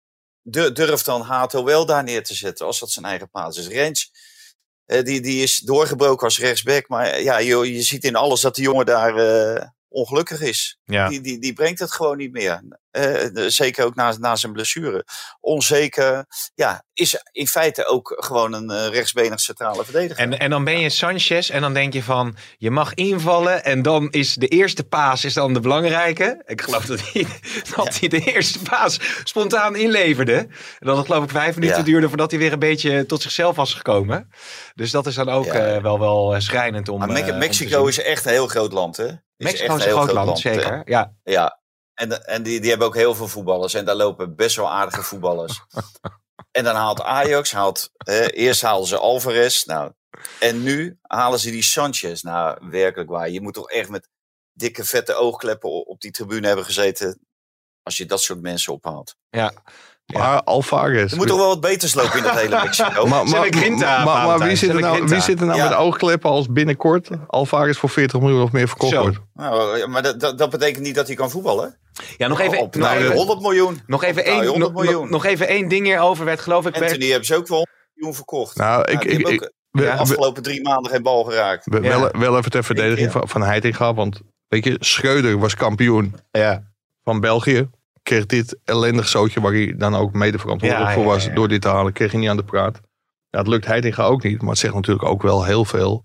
Du- 0.43 0.73
Durf 0.73 1.03
dan 1.03 1.21
Hato 1.21 1.65
wel 1.65 1.87
daar 1.87 2.05
neer 2.05 2.25
te 2.25 2.35
zetten 2.35 2.67
als 2.67 2.81
dat 2.81 2.91
zijn 2.91 3.05
eigen 3.05 3.31
plaats 3.31 3.59
is. 3.59 3.69
Rens, 3.69 4.13
eh, 4.85 5.03
die, 5.05 5.21
die 5.21 5.43
is 5.43 5.59
doorgebroken 5.59 6.25
als 6.25 6.39
rechtsback. 6.39 6.89
Maar 6.89 7.07
eh, 7.07 7.23
ja, 7.23 7.39
je, 7.39 7.73
je 7.75 7.83
ziet 7.83 8.05
in 8.05 8.17
alles 8.17 8.41
dat 8.41 8.55
die 8.55 8.65
jongen 8.65 8.87
daar 8.87 9.17
eh, 9.17 9.67
ongelukkig 9.89 10.41
is. 10.41 10.79
Ja. 10.85 11.09
Die, 11.09 11.21
die, 11.21 11.39
die 11.41 11.53
brengt 11.53 11.79
het 11.81 11.93
gewoon 11.93 12.17
niet 12.17 12.33
meer. 12.33 12.63
Eh, 12.91 13.25
zeker 13.47 13.85
ook 13.85 13.95
na, 13.95 14.15
na 14.19 14.37
zijn 14.37 14.53
blessure. 14.53 15.05
Onzeker. 15.41 16.27
Ja, 16.55 16.85
is 16.93 17.23
in 17.33 17.47
feite 17.47 17.87
ook 17.87 18.15
gewoon 18.19 18.53
een 18.53 18.71
eh, 18.71 18.89
rechtsbenig 18.89 19.41
centrale 19.41 19.85
verdediger. 19.85 20.23
En, 20.23 20.39
en 20.39 20.51
dan 20.51 20.65
ben 20.65 20.81
je 20.81 20.91
Sanchez 20.91 21.51
en 21.51 21.61
dan 21.61 21.75
denk 21.75 21.93
je 21.93 22.03
van, 22.03 22.37
je 22.57 22.71
mag 22.71 22.95
invallen 22.95 23.65
en 23.65 23.83
dan 23.83 24.11
is 24.11 24.35
de 24.35 24.49
eerste 24.49 24.85
paas 24.85 25.25
is 25.25 25.35
dan 25.35 25.53
de 25.55 25.61
belangrijke. 25.61 26.43
Ik 26.47 26.61
geloof 26.63 26.85
dat 26.87 27.01
hij, 27.13 27.27
dat 27.77 27.99
hij 27.99 28.09
de 28.09 28.21
eerste 28.33 28.59
paas 28.63 28.99
spontaan 29.25 29.77
inleverde. 29.77 30.35
En 30.37 30.51
dat 30.79 30.97
het 30.97 31.07
geloof 31.07 31.25
ik 31.25 31.31
vijf 31.31 31.55
minuten 31.55 31.79
Ja. 31.79 31.85
duurde 31.85 32.09
voordat 32.09 32.31
hij 32.31 32.41
weer 32.41 32.53
een 32.53 32.59
beetje 32.59 33.07
tot 33.07 33.23
zichzelf 33.23 33.57
was 33.57 33.75
gekomen. 33.75 34.29
Dus 34.75 34.91
dat 34.91 35.07
is 35.07 35.15
dan 35.15 35.29
ook 35.29 35.45
Ja. 35.45 35.53
eh, 35.75 35.83
wel, 35.83 35.99
wel 35.99 36.41
schrijnend 36.41 36.89
om, 36.89 36.99
maar 36.99 37.09
Me- 37.09 37.21
om 37.21 37.27
te 37.27 37.33
Mexico 37.33 37.87
is 37.87 38.03
echt 38.03 38.25
een 38.25 38.31
heel 38.33 38.47
groot 38.47 38.73
land, 38.73 38.97
hè? 38.97 39.09
Is 39.39 39.47
Mexico 39.47 39.73
echt 39.73 39.81
is 39.81 39.87
een 39.87 39.93
groot 39.93 40.13
land, 40.13 40.39
zeker. 40.39 40.83
Ja. 40.85 41.15
Ja, 41.25 41.61
en, 41.95 42.27
en 42.27 42.43
die, 42.43 42.61
die 42.61 42.71
hebben 42.71 42.87
ook 42.87 42.95
heel 42.95 43.15
veel 43.15 43.29
voetballers. 43.29 43.75
En 43.75 43.85
daar 43.85 43.95
lopen 43.95 44.37
best 44.37 44.57
wel 44.57 44.71
aardige 44.71 45.03
voetballers. 45.03 45.63
en 46.59 46.65
dan 46.65 46.75
haalt 46.75 47.03
Ajax, 47.03 47.53
haalt, 47.53 47.91
eh, 47.97 48.29
eerst 48.31 48.63
halen 48.63 48.87
ze 48.87 48.99
Alvarez. 48.99 49.65
Nou, 49.65 49.93
en 50.41 50.63
nu 50.63 50.99
halen 51.03 51.39
ze 51.39 51.51
die 51.51 51.63
Sanchez. 51.63 52.23
Nou, 52.23 52.69
werkelijk 52.71 53.11
waar. 53.11 53.31
Je 53.31 53.41
moet 53.41 53.55
toch 53.55 53.71
echt 53.71 53.89
met 53.89 54.09
dikke 54.53 54.85
vette 54.85 55.15
oogkleppen 55.15 55.87
op 55.87 56.01
die 56.01 56.11
tribune 56.11 56.47
hebben 56.47 56.65
gezeten. 56.65 57.21
Als 57.83 57.97
je 57.97 58.07
dat 58.07 58.23
soort 58.23 58.41
mensen 58.41 58.73
ophaalt. 58.73 59.17
ja. 59.31 59.53
Maar 60.13 60.43
Alvarez. 60.43 61.11
Er 61.13 61.17
moet 61.17 61.27
toch 61.27 61.37
wel 61.39 61.49
wat 61.49 61.61
beters 61.61 61.95
lopen 61.95 62.17
in 62.17 62.23
dat 62.23 62.41
hele 62.41 62.61
Mexico. 62.65 63.07
Maar, 63.07 63.27
Zijn 63.29 63.41
maar, 63.41 63.51
we 63.51 63.57
Grinta, 63.57 63.97
maar, 63.97 64.05
maar 64.05 64.23
Valentijn? 64.23 64.49
wie 64.49 64.57
zit 64.59 64.69
er 64.69 64.81
nou, 64.81 65.07
wie 65.07 65.21
zit 65.21 65.41
er 65.41 65.47
nou 65.47 65.59
Ja. 65.59 65.69
met 65.69 65.79
oogkleppen 65.79 66.31
als 66.31 66.47
binnenkort 66.51 67.09
Alvarez 67.27 67.79
voor 67.79 67.89
40 67.89 68.21
miljoen 68.21 68.43
of 68.43 68.53
meer 68.53 68.69
verkocht 68.69 68.93
Zo. 68.93 69.01
wordt? 69.01 69.19
Nou, 69.35 69.87
maar 69.89 70.03
dat, 70.03 70.21
dat, 70.21 70.39
dat 70.39 70.51
betekent 70.51 70.85
niet 70.85 70.95
dat 70.95 71.07
hij 71.07 71.17
kan 71.17 71.31
voetballen. 71.31 71.79
ja, 72.17 72.29
nog 72.29 72.41
even, 72.41 72.59
Op 72.59 72.75
nog 72.77 72.89
nou, 72.89 73.01
even, 73.03 73.15
100 73.17 73.41
miljoen. 73.41 73.81
nog 73.87 74.05
even, 74.05 74.25
nou, 74.25 74.37
één, 74.39 74.47
100 74.49 74.73
nog, 74.73 74.83
miljoen. 74.83 75.11
nog 75.11 75.25
even 75.25 75.49
één 75.49 75.69
ding 75.69 75.85
hierover 75.87 76.25
werd 76.25 76.41
geloof 76.41 76.67
ik... 76.67 76.81
Anthony 76.81 77.07
hebben 77.07 77.27
ze 77.27 77.37
ook 77.37 77.49
wel 77.49 77.57
100 77.59 77.77
miljoen 77.95 78.15
verkocht. 78.17 78.57
Nou, 78.57 78.81
ik, 78.81 78.87
Nou, 78.95 79.01
ik, 79.07 79.13
hebben 79.13 79.33
ik, 79.33 79.53
Ja, 79.71 79.81
we- 79.83 79.93
afgelopen 79.93 80.43
drie 80.43 80.63
maanden 80.63 80.93
geen 80.93 81.03
bal 81.03 81.25
geraakt. 81.25 81.65
we- 81.65 81.81
Ja. 81.83 82.01
wel, 82.01 82.11
wel 82.19 82.39
even 82.39 82.51
ter 82.51 82.65
verdediging 82.65 83.07
ja. 83.07 83.19
van, 83.19 83.29
van 83.29 83.43
Heitinga. 83.43 83.95
Want 83.95 84.21
weet 84.49 84.65
je, 84.65 84.77
Schreuder 84.81 85.39
was 85.39 85.55
kampioen 85.55 86.15
ja. 86.31 86.63
van 87.05 87.21
België. 87.21 87.69
Kreeg 88.09 88.27
dit 88.27 88.59
ellendig 88.65 89.09
zootje 89.09 89.41
waar 89.41 89.53
hij 89.53 89.75
dan 89.77 89.95
ook 89.97 90.13
mede 90.13 90.39
verantwoordelijk 90.39 90.89
Ja, 90.89 90.95
voor 90.95 91.05
was. 91.05 91.23
ja, 91.23 91.29
ja. 91.29 91.35
Door 91.35 91.49
dit 91.49 91.61
te 91.63 91.69
halen, 91.69 91.93
kreeg 91.93 92.11
hij 92.11 92.21
niet 92.21 92.29
aan 92.29 92.37
de 92.37 92.45
praat. 92.45 92.81
Ja, 93.31 93.39
het 93.39 93.49
lukt 93.49 93.67
Heitinga 93.67 94.05
ook 94.05 94.23
niet. 94.23 94.41
Maar 94.41 94.51
het 94.51 94.59
zegt 94.59 94.75
natuurlijk 94.75 95.09
ook 95.09 95.23
wel 95.23 95.45
heel 95.45 95.65
veel 95.65 96.05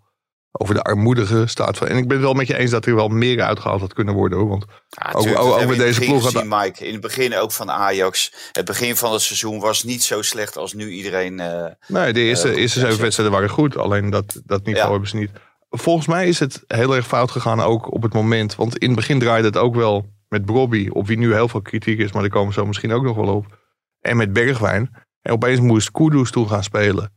over 0.51 0.73
de 0.75 0.81
armoedige 0.81 1.47
staat 1.47 1.77
van... 1.77 1.87
En 1.87 1.97
ik 1.97 2.07
ben 2.07 2.17
het 2.17 2.25
wel 2.25 2.33
met 2.33 2.47
je 2.47 2.57
eens 2.57 2.71
dat 2.71 2.85
er 2.85 2.95
wel 2.95 3.07
meer 3.07 3.41
uitgehaald 3.41 3.81
had 3.81 3.93
kunnen 3.93 4.13
worden. 4.13 4.39
Hoor, 4.39 4.47
want 4.49 4.65
Ja, 4.89 5.11
Ook- 5.13 5.37
ook- 5.39 5.65
met 5.65 5.77
deze 5.77 5.99
ploeg 6.01 6.23
had- 6.23 6.31
gezien, 6.31 6.47
Mike. 6.49 6.85
In 6.85 6.91
het 6.91 7.01
begin 7.01 7.35
ook 7.37 7.51
van 7.51 7.71
Ajax. 7.71 8.33
Het 8.51 8.65
begin 8.65 8.95
van 8.95 9.11
het 9.11 9.21
seizoen 9.21 9.59
was 9.59 9.83
niet 9.83 10.03
zo 10.03 10.21
slecht 10.21 10.57
als 10.57 10.73
nu 10.73 10.89
iedereen... 10.89 11.39
eh, 11.39 11.65
Nee, 11.87 12.13
de 12.13 12.19
eerste, 12.21 12.49
Eh, 12.49 12.57
eerste 12.57 12.79
zeven 12.79 13.01
wedstrijden 13.01 13.35
waren 13.35 13.49
goed. 13.49 13.77
Alleen 13.77 14.09
dat, 14.09 14.41
dat 14.45 14.63
niveau 14.65 14.85
Ja. 14.85 14.91
hebben 14.91 15.09
ze 15.09 15.15
niet. 15.17 15.31
Volgens 15.69 16.07
mij 16.07 16.27
is 16.27 16.39
het 16.39 16.63
heel 16.67 16.95
erg 16.95 17.07
fout 17.07 17.31
gegaan 17.31 17.61
ook 17.61 17.93
op 17.93 18.01
het 18.01 18.13
moment. 18.13 18.55
Want 18.55 18.77
in 18.77 18.87
het 18.87 18.95
begin 18.95 19.19
draaide 19.19 19.47
het 19.47 19.57
ook 19.57 19.75
wel 19.75 20.05
met 20.33 20.45
Brobby. 20.45 20.87
Op 20.89 21.07
wie 21.07 21.17
nu 21.17 21.33
heel 21.33 21.47
veel 21.47 21.61
kritiek 21.61 21.99
is. 21.99 22.11
Maar 22.11 22.21
daar 22.21 22.31
komen 22.31 22.47
we 22.47 22.53
zo 22.53 22.65
misschien 22.65 22.91
ook 22.91 23.03
nog 23.03 23.15
wel 23.15 23.35
op. 23.35 23.59
En 24.01 24.17
met 24.17 24.33
Bergwijn. 24.33 24.91
En 25.21 25.31
opeens 25.31 25.59
moest 25.59 25.91
Kudus 25.91 26.31
toen 26.31 26.47
gaan 26.47 26.63
spelen. 26.63 27.13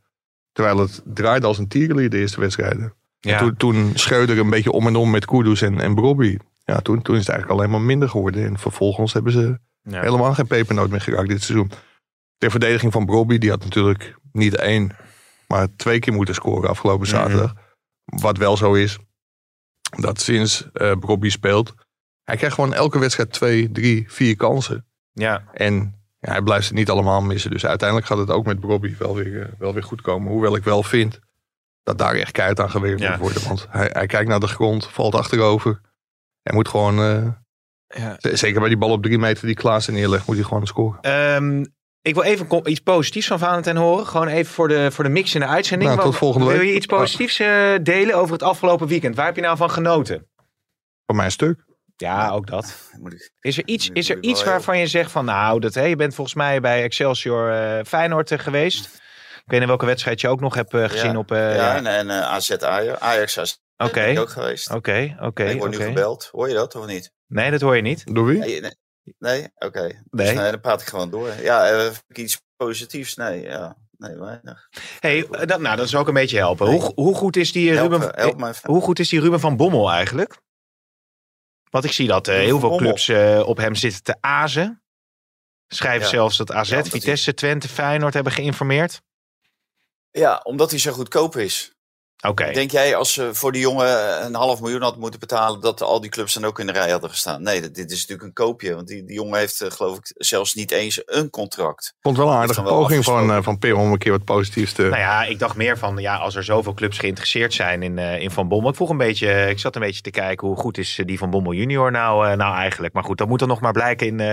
Terwijl 0.52 0.78
het 0.78 1.02
draaide 1.04 1.46
als 1.46 1.58
een 1.58 1.68
tierenlier 1.68 2.10
de 2.10 2.18
eerste 2.18 2.40
wedstrijden. 2.40 2.94
Ja. 3.20 3.38
toen, 3.38 3.56
toen 3.56 3.92
Schreuder 3.94 4.38
een 4.38 4.50
beetje 4.50 4.72
om 4.72 4.86
en 4.86 4.96
om 4.96 5.10
met 5.10 5.24
Kudus 5.24 5.62
en, 5.62 5.80
en. 5.80 6.40
Ja, 6.64 6.80
toen, 6.80 7.02
toen 7.02 7.14
is 7.14 7.20
het 7.20 7.28
eigenlijk 7.30 7.50
alleen 7.50 7.70
maar 7.70 7.80
minder 7.80 8.08
geworden. 8.08 8.44
En 8.44 8.58
vervolgens 8.58 9.12
hebben 9.12 9.32
ze 9.32 9.58
Ja. 9.82 10.00
helemaal 10.00 10.34
geen 10.34 10.46
pepernoot 10.46 10.90
meer 10.90 11.00
geraakt 11.00 11.28
dit 11.28 11.42
seizoen. 11.42 11.70
Ter 12.38 12.50
verdediging 12.50 12.92
van 12.92 13.06
Brobby, 13.06 13.38
die 13.38 13.50
had 13.50 13.64
natuurlijk 13.64 14.16
niet 14.32 14.56
één, 14.56 14.96
maar 15.48 15.68
twee 15.76 15.98
keer 15.98 16.12
moeten 16.12 16.34
scoren 16.34 16.70
afgelopen 16.70 17.06
Mhm. 17.08 17.16
zaterdag. 17.16 17.54
Wat 18.04 18.36
wel 18.36 18.56
zo 18.56 18.74
is, 18.74 18.98
dat 20.00 20.20
sinds 20.20 20.68
Brobby 21.00 21.28
speelt, 21.28 21.74
hij 22.26 22.36
krijgt 22.36 22.54
gewoon 22.54 22.74
elke 22.74 22.98
wedstrijd 22.98 23.32
twee, 23.32 23.70
drie, 23.72 24.04
vier 24.08 24.36
kansen. 24.36 24.86
Ja. 25.12 25.42
En 25.52 25.74
ja, 26.18 26.32
hij 26.32 26.42
blijft 26.42 26.66
het 26.66 26.74
niet 26.74 26.90
allemaal 26.90 27.20
missen. 27.22 27.50
Dus 27.50 27.66
uiteindelijk 27.66 28.08
gaat 28.08 28.18
het 28.18 28.30
ook 28.30 28.46
met 28.46 28.60
Brobby 28.60 28.94
wel 28.98 29.14
weer, 29.14 29.42
eh, 29.42 29.48
wel 29.58 29.72
weer 29.74 29.82
goed 29.82 30.00
komen. 30.00 30.32
Hoewel 30.32 30.56
ik 30.56 30.64
wel 30.64 30.82
vind 30.82 31.18
dat 31.82 31.98
daar 31.98 32.14
echt 32.14 32.32
keihard 32.32 32.60
aan 32.60 32.70
gewerkt 32.70 33.00
Ja. 33.00 33.10
moet 33.10 33.18
worden. 33.18 33.48
Want 33.48 33.66
hij, 33.70 33.90
hij 33.92 34.06
kijkt 34.06 34.28
naar 34.28 34.40
de 34.40 34.48
grond, 34.48 34.86
valt 34.86 35.14
achterover. 35.14 35.80
Hij 36.42 36.54
moet 36.54 36.68
gewoon, 36.68 36.98
eh, 36.98 37.26
Ja. 38.02 38.16
zeker 38.20 38.60
bij 38.60 38.68
die 38.68 38.78
bal 38.78 38.90
op 38.90 39.02
drie 39.02 39.18
meter 39.18 39.46
die 39.46 39.54
Klaassen 39.54 39.94
neerlegt, 39.94 40.26
moet 40.26 40.36
hij 40.36 40.44
gewoon 40.44 40.66
scoren. 40.66 41.00
Ehm, 41.00 41.64
ik 42.02 42.14
wil 42.14 42.22
even 42.22 42.70
iets 42.70 42.80
positiefs 42.80 43.26
van 43.26 43.38
Valentijn 43.38 43.76
horen. 43.76 44.06
Gewoon 44.06 44.28
even 44.28 44.52
voor 44.52 44.68
de, 44.68 44.90
voor 44.90 45.04
de 45.04 45.10
mix 45.10 45.34
in 45.34 45.40
de 45.40 45.46
uitzending. 45.46 45.90
Nou, 45.90 46.02
tot 46.02 46.16
volgende 46.16 46.46
Wil 46.46 46.56
week. 46.56 46.66
je 46.68 46.74
iets 46.74 46.86
positiefs 46.86 47.38
eh, 47.38 47.74
delen 47.82 48.14
over 48.14 48.32
het 48.32 48.42
afgelopen 48.42 48.86
weekend? 48.86 49.16
Waar 49.16 49.26
heb 49.26 49.36
je 49.36 49.42
nou 49.42 49.56
van 49.56 49.70
genoten? 49.70 50.26
Van 51.06 51.16
mijn 51.16 51.30
stuk. 51.30 51.64
Ja, 51.96 52.30
ook 52.30 52.46
dat. 52.46 52.90
moet 52.98 53.12
ik, 53.12 53.30
Is 53.40 53.58
er 53.58 53.66
iets, 53.66 53.90
is 53.92 54.10
er 54.10 54.22
iets 54.22 54.44
waarvan 54.44 54.78
je 54.78 54.86
zegt 54.86 55.10
van 55.10 55.24
nou, 55.24 55.60
dat, 55.60 55.74
hè, 55.74 55.82
je 55.84 55.96
bent 55.96 56.14
volgens 56.14 56.36
mij 56.36 56.60
bij 56.60 56.82
Excelsior 56.82 57.52
eh 57.52 57.84
Feyenoord 57.84 58.30
eh, 58.30 58.38
geweest. 58.38 58.84
Ik 59.44 59.52
weet 59.52 59.58
niet 59.60 59.68
welke 59.68 59.86
wedstrijd 59.86 60.20
je 60.20 60.28
ook 60.28 60.40
nog 60.40 60.54
hebt 60.54 60.74
eh, 60.74 60.88
gezien 60.88 61.12
Ja. 61.12 61.18
op... 61.18 61.30
eh, 61.32 61.56
ja, 61.56 61.76
en, 61.76 61.86
en 61.86 62.10
eh, 62.10 62.20
AZ 62.22 62.50
Ajax. 62.50 63.00
Ajax 63.00 63.38
AZ 63.38 63.56
Oké, 63.76 63.92
ben 63.92 64.10
ik 64.10 64.18
ook 64.18 64.30
geweest. 64.30 64.70
oké, 64.70 65.16
oké. 65.20 65.44
ik 65.44 65.58
word 65.58 65.70
nu 65.78 65.84
gebeld. 65.84 66.28
Hoor 66.32 66.48
je 66.48 66.54
dat 66.54 66.74
of 66.74 66.86
niet? 66.86 67.12
Nee, 67.26 67.50
dat 67.50 67.60
hoor 67.60 67.76
je 67.76 67.82
niet. 67.82 68.14
Door 68.14 68.26
wie? 68.26 68.38
Nee, 68.38 68.60
nee, 68.60 68.72
nee? 69.18 69.48
oké. 69.58 69.80
Nee. 69.80 69.96
Dus, 70.10 70.32
nee, 70.32 70.50
dan 70.50 70.60
praat 70.60 70.80
ik 70.80 70.86
gewoon 70.86 71.10
door. 71.10 71.30
Ja, 71.42 71.90
iets 72.12 72.40
positiefs? 72.56 73.14
Nee, 73.14 73.42
ja. 73.42 73.76
Nee, 73.98 74.16
weinig. 74.16 74.68
Hey, 75.00 75.26
dat, 75.30 75.60
nou, 75.60 75.76
dat 75.76 75.86
is 75.86 75.94
ook 75.94 76.08
een 76.08 76.14
beetje 76.14 76.36
helpen. 76.36 76.66
Hoe, 76.66 76.92
hoe, 76.94 77.14
goed 77.14 77.36
is 77.36 77.52
die 77.52 77.72
Help, 77.72 77.90
Ruben, 77.92 78.10
help 78.14 78.56
hoe 78.62 78.82
goed 78.82 78.98
is 78.98 79.08
die 79.08 79.20
Ruben 79.20 79.40
van 79.40 79.56
Bommel 79.56 79.90
eigenlijk? 79.90 80.38
Want 81.70 81.84
ik 81.84 81.92
zie 81.92 82.06
dat 82.08 82.28
eh, 82.28 82.34
heel 82.34 82.58
veel 82.60 82.76
clubs 82.76 83.08
eh, 83.08 83.42
op 83.46 83.56
hem 83.56 83.74
zitten 83.74 84.02
te 84.02 84.16
azen. 84.20 84.82
Schrijven 85.68 86.02
Ja. 86.02 86.08
zelfs 86.08 86.36
dat 86.36 86.52
AZ, 86.52 86.70
Ja, 86.70 86.84
Vitesse, 86.84 87.34
Twente, 87.34 87.68
Feyenoord 87.68 88.14
hebben 88.14 88.32
geïnformeerd. 88.32 89.02
Ja, 90.10 90.40
omdat 90.42 90.70
hij 90.70 90.78
zo 90.78 90.92
goedkoop 90.92 91.36
is. 91.36 91.75
Oké. 92.26 92.52
Denk 92.52 92.70
jij 92.70 92.96
als 92.96 93.12
ze 93.12 93.34
voor 93.34 93.52
die 93.52 93.60
jongen 93.60 94.24
een 94.24 94.34
half 94.34 94.60
miljoen 94.60 94.82
had 94.82 94.96
moeten 94.96 95.20
betalen, 95.20 95.60
dat 95.60 95.82
al 95.82 96.00
die 96.00 96.10
clubs 96.10 96.34
dan 96.34 96.44
ook 96.44 96.58
in 96.58 96.66
de 96.66 96.72
rij 96.72 96.90
hadden 96.90 97.10
gestaan? 97.10 97.42
Nee, 97.42 97.60
dit 97.60 97.74
dit 97.74 97.90
is 97.90 98.00
natuurlijk 98.00 98.28
een 98.28 98.44
koopje. 98.44 98.74
Want 98.74 98.88
die, 98.88 99.04
die 99.04 99.14
jongen 99.14 99.38
heeft, 99.38 99.60
eh, 99.60 99.70
geloof 99.70 99.96
ik, 99.96 100.12
zelfs 100.14 100.54
niet 100.54 100.70
eens 100.70 101.02
een 101.04 101.30
contract. 101.30 101.94
Vond 102.00 102.16
wel 102.16 102.28
een 102.28 102.36
aardige 102.36 102.62
poging 102.62 103.04
van, 103.04 103.30
eh, 103.30 103.42
van 103.42 103.58
Pim 103.58 103.76
om 103.76 103.92
een 103.92 103.98
keer 103.98 104.12
wat 104.12 104.24
positiefs 104.24 104.72
te... 104.72 104.82
Nou 104.82 104.96
ja, 104.96 105.24
ik 105.24 105.38
dacht 105.38 105.56
meer 105.56 105.78
van, 105.78 105.96
ja, 105.96 106.16
als 106.16 106.34
er 106.34 106.44
zoveel 106.44 106.74
clubs 106.74 106.98
geïnteresseerd 106.98 107.54
zijn 107.54 107.82
in, 107.82 107.98
eh, 107.98 108.20
in 108.20 108.30
Van 108.30 108.48
Bommel. 108.48 108.70
Ik 108.70 108.76
vroeg 108.76 108.90
een 108.90 108.96
beetje, 108.96 109.48
ik 109.48 109.58
zat 109.58 109.74
een 109.74 109.80
beetje 109.80 110.00
te 110.00 110.10
kijken 110.10 110.46
hoe 110.46 110.56
goed 110.56 110.78
is 110.78 111.00
die 111.04 111.18
Van 111.18 111.30
Bommel 111.30 111.52
junior 111.52 111.90
nou, 111.90 112.36
nou 112.36 112.56
eigenlijk. 112.56 112.94
Maar 112.94 113.04
goed, 113.04 113.18
dat 113.18 113.28
moet 113.28 113.38
dan 113.38 113.48
nog 113.48 113.60
maar 113.60 113.72
blijken 113.72 114.06
in, 114.06 114.20
eh, 114.20 114.32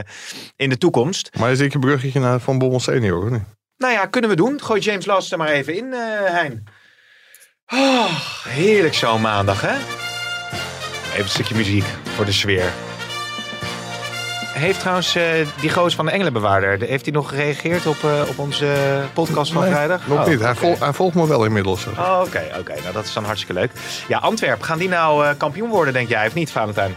in 0.55 0.69
de 0.69 0.77
toekomst. 0.77 1.29
Maar 1.39 1.51
is 1.51 1.59
ik 1.59 1.73
een 1.73 1.79
bruggetje 1.79 2.19
naar 2.19 2.39
Van 2.39 2.57
Bommel 2.57 2.79
senior, 2.79 3.23
of 3.23 3.29
niet? 3.29 3.43
Nou 3.77 3.93
ja, 3.93 4.05
kunnen 4.05 4.29
we 4.29 4.35
doen. 4.35 4.61
Gooi 4.61 4.81
James 4.81 5.05
Last 5.05 5.31
er 5.31 5.37
maar 5.37 5.47
even 5.47 5.77
in, 5.77 5.93
eh 5.93 6.33
Hein. 6.33 6.63
Oh, 7.73 8.05
heerlijk 8.47 8.93
zo'n 8.93 9.21
maandag, 9.21 9.61
hè? 9.61 9.75
Even 11.11 11.23
een 11.23 11.29
stukje 11.29 11.55
muziek 11.55 11.85
voor 12.15 12.25
de 12.25 12.31
sfeer. 12.31 12.71
Heeft 14.53 14.79
trouwens 14.79 15.15
eh, 15.15 15.23
die 15.59 15.69
goos 15.69 15.95
van 15.95 16.05
de 16.05 16.11
Engelenbewaarder, 16.11 16.79
de- 16.79 16.85
heeft 16.85 17.05
hij 17.05 17.13
nog 17.13 17.29
gereageerd 17.29 17.85
op, 17.85 18.03
eh, 18.03 18.21
op 18.29 18.37
onze 18.39 18.75
podcast 19.13 19.51
van 19.51 19.61
Nee, 19.63 19.71
vrijdag? 19.71 20.07
Nog 20.07 20.19
Oh, 20.19 20.27
niet. 20.27 20.39
Hij, 20.39 20.49
oké. 20.51 20.59
vol- 20.59 20.75
hij 20.79 20.93
volgt 20.93 21.15
me 21.15 21.27
wel 21.27 21.45
inmiddels. 21.45 21.85
Oh, 21.87 22.21
Oké, 22.25 22.43
oké. 22.59 22.73
Nou, 22.81 22.93
dat 22.93 23.05
is 23.05 23.13
dan 23.13 23.23
hartstikke 23.25 23.53
leuk. 23.59 23.71
Ja, 24.07 24.17
Antwerpen, 24.17 24.65
gaan 24.65 24.77
die 24.77 24.89
nou 24.89 25.25
eh, 25.25 25.31
kampioen 25.37 25.69
worden, 25.69 25.93
denk 25.93 26.09
jij, 26.09 26.27
of 26.27 26.33
niet, 26.33 26.51
Valentijn? 26.51 26.95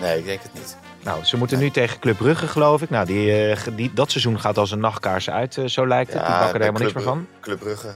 Nee, 0.00 0.18
ik 0.18 0.24
denk 0.26 0.42
het 0.42 0.54
niet. 0.54 0.76
Nou, 1.02 1.24
ze 1.24 1.36
moeten 1.36 1.58
nu 1.58 1.70
tegen 1.70 1.98
Club 1.98 2.16
Brugge, 2.16 2.46
geloof 2.48 2.82
ik. 2.82 2.90
Nou, 2.90 3.06
die, 3.06 3.50
eh, 3.50 3.58
die, 3.72 3.90
dat 3.94 4.10
seizoen 4.10 4.40
gaat 4.40 4.58
als 4.58 4.70
een 4.70 4.80
nachtkaars 4.80 5.30
uit, 5.30 5.56
eh, 5.56 5.64
zo 5.66 5.86
lijkt 5.86 6.12
het. 6.12 6.22
die 6.22 6.30
bakken 6.30 6.54
er 6.54 6.60
helemaal 6.60 6.80
niks 6.82 6.92
meer 6.94 7.02
van. 7.04 7.26
Club 7.40 7.58
Brugge. 7.58 7.94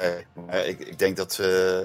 Eh, 0.00 0.44
maar 0.46 0.66
ik, 0.66 0.80
ik 0.80 0.98
denk 0.98 1.16
dat 1.16 1.38
eh 1.38 1.84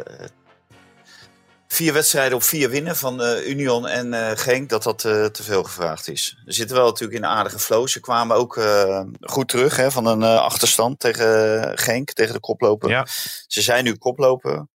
vier 1.67 1.93
wedstrijden 1.93 2.38
op 2.38 2.43
vier 2.43 2.69
winnen 2.69 2.95
van 2.95 3.21
uh, 3.21 3.47
Union 3.47 3.88
en 3.88 4.13
uh, 4.13 4.32
Genk, 4.32 4.69
dat 4.69 4.84
dat 4.84 5.04
uh, 5.04 5.25
te 5.25 5.43
veel 5.43 5.63
gevraagd 5.63 6.08
is. 6.08 6.41
Ze 6.45 6.54
zitten 6.54 6.75
wel 6.75 6.86
natuurlijk 6.86 7.17
in 7.17 7.23
een 7.23 7.30
aardige 7.36 7.60
flow. 7.60 7.88
Ze 7.88 7.99
kwamen 7.99 8.38
ook 8.38 8.60
goed 9.19 9.47
terug 9.47 9.75
hè, 9.75 9.91
van 9.91 10.06
een 10.06 10.23
achterstand 10.23 10.99
tegen 10.99 11.78
Genk, 11.78 12.12
tegen 12.12 12.34
de 12.34 12.39
koploper. 12.39 12.89
Ja. 12.89 13.08
Ze 13.47 13.62
zijn 13.62 13.84
nu 13.84 13.95
koploper. 13.95 14.67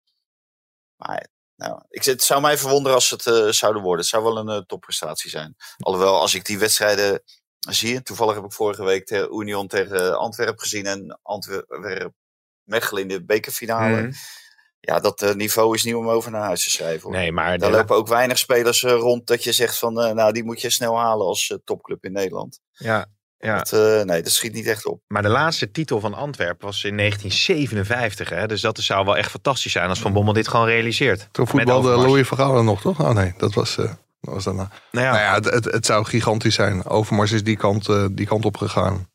Maar 0.96 1.28
nou, 1.56 1.82
ik, 1.88 2.04
het 2.04 2.22
zou 2.22 2.40
mij 2.40 2.58
verwonderen 2.58 2.94
als 2.94 3.10
het 3.10 3.22
zouden 3.56 3.82
worden. 3.82 4.00
Het 4.00 4.08
zou 4.08 4.22
wel 4.22 4.36
een 4.36 4.66
topprestatie 4.66 5.30
zijn. 5.30 5.56
Alhoewel, 5.78 6.20
als 6.20 6.34
ik 6.34 6.44
die 6.44 6.58
wedstrijden 6.58 7.22
zie, 7.58 8.02
toevallig 8.02 8.34
heb 8.34 8.44
ik 8.44 8.52
vorige 8.52 8.84
week 8.84 9.10
Union 9.10 9.66
tegen 9.66 10.18
Antwerpen 10.18 10.60
gezien 10.60 10.86
en 10.86 11.18
Antwerpen 11.22 12.14
Mechelen 12.70 13.02
in 13.02 13.08
de 13.08 13.24
bekerfinale. 13.24 14.00
Mhm. 14.02 14.10
Ja, 14.80 15.00
dat 15.00 15.22
uh, 15.22 15.32
niveau 15.32 15.74
is 15.74 15.84
niet 15.84 15.94
om 15.94 16.08
over 16.08 16.30
naar 16.30 16.42
huis 16.42 16.64
te 16.64 16.70
schrijven. 16.70 17.02
Hoor. 17.02 17.12
Nee, 17.12 17.32
maar 17.32 17.58
Daar 17.58 17.70
de- 17.70 17.76
lopen 17.76 17.96
ook 17.96 18.08
weinig 18.08 18.38
spelers 18.38 18.82
uh, 18.82 18.90
rond 18.92 19.26
dat 19.26 19.44
je 19.44 19.52
zegt 19.52 19.78
van, 19.78 20.06
uh, 20.06 20.12
nou, 20.12 20.32
die 20.32 20.44
moet 20.44 20.60
je 20.60 20.70
snel 20.70 20.98
halen 20.98 21.26
als 21.26 21.58
topclub 21.64 22.04
in 22.04 22.12
Nederland. 22.12 22.60
ja, 22.72 23.06
ja. 23.38 23.62
Dat, 23.62 24.06
nee, 24.06 24.22
dat 24.22 24.32
schiet 24.32 24.52
niet 24.52 24.66
echt 24.66 24.86
op. 24.86 25.00
Maar 25.06 25.22
de 25.22 25.28
laatste 25.28 25.70
titel 25.70 26.00
van 26.00 26.14
Antwerpen 26.14 26.66
was 26.66 26.84
in 26.84 26.96
1957. 26.96 28.28
Hè? 28.28 28.46
Dus 28.46 28.60
dat 28.60 28.78
zou 28.78 29.04
wel 29.04 29.16
echt 29.16 29.30
fantastisch 29.30 29.72
zijn 29.72 29.88
als 29.88 30.00
Van 30.00 30.12
Bommel 30.12 30.32
dit 30.32 30.48
gewoon 30.48 30.66
realiseert. 30.66 31.28
Toen 31.32 31.46
voetbalde. 31.46 31.88
Louis 31.88 32.26
van 32.28 32.36
Gaal 32.38 32.62
nog, 32.62 32.80
toch? 32.80 33.00
Oh 33.00 33.10
nee, 33.10 33.34
dat 33.38 33.54
was, 33.54 33.74
dat 33.76 33.96
was 34.20 34.44
daarna. 34.44 34.70
Nou 34.92 35.06
ja, 35.06 35.12
Nou 35.12 35.22
ja, 35.22 35.34
het, 35.34 35.44
het, 35.44 35.64
het 35.64 35.86
zou 35.86 36.04
gigantisch 36.04 36.54
zijn. 36.54 36.84
Overmars 36.86 37.32
is 37.32 37.44
die 37.44 37.56
kant, 37.56 37.88
uh, 37.88 38.06
die 38.10 38.26
kant 38.26 38.44
op 38.44 38.56
gegaan. 38.56 39.08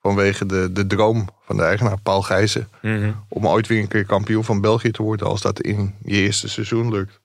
Vanwege 0.00 0.46
de, 0.46 0.72
de 0.72 0.86
droom 0.86 1.28
van 1.48 1.56
de 1.56 1.62
eigenaar, 1.62 2.00
Paul 2.00 2.22
Gijzen. 2.22 2.68
mhm. 2.82 3.12
Om 3.28 3.46
ooit 3.46 3.66
weer 3.66 3.80
een 3.80 3.88
keer 3.88 4.04
kampioen 4.06 4.44
van 4.44 4.60
België 4.60 4.90
te 4.90 5.02
worden. 5.02 5.26
Als 5.26 5.40
dat 5.40 5.60
in 5.60 5.94
je 6.02 6.16
eerste 6.16 6.48
seizoen 6.48 6.90
lukt. 6.90 7.20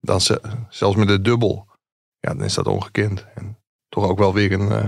Dan 0.00 0.20
ze, 0.20 0.40
zelfs 0.68 0.96
met 0.96 1.08
de 1.08 1.20
dubbel. 1.20 1.66
Ja, 2.18 2.34
dan 2.34 2.44
is 2.44 2.54
dat 2.54 2.66
ongekend. 2.66 3.24
En 3.34 3.58
toch 3.88 4.04
ook 4.04 4.18
wel 4.18 4.34
weer 4.34 4.52
een 4.52 4.70
uh, 4.72 4.84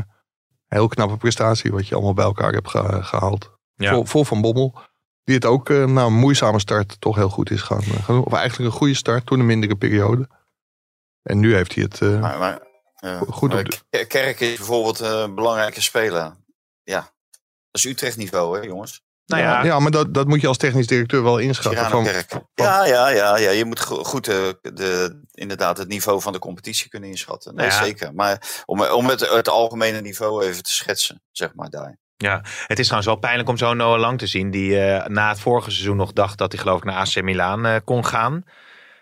heel 0.67 0.89
knappe 0.89 1.17
prestatie. 1.17 1.73
Wat 1.73 1.89
je 1.89 1.95
allemaal 1.95 2.15
bij 2.15 2.25
elkaar 2.25 2.53
hebt 2.53 2.69
ge, 2.71 3.03
gehaald. 3.03 3.51
Ja. 3.75 3.93
Vol, 3.93 4.05
vol, 4.05 4.25
van 4.25 4.41
Bommel. 4.41 4.79
Die 5.25 5.35
het 5.35 5.45
ook 5.45 5.69
uh, 5.69 5.85
na 5.87 6.05
een 6.05 6.13
moeizame 6.13 6.61
start 6.61 7.01
toch 7.01 7.17
heel 7.17 7.29
goed 7.29 7.51
is 7.51 7.63
gaan, 7.63 7.83
gaan 7.83 8.15
doen. 8.15 8.25
Of 8.25 8.33
eigenlijk 8.33 8.73
een 8.73 8.79
goede 8.79 8.95
start 8.95 9.27
toen 9.27 9.41
een 9.41 9.47
mindere 9.47 9.77
periode. 9.77 10.29
En 11.23 11.39
nu 11.39 11.55
heeft 11.55 11.75
hij 11.75 11.83
het 11.85 12.01
uh, 12.01 12.21
Maar, 12.21 12.39
maar, 12.39 12.61
goed 13.29 13.51
maar 13.53 13.59
op 13.61 13.71
de... 13.91 14.05
K- 14.05 14.09
Kerk 14.09 14.41
is 14.41 14.57
bijvoorbeeld 14.57 15.01
eh, 15.01 15.21
een 15.21 15.35
belangrijke 15.35 15.81
speler. 15.83 16.37
Ja, 16.83 17.11
dat 17.71 17.85
is 17.85 17.91
Utrecht 17.91 18.17
niveau, 18.17 18.59
hè, 18.59 18.65
jongens. 18.67 19.03
nou 19.27 19.43
ja, 19.43 19.65
ja, 19.65 19.79
maar 19.79 19.91
dat, 19.91 20.15
dat 20.15 20.27
moet 20.27 20.41
je 20.41 20.47
als 20.47 20.57
technisch 20.57 20.87
directeur 20.87 21.23
wel 21.23 21.39
inschatten. 21.39 21.91
Van. 21.91 22.05
Ja, 22.55 22.85
ja, 22.87 23.09
ja, 23.09 23.37
ja, 23.39 23.51
je 23.51 23.65
moet 23.65 23.81
go- 23.81 24.03
goed 24.05 24.29
eh, 24.29 24.37
de, 24.63 25.21
inderdaad 25.31 25.79
het 25.79 25.89
niveau 25.89 26.21
van 26.21 26.33
de 26.33 26.39
competitie 26.39 26.89
kunnen 26.89 27.09
inschatten. 27.09 27.55
Nee, 27.55 27.67
ja. 27.67 27.83
zeker. 27.85 28.15
Maar 28.15 28.63
om, 28.67 28.83
om 28.83 29.07
het, 29.07 29.29
het 29.31 29.49
algemene 29.49 30.01
niveau 30.01 30.45
even 30.45 30.63
te 30.63 30.71
schetsen, 30.73 31.23
zeg 31.31 31.55
maar 31.55 31.71
daar. 31.71 31.99
Ja, 32.17 32.43
het 32.67 32.79
is 32.79 32.85
trouwens 32.85 33.07
wel 33.13 33.17
pijnlijk 33.21 33.49
om 33.49 33.57
zo'n 33.57 33.77
Noah 33.77 33.99
Lang 34.01 34.19
te 34.19 34.27
zien. 34.27 34.51
Die 34.51 34.81
eh, 34.81 35.07
na 35.07 35.29
het 35.29 35.41
vorige 35.41 35.71
seizoen 35.71 35.97
nog 35.97 36.13
dacht 36.13 36.39
dat 36.39 36.53
hij 36.53 36.61
geloof 36.61 36.79
ik 36.79 36.85
naar 36.85 36.97
AC 36.97 37.23
Milan 37.23 37.67
eh, 37.67 37.77
kon 37.85 38.07
gaan. 38.07 38.45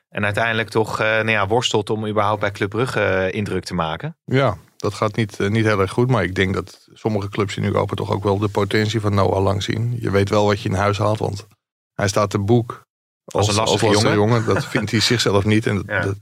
En 0.08 0.24
uiteindelijk 0.24 0.68
toch 0.68 1.00
eh, 1.00 1.06
nou 1.06 1.30
ja, 1.30 1.46
worstelt 1.46 1.90
om 1.90 2.06
überhaupt 2.06 2.40
bij 2.40 2.50
Club 2.50 2.70
Brugge 2.70 3.00
eh, 3.00 3.32
indruk 3.32 3.64
te 3.64 3.74
maken. 3.74 4.16
ja, 4.24 4.56
dat 4.78 4.94
gaat 4.94 5.16
niet, 5.16 5.40
eh, 5.40 5.48
niet 5.48 5.64
heel 5.64 5.80
erg 5.80 5.90
goed. 5.90 6.08
Maar 6.10 6.24
ik 6.24 6.34
denk 6.34 6.54
dat 6.54 6.88
sommige 6.92 7.28
clubs 7.28 7.56
in 7.56 7.64
Europa 7.64 7.94
toch 7.94 8.10
ook 8.10 8.22
wel 8.22 8.38
de 8.38 8.48
potentie 8.48 9.00
van 9.00 9.14
Noah 9.14 9.42
Lang 9.42 9.62
zien. 9.62 9.96
Je 10.00 10.10
weet 10.10 10.28
wel 10.28 10.46
wat 10.46 10.60
je 10.62 10.68
in 10.68 10.74
huis 10.74 10.98
haalt, 10.98 11.18
want 11.18 11.46
hij 11.94 12.08
staat 12.08 12.30
te 12.30 12.38
boek 12.38 12.86
Als 13.24 13.48
een 13.48 13.54
lastige 13.54 13.86
lastige 13.86 14.14
jongen. 14.14 14.44
Dat 14.44 14.64
vindt 14.74 14.90
hij 14.90 15.00
zichzelf 15.00 15.44
niet. 15.44 15.66
En 15.66 15.76
dat, 15.76 15.86
Ja. 15.86 16.00
dat 16.00 16.16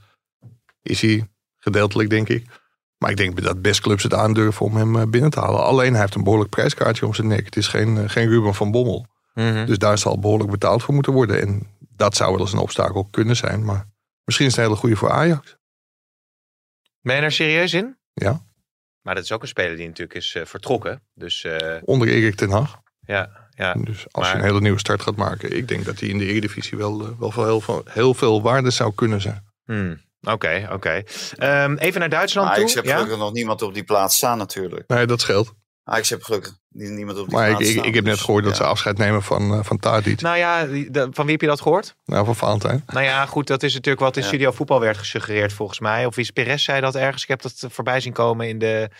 is 0.83 1.01
hij 1.01 1.29
gedeeltelijk, 1.59 2.11
denk 2.11 2.29
ik. 2.29 2.47
Maar 2.99 3.11
ik 3.11 3.17
denk 3.17 3.43
dat 3.43 3.63
best 3.63 3.81
clubs 3.81 4.03
het 4.03 4.15
aandurven 4.15 4.67
om 4.67 4.77
hem 4.77 4.97
eh, 4.97 5.07
binnen 5.07 5.31
te 5.31 5.41
halen. 5.41 5.65
Alleen 5.65 5.93
hij 5.93 6.01
heeft 6.01 6.15
een 6.15 6.25
behoorlijk 6.25 6.51
prijskaartje 6.51 7.07
om 7.07 7.15
zijn 7.15 7.27
nek. 7.27 7.45
Het 7.45 7.57
is 7.57 7.69
geen, 7.69 7.99
eh, 7.99 8.09
geen 8.09 8.29
Ruben 8.29 8.55
van 8.55 8.71
Bommel. 8.71 9.07
Dus 9.67 9.79
daar 9.79 9.99
zal 9.99 10.19
behoorlijk 10.19 10.51
betaald 10.51 10.83
voor 10.83 10.95
moeten 10.95 11.13
worden. 11.13 11.41
En 11.41 11.67
dat 11.79 12.17
zou 12.17 12.31
wel 12.31 12.41
eens 12.41 12.53
een 12.53 12.59
obstakel 12.59 13.09
kunnen 13.11 13.37
zijn. 13.37 13.65
Maar 13.65 13.87
misschien 14.25 14.47
is 14.47 14.53
het 14.53 14.61
een 14.61 14.69
hele 14.71 14.81
goede 14.81 14.97
voor 14.97 15.11
Ajax. 15.11 15.57
Ben 17.01 17.17
je 17.17 17.23
er 17.23 17.33
serieus 17.33 17.73
in? 17.75 17.97
Ja. 18.25 18.41
Maar 19.03 19.15
dat 19.15 19.25
is 19.25 19.33
ook 19.33 19.43
een 19.43 19.49
speler 19.49 19.77
die 19.77 19.87
natuurlijk 19.87 20.17
is 20.19 20.35
eh, 20.35 20.45
vertrokken. 20.45 21.03
Dus 21.15 21.45
eh, 21.45 21.77
Onder 21.85 22.09
Erik 22.09 22.35
ten 22.35 22.51
Hag. 22.51 22.81
ja, 23.01 23.49
ja. 23.51 23.75
Dus 23.75 24.07
als 24.11 24.25
Maar- 24.25 24.33
je 24.37 24.39
een 24.43 24.49
hele 24.49 24.61
nieuwe 24.61 24.79
start 24.79 25.03
gaat 25.03 25.17
maken. 25.17 25.57
Ik 25.57 25.69
denk 25.69 25.85
dat 25.85 26.01
hij 26.01 26.09
in 26.09 26.19
de 26.19 26.25
Eredivisie 26.27 26.79
wel, 26.79 27.01
eh, 27.07 27.09
wel 27.19 27.33
heel, 27.45 27.61
veel- 27.61 27.83
heel 27.89 28.15
veel 28.15 28.43
waarde 28.43 28.71
zou 28.71 28.95
kunnen 28.95 29.21
zijn. 29.21 29.45
Hmm. 29.65 30.05
Oké, 30.21 30.69
oké. 30.73 31.03
Ehm, 31.37 31.75
even 31.77 32.01
naar 32.01 32.09
Duitsland 32.09 32.49
Maar 32.49 32.57
toe. 32.59 32.69
ik 32.69 32.75
heb 32.75 32.85
ja? 32.85 32.93
gelukkig 32.95 33.19
nog 33.19 33.33
niemand 33.33 33.63
op 33.63 33.75
die 33.75 33.85
plaats 33.85 34.17
staan 34.17 34.39
natuurlijk. 34.39 34.89
Nee, 34.89 35.07
dat 35.07 35.21
scheelt. 35.21 35.53
Ajax 35.89 36.11
heb 36.11 36.23
gelukkig 36.23 36.57
nie- 36.69 36.89
niemand 36.89 37.19
op 37.19 37.27
die 37.29 37.37
Maar 37.37 37.51
ik, 37.51 37.59
ik, 37.59 37.67
staan. 37.67 37.85
ik 37.85 37.95
heb 37.95 38.05
net 38.05 38.13
dus, 38.15 38.23
gehoord 38.23 38.45
dat 38.45 38.57
ja. 38.57 38.63
ze 38.65 38.69
afscheid 38.69 38.99
nemen 38.99 39.23
van, 39.23 39.53
eh, 39.55 39.59
van 39.63 39.79
Tadic. 39.79 40.21
Nou 40.21 40.37
ja, 40.37 40.65
de- 40.65 41.09
van 41.11 41.25
wie 41.25 41.33
heb 41.33 41.41
je 41.41 41.47
dat 41.47 41.61
gehoord? 41.61 41.95
Nou, 42.05 42.25
van 42.25 42.37
Valentijn. 42.37 42.83
Nou 42.87 43.05
ja, 43.05 43.27
goed, 43.27 43.47
dat 43.47 43.63
is 43.63 43.75
natuurlijk 43.75 44.05
wat 44.05 44.17
in 44.17 44.23
Ja. 44.23 44.29
Studio 44.29 44.51
Voetbal 44.53 44.81
werd 44.81 44.97
gesuggereerd 44.99 45.53
volgens 45.53 45.79
mij. 45.81 46.07
Of 46.07 46.15
wie 46.15 46.25
is 46.25 46.31
Perez 46.31 46.65
zei 46.65 46.81
dat 46.81 46.95
ergens. 46.95 47.23
Ik 47.23 47.29
heb 47.29 47.43
dat 47.43 47.65
voorbij 47.69 48.01
zien 48.01 48.13
komen 48.13 48.49
in 48.49 48.59
de, 48.59 48.91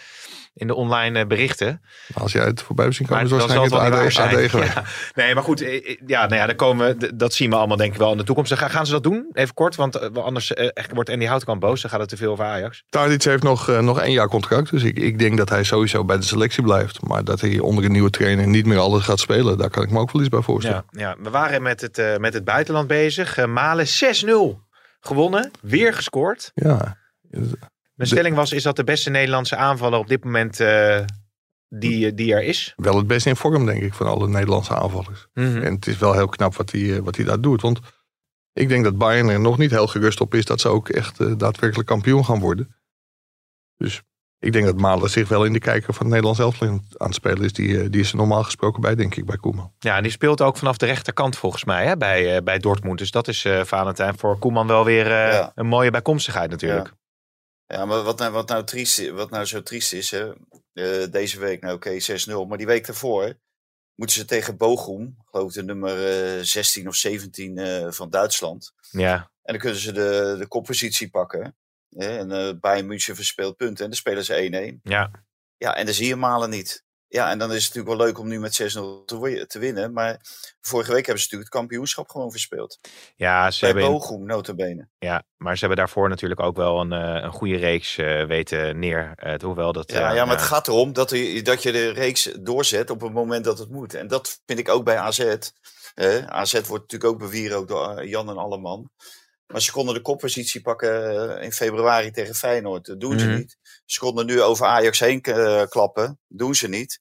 in 0.57 0.67
de 0.67 0.75
online 0.75 1.19
eh, 1.21 1.27
berichten. 1.27 1.83
Als 2.15 2.33
jij 2.33 2.45
het 2.45 2.63
voorbij 2.63 2.93
zien 2.93 3.07
Maar 3.11 3.23
komen, 3.23 3.37
is 3.37 3.47
dan 3.47 3.55
zal 3.71 3.81
het 3.83 3.95
waarschijnlijk 3.95 4.13
zijn. 4.13 4.29
AD, 4.29 4.45
AD 4.45 4.51
geweest. 4.51 4.73
Ja. 5.15 5.23
Nee, 5.23 5.35
maar 5.35 5.43
goed. 5.43 5.61
eh, 5.61 5.75
eh, 5.91 5.97
Ja, 6.07 6.21
nou 6.27 6.35
ja, 6.41 6.47
dan 6.47 6.57
komen 6.57 6.99
we, 6.99 7.17
dat 7.17 7.33
zien 7.35 7.51
we 7.51 7.57
allemaal 7.57 7.77
denk 7.77 7.93
ik 7.93 7.99
wel 7.99 8.11
in 8.13 8.17
de 8.19 8.25
toekomst. 8.25 8.55
Ga- 8.55 8.69
Gaan 8.69 8.87
ze 8.87 8.93
dat 8.93 9.03
doen? 9.03 9.31
Even 9.33 9.55
kort, 9.55 9.75
want 9.77 10.15
anders 10.17 10.55
echt 10.55 10.93
wordt 10.93 11.11
Andy 11.11 11.25
Houtkamp 11.25 11.61
boos. 11.61 11.81
Dan 11.83 11.91
gaat 11.91 12.01
het 12.01 12.09
te 12.09 12.17
veel 12.17 12.31
over 12.33 12.45
Ajax. 12.45 12.85
Tadic 12.89 13.23
heeft 13.23 13.43
nog, 13.43 13.81
nog 13.81 14.01
één 14.01 14.13
jaar 14.13 14.29
contract. 14.29 14.71
Dus 14.71 14.83
ik, 14.83 14.99
ik 14.99 15.19
denk 15.19 15.37
dat 15.37 15.49
hij 15.49 15.65
sowieso 15.65 16.05
bij 16.05 16.17
de 16.17 16.23
selectie 16.23 16.63
blijft. 16.63 17.03
Maar 17.03 17.25
dat 17.25 17.41
hij 17.41 17.59
onder 17.59 17.85
een 17.85 17.93
nieuwe 17.93 18.11
trainer 18.11 18.47
niet 18.47 18.67
meer 18.67 18.79
alles 18.79 19.05
gaat 19.05 19.21
spelen. 19.21 19.59
Daar 19.59 19.71
kan 19.71 19.83
ik 19.83 19.91
me 19.91 19.99
ook 19.99 20.13
wel 20.13 20.23
iets 20.23 20.31
bij 20.31 20.41
voorstellen. 20.43 20.85
Ja, 20.91 21.01
ja, 21.01 21.17
we 21.23 21.31
waren 21.31 21.63
met 21.63 21.81
het, 21.81 22.19
met 22.19 22.35
het 22.35 22.45
buitenland 22.45 22.87
bezig. 22.89 23.47
Malen 23.47 23.87
6-0 23.87 24.65
gewonnen. 25.01 25.51
Weer 25.63 25.95
gescoord. 25.95 26.51
Ja. 26.55 26.97
Mijn 27.97 28.09
stelling 28.09 28.37
was, 28.37 28.53
is 28.53 28.63
dat 28.63 28.77
de 28.77 28.85
beste 28.85 29.11
Nederlandse 29.11 29.57
aanvaller 29.57 29.99
op 29.99 30.09
dit 30.09 30.25
moment 30.25 30.61
eh, 30.61 31.01
die, 31.69 32.15
die 32.15 32.35
er 32.35 32.43
is? 32.43 32.73
wel 32.77 32.97
het 32.97 33.07
best 33.07 33.27
in 33.27 33.37
vorm, 33.37 33.67
denk 33.67 33.83
ik, 33.83 33.95
van 33.95 34.07
alle 34.07 34.29
Nederlandse 34.29 34.75
aanvallers. 34.75 35.27
Mhm. 35.35 35.57
En 35.63 35.75
het 35.75 35.87
is 35.87 35.99
wel 35.99 36.13
heel 36.13 36.29
knap 36.29 36.55
wat 36.57 36.71
hij, 36.71 36.95
eh, 36.97 36.99
wat 36.99 37.17
hij 37.17 37.25
daar 37.25 37.41
doet. 37.41 37.63
Want 37.63 37.79
ik 38.53 38.69
denk 38.69 38.85
dat 38.85 38.99
Bayern 38.99 39.29
er 39.29 39.41
nog 39.41 39.59
niet 39.59 39.71
heel 39.71 39.87
gerust 39.87 40.21
op 40.21 40.35
is 40.35 40.45
dat 40.45 40.61
ze 40.61 40.69
ook 40.69 40.89
echt 40.89 41.21
eh, 41.21 41.33
daadwerkelijk 41.37 41.89
kampioen 41.89 42.25
gaan 42.25 42.41
worden. 42.41 42.75
Dus 43.77 44.03
ik 44.39 44.53
denk 44.53 44.65
dat 44.65 44.77
Malen 44.81 45.11
zich 45.11 45.29
wel 45.29 45.45
in 45.45 45.53
de 45.53 45.59
kijker 45.59 45.95
van 45.95 46.07
het 46.07 46.15
Nederlands 46.15 46.39
elftal 46.41 46.69
aan 46.69 47.07
het 47.07 47.15
spelen 47.15 47.43
is. 47.45 47.53
Die, 47.53 47.81
eh, 47.83 47.87
die 47.91 48.01
is 48.01 48.11
er 48.11 48.17
normaal 48.17 48.43
gesproken 48.43 48.81
bij, 48.81 48.95
denk 48.95 49.15
ik, 49.15 49.27
bij 49.27 49.37
Koeman. 49.37 49.73
Ja, 49.79 49.97
en 49.97 50.03
die 50.03 50.13
speelt 50.13 50.41
ook 50.43 50.57
vanaf 50.57 50.77
de 50.77 50.87
rechterkant 50.87 51.37
volgens 51.37 51.65
mij 51.65 51.87
hè, 51.87 51.97
bij, 51.97 52.37
eh, 52.37 52.43
bij 52.43 52.59
Dortmund. 52.59 52.99
Dus 52.99 53.11
dat 53.11 53.29
is 53.29 53.45
eh 53.45 53.65
Valentijn 53.65 54.19
voor 54.19 54.39
Koeman 54.39 54.67
wel 54.67 54.85
weer 54.85 55.07
eh, 55.07 55.33
Ja. 55.33 55.53
een 55.55 55.67
mooie 55.67 55.91
bijkomstigheid 55.91 56.51
natuurlijk. 56.51 56.87
Ja, 56.87 56.93
maar 57.67 58.03
wat 58.03 58.19
nou, 58.19 58.33
wat 58.33 58.49
nou, 58.49 58.65
triest, 58.65 59.09
wat 59.09 59.31
nou 59.31 59.45
zo 59.45 59.63
triest 59.63 59.93
is, 59.93 60.11
hè? 60.11 60.33
eh, 60.73 61.11
deze 61.11 61.39
week, 61.39 61.61
nou 61.61 61.75
oké, 61.75 62.01
6-0. 62.01 62.49
Maar 62.49 62.59
die 62.59 62.67
week 62.67 62.87
daarvoor 62.87 63.39
moeten 63.95 64.17
ze 64.17 64.25
tegen 64.25 64.57
Bochum, 64.57 65.17
geloof 65.25 65.49
ik 65.49 65.55
de 65.55 65.63
nummer 65.65 66.07
eh, 66.39 66.43
16 66.43 66.89
of 66.89 66.95
17 66.95 67.59
eh, 67.59 67.91
van 67.91 68.11
Duitsland. 68.11 68.73
Ja, 68.91 69.15
En 69.43 69.53
dan 69.53 69.59
kunnen 69.59 69.81
ze 69.81 69.93
de, 69.93 70.37
de 70.39 70.47
koppositie 70.49 71.11
pakken. 71.11 71.57
hè, 71.89 72.19
en 72.19 72.31
eh 72.31 72.53
Bayern 72.61 72.87
München 72.87 73.15
verspeelt 73.15 73.57
punten 73.57 73.85
en 73.85 73.91
dan 73.91 73.99
spelen 73.99 74.25
ze 74.25 74.77
1-1. 74.77 74.81
ja. 74.83 75.25
Ja, 75.59 75.75
en 75.77 75.85
dan 75.85 75.95
zie 75.95 76.07
je 76.07 76.17
Malen 76.17 76.51
niet. 76.51 76.85
Ja, 77.09 77.31
en 77.31 77.39
dan 77.39 77.53
is 77.53 77.65
het 77.65 77.75
natuurlijk 77.75 77.97
wel 77.97 78.07
leuk 78.07 78.19
om 78.19 78.29
nu 78.29 78.41
met 78.41 78.53
6-0 78.53 79.05
te, 79.05 79.45
te 79.49 79.59
winnen. 79.59 79.93
Maar 79.93 80.21
vorige 80.61 80.93
week 80.93 81.07
hebben 81.07 81.23
ze 81.23 81.29
natuurlijk 81.29 81.53
het 81.55 81.61
kampioenschap 81.61 82.09
gewoon 82.09 82.31
verspeeld. 82.31 82.79
ja, 83.17 83.51
ze 83.51 83.61
Bij 83.61 83.69
hebben, 83.71 83.91
Bochum, 83.91 84.25
notabene. 84.27 84.89
ja, 84.99 85.23
maar 85.37 85.53
ze 85.55 85.61
hebben 85.61 85.79
daarvoor 85.79 86.09
natuurlijk 86.09 86.41
ook 86.41 86.57
wel 86.57 86.81
een, 86.81 86.93
eh, 86.93 87.23
een 87.23 87.33
goede 87.33 87.57
reeks 87.57 87.97
eh, 87.99 88.25
weten 88.27 88.79
neer. 88.79 89.13
eh, 89.17 89.35
hoewel 89.41 89.73
dat, 89.73 89.91
Ja, 89.93 90.13
ja, 90.13 90.25
maar 90.25 90.37
het 90.37 90.45
gaat 90.45 90.69
erom 90.69 90.93
dat, 90.93 91.11
je- 91.11 91.43
dat 91.43 91.63
je 91.63 91.73
de 91.73 91.89
reeks 91.91 92.31
doorzet 92.41 92.91
op 92.91 93.01
het 93.01 93.13
moment 93.13 93.45
dat 93.45 93.59
het 93.59 93.71
moet. 93.71 93.95
En 93.95 94.07
dat 94.07 94.41
vind 94.47 94.59
ik 94.59 94.69
ook 94.69 94.85
bij 94.85 94.99
AZ. 94.99 95.21
AZ 96.27 96.53
wordt 96.53 96.83
natuurlijk 96.93 97.05
ook 97.05 97.19
bewierookt 97.19 97.69
door 97.69 98.07
Jan 98.07 98.29
en 98.29 98.37
Alleman. 98.37 98.91
Maar 99.53 99.61
ze 99.61 99.73
konden 99.73 99.95
de 99.95 100.01
koppositie 100.01 100.61
pakken 100.61 101.11
eh, 101.39 101.45
in 101.45 101.53
februari 101.53 102.11
tegen 102.11 102.35
Feyenoord. 102.35 102.87
Dat 102.87 103.01
doen 103.01 103.19
ze 103.19 103.27
Mhm. 103.27 103.37
niet. 103.37 103.57
Ze 103.85 103.99
konden 103.99 104.27
nu 104.27 104.43
over 104.43 104.67
Ajax 104.67 105.01
heen 105.01 105.21
eh, 105.23 105.63
klappen. 105.69 106.19
doen 106.29 106.55
ze 106.55 106.69
niet. 106.69 107.01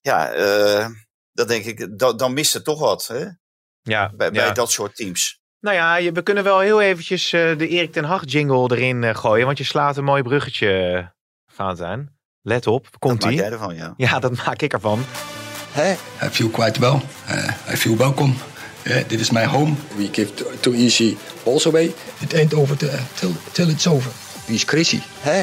Ja, 0.00 0.30
eh, 0.32 0.86
dan 1.32 1.46
denk 1.46 1.64
ik, 1.64 1.98
da- 1.98 2.12
dan 2.12 2.32
mist 2.32 2.54
er 2.54 2.62
toch 2.62 2.80
wat 2.80 3.06
hè? 3.06 3.24
ja, 3.82 4.12
Bij, 4.14 4.30
bij 4.30 4.44
ja. 4.46 4.52
dat 4.52 4.70
soort 4.70 4.96
teams. 4.96 5.38
Nou 5.60 5.76
ja, 5.76 5.96
je, 5.96 6.12
we 6.12 6.22
kunnen 6.22 6.44
wel 6.44 6.58
heel 6.60 6.80
eventjes 6.80 7.32
eh, 7.32 7.58
de 7.58 7.68
Erik 7.68 7.92
ten 7.92 8.04
Hag 8.04 8.22
jingle 8.24 8.76
erin 8.76 9.04
eh, 9.04 9.14
gooien. 9.14 9.46
Want 9.46 9.58
je 9.58 9.64
slaat 9.64 9.96
een 9.96 10.04
mooi 10.04 10.22
bruggetje, 10.22 10.72
eh, 10.72 11.06
Valentijn. 11.54 12.18
Let 12.42 12.66
op, 12.66 12.86
komt 12.98 13.22
maak 13.22 13.30
ie. 13.30 13.36
jij 13.38 13.50
ervan, 13.50 13.74
ja? 13.74 13.94
Ja, 13.96 14.18
dat 14.18 14.36
maak 14.44 14.62
ik 14.62 14.72
ervan. 14.72 15.04
Hij 15.70 15.96
viel 16.30 16.48
quite 16.50 16.80
well. 16.80 16.94
Uh, 16.94 17.00
hij 17.64 17.76
viel 17.76 17.96
welkom. 17.96 18.36
Yeah, 18.84 19.08
dit 19.08 19.20
is 19.20 19.30
my 19.30 19.44
home. 19.44 19.74
We 19.96 20.08
give 20.12 20.34
too, 20.34 20.46
too 20.60 20.72
easy 20.74 21.16
balls 21.42 21.66
away. 21.66 21.94
It 22.18 22.34
ain't 22.34 22.54
over 22.54 22.76
till, 22.76 22.88
till, 23.14 23.32
till 23.52 23.68
it's 23.68 23.86
over. 23.86 24.10
Wie 24.46 24.54
is 24.54 24.64
crazy? 24.64 25.00
Hè? 25.20 25.42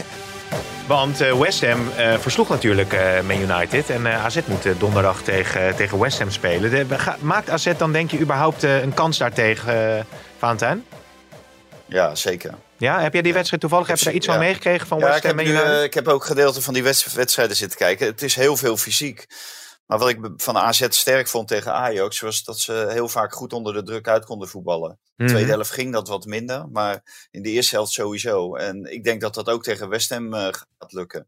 Want 0.88 1.22
eh, 1.22 1.40
West 1.40 1.62
Ham 1.66 1.92
eh, 1.98 2.18
versloeg 2.20 2.50
natuurlijk 2.50 2.94
eh, 2.94 3.22
Man 3.22 3.42
United. 3.42 3.90
En 3.90 4.06
eh, 4.06 4.26
AZ 4.26 4.38
moet 4.46 4.66
eh, 4.66 4.72
donderdag 4.80 5.22
tegen, 5.22 5.76
tegen 5.76 6.00
West 6.00 6.20
Ham 6.20 6.32
spelen. 6.32 6.70
De- 6.72 6.86
we 6.86 7.00
ga- 7.00 7.18
maakt 7.20 7.50
AZ 7.50 7.72
dan 7.78 7.92
denk 7.92 8.12
je 8.12 8.20
überhaupt 8.20 8.64
eh, 8.64 8.82
een 8.82 8.94
kans 8.94 9.18
daartegen, 9.18 9.96
uh, 9.98 10.04
Valentijn? 10.38 10.86
Ja, 11.86 12.16
zeker. 12.16 12.54
Ja, 12.78 13.02
heb 13.02 13.14
jij 13.14 13.22
die 13.22 13.34
wedstrijd 13.34 13.62
toevallig, 13.62 13.88
heb 13.88 13.98
je 13.98 14.06
daar 14.06 14.14
iets 14.14 14.26
van 14.26 14.36
Ja. 14.36 14.42
meegekregen 14.42 14.88
van 14.88 15.00
Ja, 15.00 15.06
West 15.06 15.18
ik 15.18 15.24
Ham 15.24 15.38
heb, 15.38 15.46
Man 15.46 15.56
nu, 15.56 15.60
United? 15.62 15.78
eh, 15.80 15.84
ik 15.84 15.94
heb 15.94 16.08
ook 16.08 16.26
gedeelte 16.26 16.62
van 16.62 16.74
die 16.74 16.84
wedst- 16.84 17.14
wedstrijden 17.14 17.56
zitten 17.56 17.78
kijken. 17.78 18.08
Het 18.08 18.22
is 18.22 18.36
heel 18.36 18.58
veel 18.58 18.78
fysiek. 18.78 19.26
Maar 19.88 19.98
wat 20.00 20.10
ik 20.10 20.20
van 20.38 20.58
AZ 20.58 20.86
sterk 20.90 21.28
vond 21.28 21.48
tegen 21.48 21.74
Ajax... 21.74 22.20
was 22.20 22.44
dat 22.44 22.60
ze 22.60 22.88
heel 22.90 23.08
vaak 23.08 23.34
goed 23.34 23.54
onder 23.54 23.74
de 23.74 23.84
druk 23.84 24.08
uit 24.08 24.26
konden 24.26 24.48
voetballen. 24.48 25.00
De 25.16 25.24
Mhm. 25.24 25.32
tweede 25.32 25.52
helft 25.52 25.72
ging 25.72 25.94
dat 25.94 26.08
wat 26.08 26.26
minder. 26.26 26.70
Maar 26.70 27.28
in 27.32 27.42
de 27.42 27.50
eerste 27.50 27.76
helft 27.76 27.92
sowieso. 27.92 28.56
En 28.56 28.84
ik 28.94 29.04
denk 29.04 29.22
dat 29.22 29.34
dat 29.34 29.50
ook 29.50 29.64
tegen 29.64 29.90
West 29.90 30.10
Ham 30.10 30.34
eh, 30.34 30.42
gaat 30.78 30.92
lukken. 30.94 31.28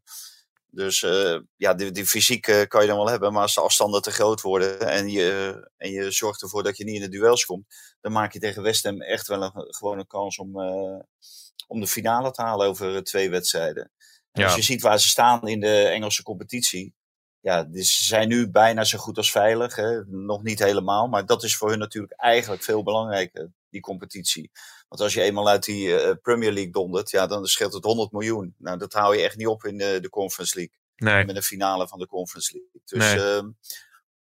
Dus 0.72 1.02
eh, 1.02 1.38
ja, 1.56 1.74
die, 1.74 1.90
die 1.90 2.06
fysiek 2.06 2.46
eh, 2.46 2.66
kan 2.66 2.80
je 2.82 2.86
dan 2.88 2.96
wel 2.96 3.08
hebben. 3.08 3.32
Maar 3.32 3.42
als 3.42 3.54
de 3.54 3.60
afstanden 3.60 4.02
te 4.02 4.10
groot 4.10 4.40
worden... 4.40 4.80
en 4.80 5.08
je, 5.08 5.68
en 5.76 5.90
je 5.90 6.10
zorgt 6.10 6.42
ervoor 6.42 6.62
dat 6.62 6.76
je 6.76 6.84
niet 6.84 6.94
in 6.94 7.00
de 7.00 7.08
duels 7.18 7.44
komt... 7.44 7.66
dan 8.00 8.12
maak 8.12 8.32
je 8.32 8.38
tegen 8.38 8.62
West 8.62 8.84
Ham 8.84 9.00
echt 9.02 9.26
wel 9.26 9.42
een, 9.42 9.52
gewoon 9.54 9.98
een 9.98 10.06
kans 10.06 10.38
om... 10.38 10.60
eh, 10.60 10.98
om 11.66 11.80
de 11.80 11.86
finale 11.86 12.30
te 12.30 12.42
halen 12.42 12.66
over 12.66 12.94
eh, 12.94 13.00
twee 13.02 13.30
wedstrijden. 13.30 13.82
En 14.32 14.40
Ja. 14.40 14.46
Als 14.46 14.54
je 14.56 14.62
ziet 14.62 14.82
waar 14.82 15.00
ze 15.00 15.08
staan 15.08 15.48
in 15.48 15.60
de 15.60 15.82
Engelse 15.82 16.22
competitie. 16.22 16.94
Ja, 17.40 17.64
dus 17.64 17.96
ze 17.96 18.04
zijn 18.04 18.28
nu 18.28 18.50
bijna 18.50 18.84
zo 18.84 18.98
goed 18.98 19.16
als 19.16 19.30
veilig. 19.30 19.76
Hè? 19.76 20.04
Nog 20.06 20.42
niet 20.42 20.58
helemaal, 20.58 21.06
maar 21.08 21.26
dat 21.26 21.42
is 21.42 21.56
voor 21.56 21.68
hun 21.70 21.78
natuurlijk 21.78 22.12
eigenlijk 22.20 22.62
veel 22.62 22.82
belangrijker, 22.82 23.50
die 23.70 23.80
competitie. 23.80 24.50
Want 24.88 25.00
als 25.02 25.14
je 25.14 25.22
eenmaal 25.22 25.48
uit 25.48 25.64
die 25.64 25.96
eh, 26.00 26.14
Premier 26.22 26.52
League 26.52 26.72
dondert, 26.72 27.10
ja, 27.10 27.26
dan 27.26 27.46
scheelt 27.46 27.72
het 27.72 27.84
100 27.84 28.12
miljoen. 28.12 28.54
Nou, 28.58 28.78
dat 28.78 28.92
hou 28.92 29.16
je 29.16 29.22
echt 29.22 29.36
niet 29.36 29.46
op 29.46 29.64
in 29.64 29.76
de, 29.78 29.98
de 30.00 30.08
Conference 30.08 30.56
League. 30.56 30.74
Nee. 30.96 31.24
Met 31.24 31.36
een 31.36 31.42
finale 31.42 31.88
van 31.88 31.98
de 31.98 32.06
Conference 32.06 32.52
League. 32.52 32.80
Dus 32.84 32.98
Nee. 33.14 33.34
ehm, 33.34 33.48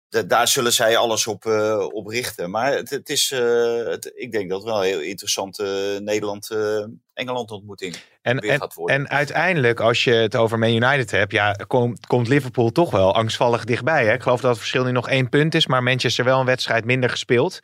daar 0.08 0.48
zullen 0.48 0.72
zij 0.72 0.96
alles 0.96 1.26
op, 1.26 1.46
eh, 1.46 1.86
op 1.92 2.06
richten. 2.06 2.50
Maar 2.50 2.72
het, 2.72 2.90
het 2.90 3.08
is, 3.08 3.30
eh, 3.30 3.84
het, 3.84 4.12
ik 4.14 4.32
denk 4.32 4.48
dat 4.48 4.58
het 4.58 4.68
wel 4.68 4.78
een 4.78 4.88
heel 4.88 5.00
interessante 5.00 5.98
Nederland-Engeland 6.02 7.50
ontmoeting 7.50 7.96
En, 8.22 8.40
weer 8.40 8.50
en, 8.50 8.58
gaat 8.58 8.74
worden. 8.74 8.96
en 8.96 9.08
uiteindelijk, 9.08 9.80
als 9.80 10.04
je 10.04 10.12
het 10.12 10.36
over 10.36 10.58
Man 10.58 10.74
United 10.74 11.10
hebt, 11.10 11.32
ja, 11.32 11.52
komt, 11.52 12.06
komt 12.06 12.28
Liverpool 12.28 12.72
toch 12.72 12.90
wel 12.90 13.14
angstvallig 13.14 13.64
dichtbij. 13.64 14.06
Hè? 14.06 14.12
Ik 14.12 14.22
geloof 14.22 14.40
dat 14.40 14.50
het 14.50 14.58
verschil 14.58 14.84
nu 14.84 14.92
nog 14.92 15.08
één 15.08 15.28
punt 15.28 15.54
is, 15.54 15.66
maar 15.66 15.82
Manchester 15.82 16.24
wel 16.24 16.40
een 16.40 16.46
wedstrijd 16.46 16.84
minder 16.84 17.10
gespeeld. 17.10 17.60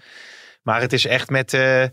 Maar 0.62 0.80
het 0.80 0.92
is 0.92 1.06
echt 1.06 1.30
met 1.30 1.54
eh 1.54 1.84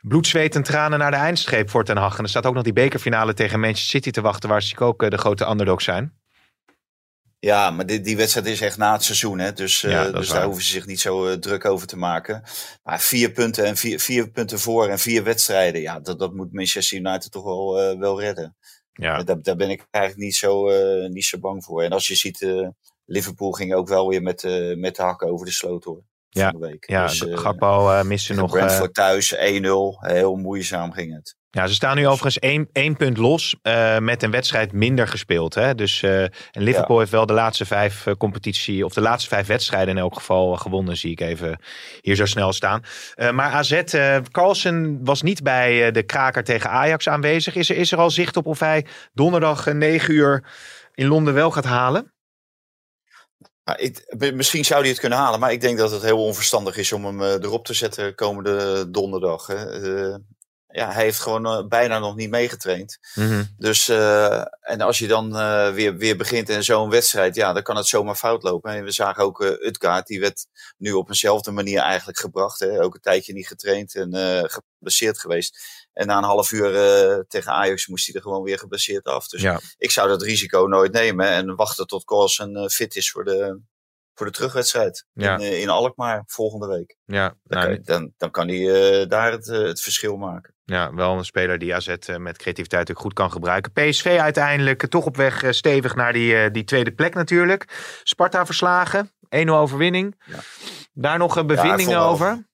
bloed, 0.00 0.26
zweet 0.26 0.54
en 0.54 0.62
tranen 0.62 0.98
naar 0.98 1.10
de 1.10 1.16
eindstreep 1.16 1.70
voor 1.70 1.84
Ten 1.84 1.96
Hag. 1.96 2.18
En 2.18 2.22
er 2.22 2.28
staat 2.28 2.46
ook 2.46 2.54
nog 2.54 2.62
die 2.62 2.72
bekerfinale 2.72 3.34
tegen 3.34 3.60
Manchester 3.60 3.90
City 3.90 4.10
te 4.10 4.20
wachten, 4.20 4.48
waar 4.48 4.62
ze 4.62 4.78
ook 4.78 5.02
eh, 5.02 5.10
de 5.10 5.18
grote 5.18 5.48
underdog 5.48 5.82
zijn. 5.82 6.12
Ja, 7.40 7.70
maar 7.70 7.86
die, 7.86 8.00
die 8.00 8.16
wedstrijd 8.16 8.46
is 8.46 8.60
echt 8.60 8.76
na 8.76 8.92
het 8.92 9.02
seizoen. 9.02 9.38
Hè? 9.38 9.52
Dus, 9.52 9.82
eh, 9.82 9.90
Ja, 9.90 10.10
dus 10.10 10.28
daar 10.28 10.44
hoeven 10.44 10.64
ze 10.64 10.70
zich 10.70 10.86
niet 10.86 11.00
zo 11.00 11.26
eh, 11.26 11.36
druk 11.36 11.64
over 11.64 11.86
te 11.86 11.96
maken. 11.96 12.42
Maar 12.82 13.00
vier 13.00 13.30
punten 13.30 13.64
en 13.64 13.76
vier, 13.76 14.00
vier 14.00 14.30
punten 14.30 14.58
voor 14.58 14.88
en 14.88 14.98
vier 14.98 15.24
wedstrijden. 15.24 15.80
Ja, 15.80 16.00
dat, 16.00 16.18
dat 16.18 16.34
moet 16.34 16.52
Manchester 16.52 16.98
United 16.98 17.30
toch 17.30 17.44
wel, 17.44 17.80
eh, 17.80 17.98
wel 17.98 18.20
redden. 18.20 18.56
Ja, 18.92 19.22
Daar, 19.22 19.42
daar 19.42 19.56
ben 19.56 19.70
ik 19.70 19.86
eigenlijk 19.90 20.24
niet 20.24 20.36
zo, 20.36 20.68
niet 21.08 21.24
zo 21.24 21.38
bang 21.38 21.64
voor. 21.64 21.82
En 21.82 21.90
als 21.90 22.06
je 22.06 22.14
ziet, 22.14 22.46
Liverpool 23.04 23.52
ging 23.52 23.74
ook 23.74 23.88
wel 23.88 24.08
weer 24.08 24.22
met, 24.22 24.42
met 24.76 24.96
de 24.96 25.02
hakken 25.02 25.28
over 25.28 25.46
de 25.46 25.52
sloot 25.52 25.84
hoor. 25.84 26.02
Ja, 26.28 26.50
van 26.50 26.60
de 26.60 26.66
week. 26.66 26.88
ja 26.88 27.06
dus, 27.06 27.24
Gakpo 27.28 28.04
missen 28.04 28.36
nog... 28.36 28.50
Brentford 28.50 28.94
thuis 28.94 29.34
1-0. 29.34 29.38
Heel 29.98 30.36
moeizaam 30.36 30.92
ging 30.92 31.14
het. 31.14 31.37
Ja, 31.50 31.66
ze 31.66 31.74
staan 31.74 31.96
nu 31.96 32.06
overigens 32.06 32.38
één, 32.38 32.68
één 32.72 32.96
punt 32.96 33.16
los 33.16 33.56
eh, 33.62 33.98
met 33.98 34.22
een 34.22 34.30
wedstrijd 34.30 34.72
minder 34.72 35.08
gespeeld. 35.08 35.54
Hè? 35.54 35.74
Dus, 35.74 36.02
eh, 36.02 36.22
en 36.22 36.32
Liverpool 36.52 36.98
heeft 36.98 37.10
wel 37.10 37.26
de 37.26 37.32
laatste 37.32 37.66
vijf 37.66 38.06
eh, 38.06 38.14
competitie, 38.14 38.84
of 38.84 38.92
de 38.92 39.00
laatste 39.00 39.28
vijf 39.28 39.46
wedstrijden 39.46 39.88
in 39.88 40.00
elk 40.00 40.14
geval 40.14 40.56
gewonnen, 40.56 40.96
zie 40.96 41.10
ik 41.10 41.20
even 41.20 41.60
hier 42.00 42.16
zo 42.16 42.26
snel 42.26 42.52
staan. 42.52 42.82
Maar 43.32 43.50
AZ, 43.50 43.82
Carlsen 44.30 45.04
was 45.04 45.22
niet 45.22 45.42
bij 45.42 45.90
de 45.90 46.02
kraker 46.02 46.44
tegen 46.44 46.70
Ajax 46.70 47.08
aanwezig. 47.08 47.54
Is 47.54 47.70
er, 47.70 47.76
is 47.76 47.92
er 47.92 47.98
al 47.98 48.10
zicht 48.10 48.36
op 48.36 48.46
of 48.46 48.60
hij 48.60 48.86
donderdag 49.12 49.66
eh, 49.66 49.74
9 49.74 50.14
uur 50.14 50.44
in 50.94 51.06
Londen 51.06 51.34
wel 51.34 51.50
gaat 51.50 51.64
halen? 51.64 52.12
Nou, 53.64 53.78
ik, 53.78 54.32
misschien 54.34 54.64
zou 54.64 54.80
hij 54.80 54.90
het 54.90 55.00
kunnen 55.00 55.18
halen, 55.18 55.40
maar 55.40 55.52
ik 55.52 55.60
denk 55.60 55.78
dat 55.78 55.90
het 55.90 56.02
heel 56.02 56.24
onverstandig 56.24 56.76
is 56.76 56.92
om 56.92 57.04
hem 57.04 57.22
erop 57.22 57.64
te 57.64 57.74
zetten 57.74 58.14
komende 58.14 58.90
donderdag. 58.90 59.46
Hè. 59.46 60.16
Ja, 60.70 60.92
hij 60.92 61.02
heeft 61.02 61.20
gewoon 61.20 61.46
eh, 61.46 61.66
bijna 61.66 61.98
nog 61.98 62.16
niet 62.16 62.30
meegetraind. 62.30 62.98
Dus, 63.58 63.88
eh, 63.88 64.44
en 64.60 64.80
als 64.80 64.98
je 64.98 65.06
dan 65.06 65.36
eh, 65.36 65.72
weer, 65.72 65.96
weer 65.96 66.16
begint 66.16 66.48
in 66.48 66.64
zo'n 66.64 66.90
wedstrijd, 66.90 67.34
ja, 67.34 67.52
dan 67.52 67.62
kan 67.62 67.76
het 67.76 67.86
zomaar 67.86 68.14
fout 68.14 68.42
lopen. 68.42 68.72
En 68.72 68.84
we 68.84 68.90
zagen 68.90 69.24
ook 69.24 69.40
Utgaard, 69.40 70.06
die 70.06 70.20
werd 70.20 70.46
nu 70.76 70.92
op 70.92 71.08
eenzelfde 71.08 71.50
manier 71.50 71.80
eigenlijk 71.80 72.18
gebracht. 72.18 72.60
Hè. 72.60 72.82
Ook 72.82 72.94
een 72.94 73.00
tijdje 73.00 73.32
niet 73.32 73.46
getraind 73.48 73.94
en 73.94 74.10
geblesseerd 74.50 75.18
geweest. 75.18 75.58
En 75.92 76.06
na 76.06 76.16
een 76.18 76.24
half 76.24 76.52
uur 76.52 76.70
tegen 77.28 77.52
Ajax 77.52 77.86
moest 77.86 78.06
hij 78.06 78.14
er 78.14 78.22
gewoon 78.22 78.42
weer 78.42 78.58
geblesseerd 78.58 79.04
af. 79.04 79.28
Dus 79.28 79.42
Ja. 79.42 79.60
ik 79.78 79.90
zou 79.90 80.08
dat 80.08 80.22
risico 80.22 80.66
nooit 80.66 80.92
nemen 80.92 81.28
en 81.28 81.56
wachten 81.56 81.86
tot 81.86 82.04
Carlsen 82.04 82.70
fit 82.70 82.96
is 82.96 83.10
voor 83.10 83.24
de, 83.24 83.60
voor 84.14 84.26
de 84.26 84.32
terugwedstrijd 84.32 85.04
Ja. 85.12 85.38
in, 85.38 85.60
in 85.60 85.68
Alkmaar 85.68 86.22
volgende 86.26 86.66
week. 86.66 86.96
Ja, 87.04 87.28
Dan, 87.42 87.58
nou, 87.58 87.74
kan, 87.74 87.82
dan, 87.84 88.12
dan 88.16 88.30
kan 88.30 88.48
hij 88.48 89.06
daar 89.06 89.32
het, 89.32 89.46
het 89.46 89.80
verschil 89.80 90.16
maken. 90.16 90.56
Ja, 90.72 90.94
wel 90.94 91.18
een 91.18 91.24
speler 91.24 91.58
die 91.58 91.74
AZ 91.74 91.88
eh, 91.88 92.16
met 92.16 92.38
creativiteit 92.38 92.90
ook 92.90 92.98
goed 92.98 93.12
kan 93.12 93.32
gebruiken. 93.32 93.72
PSV 93.72 94.16
uiteindelijk 94.20 94.82
eh, 94.82 94.88
toch 94.88 95.04
op 95.06 95.16
weg 95.16 95.42
eh, 95.42 95.52
stevig 95.52 95.94
naar 95.94 96.12
die, 96.12 96.50
die 96.50 96.64
tweede 96.64 96.92
plek 96.92 97.14
natuurlijk. 97.14 97.64
Sparta 98.02 98.46
verslagen, 98.46 99.10
1-0 99.46 99.48
overwinning. 99.48 100.20
Ja. 100.26 100.38
Daar 100.92 101.18
nog 101.18 101.34
Ja, 101.34 101.44
bevindingen 101.44 101.98
wel- 101.98 102.08
over? 102.08 102.46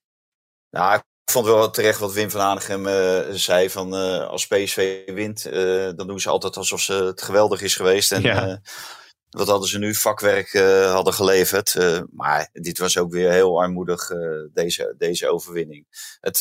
Nou, 0.69 0.95
ik 0.95 1.03
vond 1.31 1.45
wel 1.45 1.69
terecht 1.71 1.99
wat 1.99 2.13
Wim 2.13 2.29
van 2.31 2.41
Aanegem 2.41 2.87
eh, 2.87 3.19
zei. 3.31 3.69
Van, 3.69 3.93
als 4.27 4.47
PSV 4.47 5.01
wint, 5.05 5.43
dan 5.97 6.07
doen 6.07 6.19
ze 6.19 6.29
altijd 6.29 6.57
alsof 6.57 6.81
ze 6.81 6.93
het 6.93 7.21
geweldig 7.21 7.61
is 7.61 7.75
geweest. 7.75 8.11
En 8.11 8.21
Ja. 8.21 8.59
wat 9.29 9.47
hadden 9.47 9.69
ze 9.69 9.77
nu? 9.77 9.93
Vakwerk 9.95 10.51
hadden 10.91 11.13
geleverd. 11.13 11.75
Maar 12.11 12.49
dit 12.51 12.77
was 12.77 12.97
ook 12.97 13.11
weer 13.11 13.31
heel 13.31 13.61
armoedig, 13.61 14.07
deze, 14.53 14.95
deze 14.97 15.29
overwinning. 15.29 15.85
Het, 16.19 16.39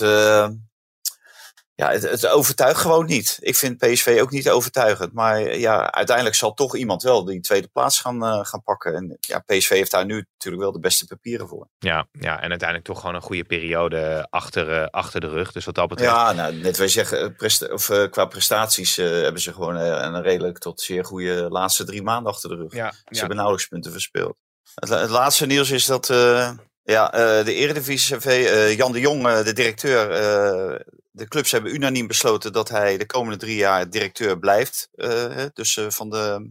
ja, 1.76 1.90
het, 1.90 2.02
het 2.02 2.26
overtuigt 2.26 2.80
gewoon 2.80 3.06
niet. 3.06 3.36
Ik 3.40 3.56
vind 3.56 3.78
PSV 3.78 4.18
ook 4.22 4.30
niet 4.30 4.50
overtuigend. 4.50 5.12
Maar 5.12 5.56
ja, 5.56 5.92
uiteindelijk 5.92 6.36
zal 6.36 6.54
toch 6.54 6.76
iemand 6.76 7.02
wel 7.02 7.24
die 7.24 7.40
tweede 7.40 7.68
plaats 7.68 8.00
gaan, 8.00 8.24
eh, 8.24 8.38
gaan 8.42 8.62
pakken. 8.62 8.94
En 8.94 9.16
ja, 9.20 9.38
PSV 9.46 9.68
heeft 9.68 9.90
daar 9.90 10.04
nu 10.04 10.14
natuurlijk 10.32 10.62
wel 10.62 10.72
de 10.72 10.78
beste 10.80 11.06
papieren 11.06 11.48
voor. 11.48 11.68
Ja, 11.78 12.06
ja, 12.12 12.40
en 12.40 12.48
uiteindelijk 12.50 12.84
toch 12.88 13.00
gewoon 13.00 13.14
een 13.14 13.20
goede 13.22 13.44
periode 13.44 14.26
achter, 14.30 14.72
eh, 14.82 14.86
achter 14.90 15.20
de 15.20 15.28
rug. 15.28 15.52
Dus 15.52 15.64
wat 15.64 15.74
dat 15.74 15.88
betreft. 15.88 16.10
Ja, 16.12 16.32
nou, 16.32 16.54
net 16.54 16.76
wij 16.76 16.88
zeggen, 16.88 17.20
eh, 17.20 17.36
presta- 17.36 17.72
of, 17.72 17.90
qua 18.10 18.24
prestaties 18.24 18.96
hebben 18.96 19.40
ze 19.40 19.52
gewoon 19.52 19.76
een 19.76 20.22
redelijk 20.22 20.58
tot 20.58 20.80
zeer 20.80 21.04
goede 21.04 21.46
laatste 21.50 21.84
drie 21.84 22.02
maanden 22.02 22.32
achter 22.32 22.48
de 22.50 22.56
rug. 22.56 22.72
Ja, 22.74 22.90
Ze 22.92 22.98
ja. 23.04 23.18
hebben 23.18 23.36
nauwelijks 23.36 23.68
punten 23.68 23.92
verspeeld. 23.92 24.36
Het, 24.74 24.88
la- 24.88 25.00
het 25.00 25.10
laatste 25.10 25.46
nieuws 25.46 25.70
is 25.70 25.86
dat 25.86 26.06
ja, 26.82 27.14
uh, 27.14 27.44
de 27.44 27.54
Eredivisie 27.54 28.16
CV, 28.16 28.26
uh, 28.26 28.76
Jan 28.76 28.92
de 28.92 29.00
Jong, 29.00 29.26
uh, 29.26 29.44
de 29.44 29.52
directeur, 29.52 30.10
de 31.16 31.28
clubs 31.28 31.50
hebben 31.50 31.74
unaniem 31.74 32.06
besloten 32.06 32.52
dat 32.52 32.68
hij 32.68 32.96
de 32.98 33.06
komende 33.06 33.38
drie 33.38 33.56
jaar 33.56 33.90
directeur 33.90 34.38
blijft. 34.38 34.88
dus 35.52 35.78
van 35.88 36.10
de 36.10 36.50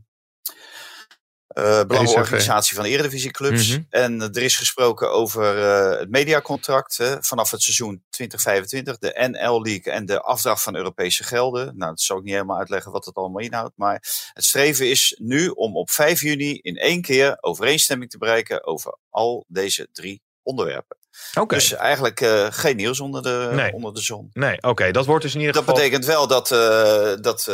uh, 1.57 1.83
belangenorganisatie 1.83 2.75
van 2.75 2.83
de 2.83 2.89
Eredivisieclubs. 2.89 3.67
Mhm. 3.67 3.77
Mm 3.77 3.87
-hmm. 3.89 4.01
En 4.01 4.21
er 4.21 4.41
is 4.41 4.57
gesproken 4.57 5.11
over 5.11 5.57
uh, 5.57 5.99
het 5.99 6.09
mediacontract 6.09 6.99
uh, 6.99 7.15
vanaf 7.19 7.51
het 7.51 7.61
seizoen 7.61 8.03
2025, 8.09 8.97
de 8.97 9.29
NL 9.31 9.61
League 9.61 9.93
en 9.93 10.05
de 10.05 10.21
afdracht 10.21 10.63
van 10.63 10.75
Europese 10.75 11.23
gelden. 11.23 11.65
Nou, 11.65 11.89
dat 11.91 12.01
zal 12.01 12.17
ik 12.17 12.23
niet 12.23 12.33
helemaal 12.33 12.57
uitleggen 12.57 12.91
wat 12.91 13.05
het 13.05 13.15
allemaal 13.15 13.41
inhoudt. 13.41 13.73
Maar 13.75 13.93
het 14.33 14.43
streven 14.43 14.89
is 14.89 15.15
nu 15.19 15.47
om 15.47 15.77
op 15.77 15.89
5 15.91 16.21
juni 16.21 16.59
in 16.61 16.77
één 16.77 17.01
keer 17.01 17.37
overeenstemming 17.39 18.09
te 18.09 18.17
bereiken 18.17 18.65
over 18.65 18.97
al 19.09 19.45
deze 19.47 19.87
drie 19.91 20.21
onderwerpen. 20.41 20.97
Okay. 21.39 21.57
Dus 21.57 21.73
eigenlijk 21.73 22.21
uh, 22.21 22.47
geen 22.49 22.75
nieuws 22.75 22.99
onder 22.99 23.21
de, 23.21 23.49
nee. 23.53 23.73
onder 23.73 23.93
de 23.93 24.01
zon. 24.01 24.29
Nee, 24.33 24.57
oké. 24.57 24.67
Okay. 24.67 24.91
Dat 24.91 25.05
wordt 25.05 25.23
dus 25.23 25.33
in 25.33 25.39
ieder 25.39 25.55
dat 25.55 25.63
geval... 25.63 25.79
Dat 25.79 25.89
betekent 25.89 26.09
wel 26.11 26.27
dat, 26.27 26.51
uh, 26.51 27.21
dat 27.21 27.39
uh, 27.39 27.45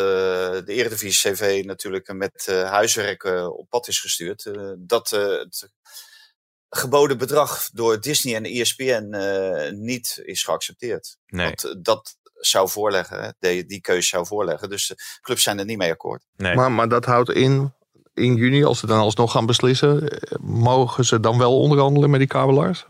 de 0.65 0.73
Eredivisie 0.73 1.33
CV 1.33 1.63
natuurlijk 1.65 2.13
met 2.13 2.47
uh, 2.49 2.69
huiswerk 2.69 3.23
op 3.57 3.69
pad 3.69 3.87
is 3.87 3.99
gestuurd. 3.99 4.51
dat 4.77 5.09
het 5.09 5.69
geboden 6.69 7.17
bedrag 7.17 7.69
door 7.73 8.01
Disney 8.01 8.35
en 8.35 8.43
ESPN 8.43 9.15
niet 9.83 10.21
is 10.23 10.43
geaccepteerd. 10.43 11.17
Nee. 11.25 11.45
Want 11.45 11.85
dat 11.85 12.17
zou 12.33 12.69
voorleggen, 12.69 13.35
die, 13.39 13.65
die 13.65 13.81
keuze 13.81 14.07
zou 14.07 14.25
voorleggen. 14.25 14.69
Dus 14.69 14.87
de 14.87 14.95
clubs 15.21 15.43
zijn 15.43 15.59
er 15.59 15.65
niet 15.65 15.77
mee 15.77 15.91
akkoord. 15.91 16.25
Nee. 16.35 16.55
Maar, 16.55 16.71
maar 16.71 16.89
dat 16.89 17.05
houdt 17.05 17.29
in, 17.29 17.73
in 18.13 18.35
juni, 18.35 18.63
als 18.63 18.79
ze 18.79 18.87
dan 18.87 18.99
alsnog 18.99 19.31
gaan 19.31 19.45
beslissen, 19.45 20.19
mogen 20.41 21.05
ze 21.05 21.19
dan 21.19 21.37
wel 21.37 21.59
onderhandelen 21.59 22.09
met 22.09 22.19
die 22.19 22.27
kabelaars? 22.27 22.85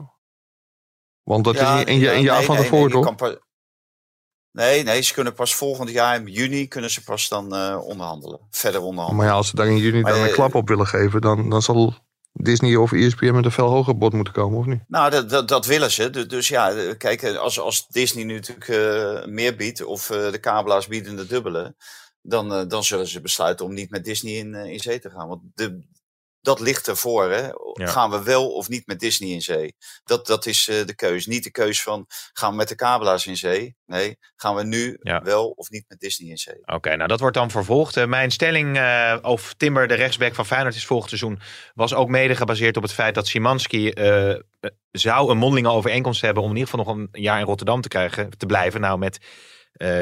Want 1.30 1.43
dat 1.43 1.55
Ja, 1.55 1.75
is 1.75 1.82
een, 1.82 1.88
een, 1.88 2.15
een 2.15 2.21
jaar 2.21 2.38
nee, 2.38 2.45
van 2.45 2.55
nee, 2.55 2.63
tevoren, 2.63 2.91
nee, 2.91 3.15
toch? 3.15 3.38
Nee, 4.51 4.84
nee, 4.84 5.01
ze 5.01 5.13
kunnen 5.13 5.34
pas 5.34 5.55
volgend 5.55 5.89
jaar 5.89 6.15
in 6.15 6.27
juni 6.27 6.67
kunnen 6.67 6.89
ze 6.89 7.03
pas 7.03 7.27
dan 7.27 7.55
eh, 7.55 7.80
onderhandelen. 7.84 8.39
Verder 8.49 8.82
onderhandelen. 8.82 9.15
Maar 9.15 9.25
ja, 9.32 9.34
als 9.38 9.47
ze 9.49 9.55
daar 9.55 9.67
in 9.67 9.77
juni 9.77 10.01
Maar, 10.01 10.11
dan 10.13 10.21
een 10.21 10.32
klap 10.32 10.55
op 10.55 10.67
willen 10.67 10.88
geven, 10.88 11.21
dan, 11.21 11.49
dan 11.49 11.61
zal 11.61 11.93
Disney 12.32 12.75
of 12.75 12.91
ESPN 12.91 13.32
met 13.34 13.45
een 13.45 13.51
veel 13.51 13.69
hoger 13.69 13.97
bod 13.97 14.13
moeten 14.13 14.34
komen, 14.34 14.59
of 14.59 14.65
niet? 14.65 14.82
Nou, 14.88 15.09
dat, 15.09 15.30
dat, 15.30 15.47
dat 15.47 15.65
willen 15.65 15.91
ze. 15.91 16.09
Du- 16.09 16.25
Dus 16.25 16.47
ja, 16.47 16.71
eh, 16.71 16.97
kijk, 16.97 17.21
eh, 17.21 17.38
als, 17.38 17.59
als 17.59 17.88
Disney 17.88 18.23
nu 18.23 18.34
natuurlijk 18.34 19.27
meer 19.27 19.55
biedt, 19.55 19.84
of 19.84 20.05
de 20.07 20.39
kabelaars 20.41 20.88
bieden 20.88 21.15
de 21.15 21.25
dubbele, 21.27 21.75
dan, 22.21 22.67
dan 22.67 22.84
zullen 22.84 23.07
ze 23.07 23.21
besluiten 23.21 23.65
om 23.65 23.73
niet 23.73 23.89
met 23.89 24.03
Disney 24.05 24.34
in, 24.34 24.53
in 24.55 24.80
zee 24.80 24.99
te 24.99 25.09
gaan. 25.09 25.27
Want 25.27 25.41
de, 25.53 25.88
dat 26.42 26.60
ligt 26.60 26.88
ervoor. 26.88 27.32
Hè? 27.32 27.50
Gaan 27.74 28.10
we 28.10 28.24
wel 28.24 28.50
of 28.52 28.70
niet 28.70 28.88
met 28.88 29.00
Disney 29.00 29.30
in 29.30 29.42
zee? 29.42 29.76
Dat, 30.04 30.28
dat 30.28 30.46
is 30.46 30.68
eh, 30.68 30.86
de 30.86 30.96
keuze. 30.96 31.30
Niet 31.30 31.44
de 31.44 31.52
keuze 31.52 31.82
van 31.82 32.06
gaan 32.34 32.50
we 32.52 32.56
met 32.56 32.68
de 32.68 32.76
kabelaars 32.76 33.28
in 33.28 33.38
zee? 33.38 33.76
Nee, 33.86 34.18
gaan 34.36 34.56
we 34.56 34.64
nu 34.64 34.98
Ja. 35.02 35.22
wel 35.22 35.50
of 35.50 35.70
niet 35.70 35.86
met 35.88 36.00
Disney 36.00 36.30
in 36.30 36.38
zee? 36.38 36.60
Oké, 36.66 36.96
nou 36.96 37.08
dat 37.08 37.20
wordt 37.20 37.36
dan 37.36 37.52
vervolgd. 37.52 37.98
Eh, 37.98 38.06
mijn 38.06 38.32
stelling 38.32 38.78
eh, 38.78 39.18
of 39.22 39.54
Timber 39.54 39.88
de 39.88 39.94
rechtsback 39.94 40.36
van 40.36 40.46
Feyenoord 40.46 40.76
is 40.76 40.86
volgend 40.86 41.10
seizoen... 41.10 41.40
was 41.74 41.94
ook 41.94 42.10
mede 42.10 42.36
gebaseerd 42.36 42.78
op 42.78 42.84
het 42.84 42.94
feit 42.94 43.16
dat 43.16 43.28
Simanski 43.28 43.92
zou 44.92 45.32
een 45.32 45.38
mondelinge 45.38 45.70
overeenkomst 45.70 46.22
hebben... 46.22 46.44
om 46.44 46.50
in 46.50 46.56
ieder 46.58 46.70
geval 46.70 46.86
nog 46.86 46.96
een 46.96 47.22
jaar 47.22 47.40
in 47.40 47.46
Rotterdam 47.46 47.82
te, 47.82 47.88
krijgen, 47.88 48.30
te 48.38 48.46
blijven. 48.46 48.82
Nou, 48.82 48.98
met 48.98 49.20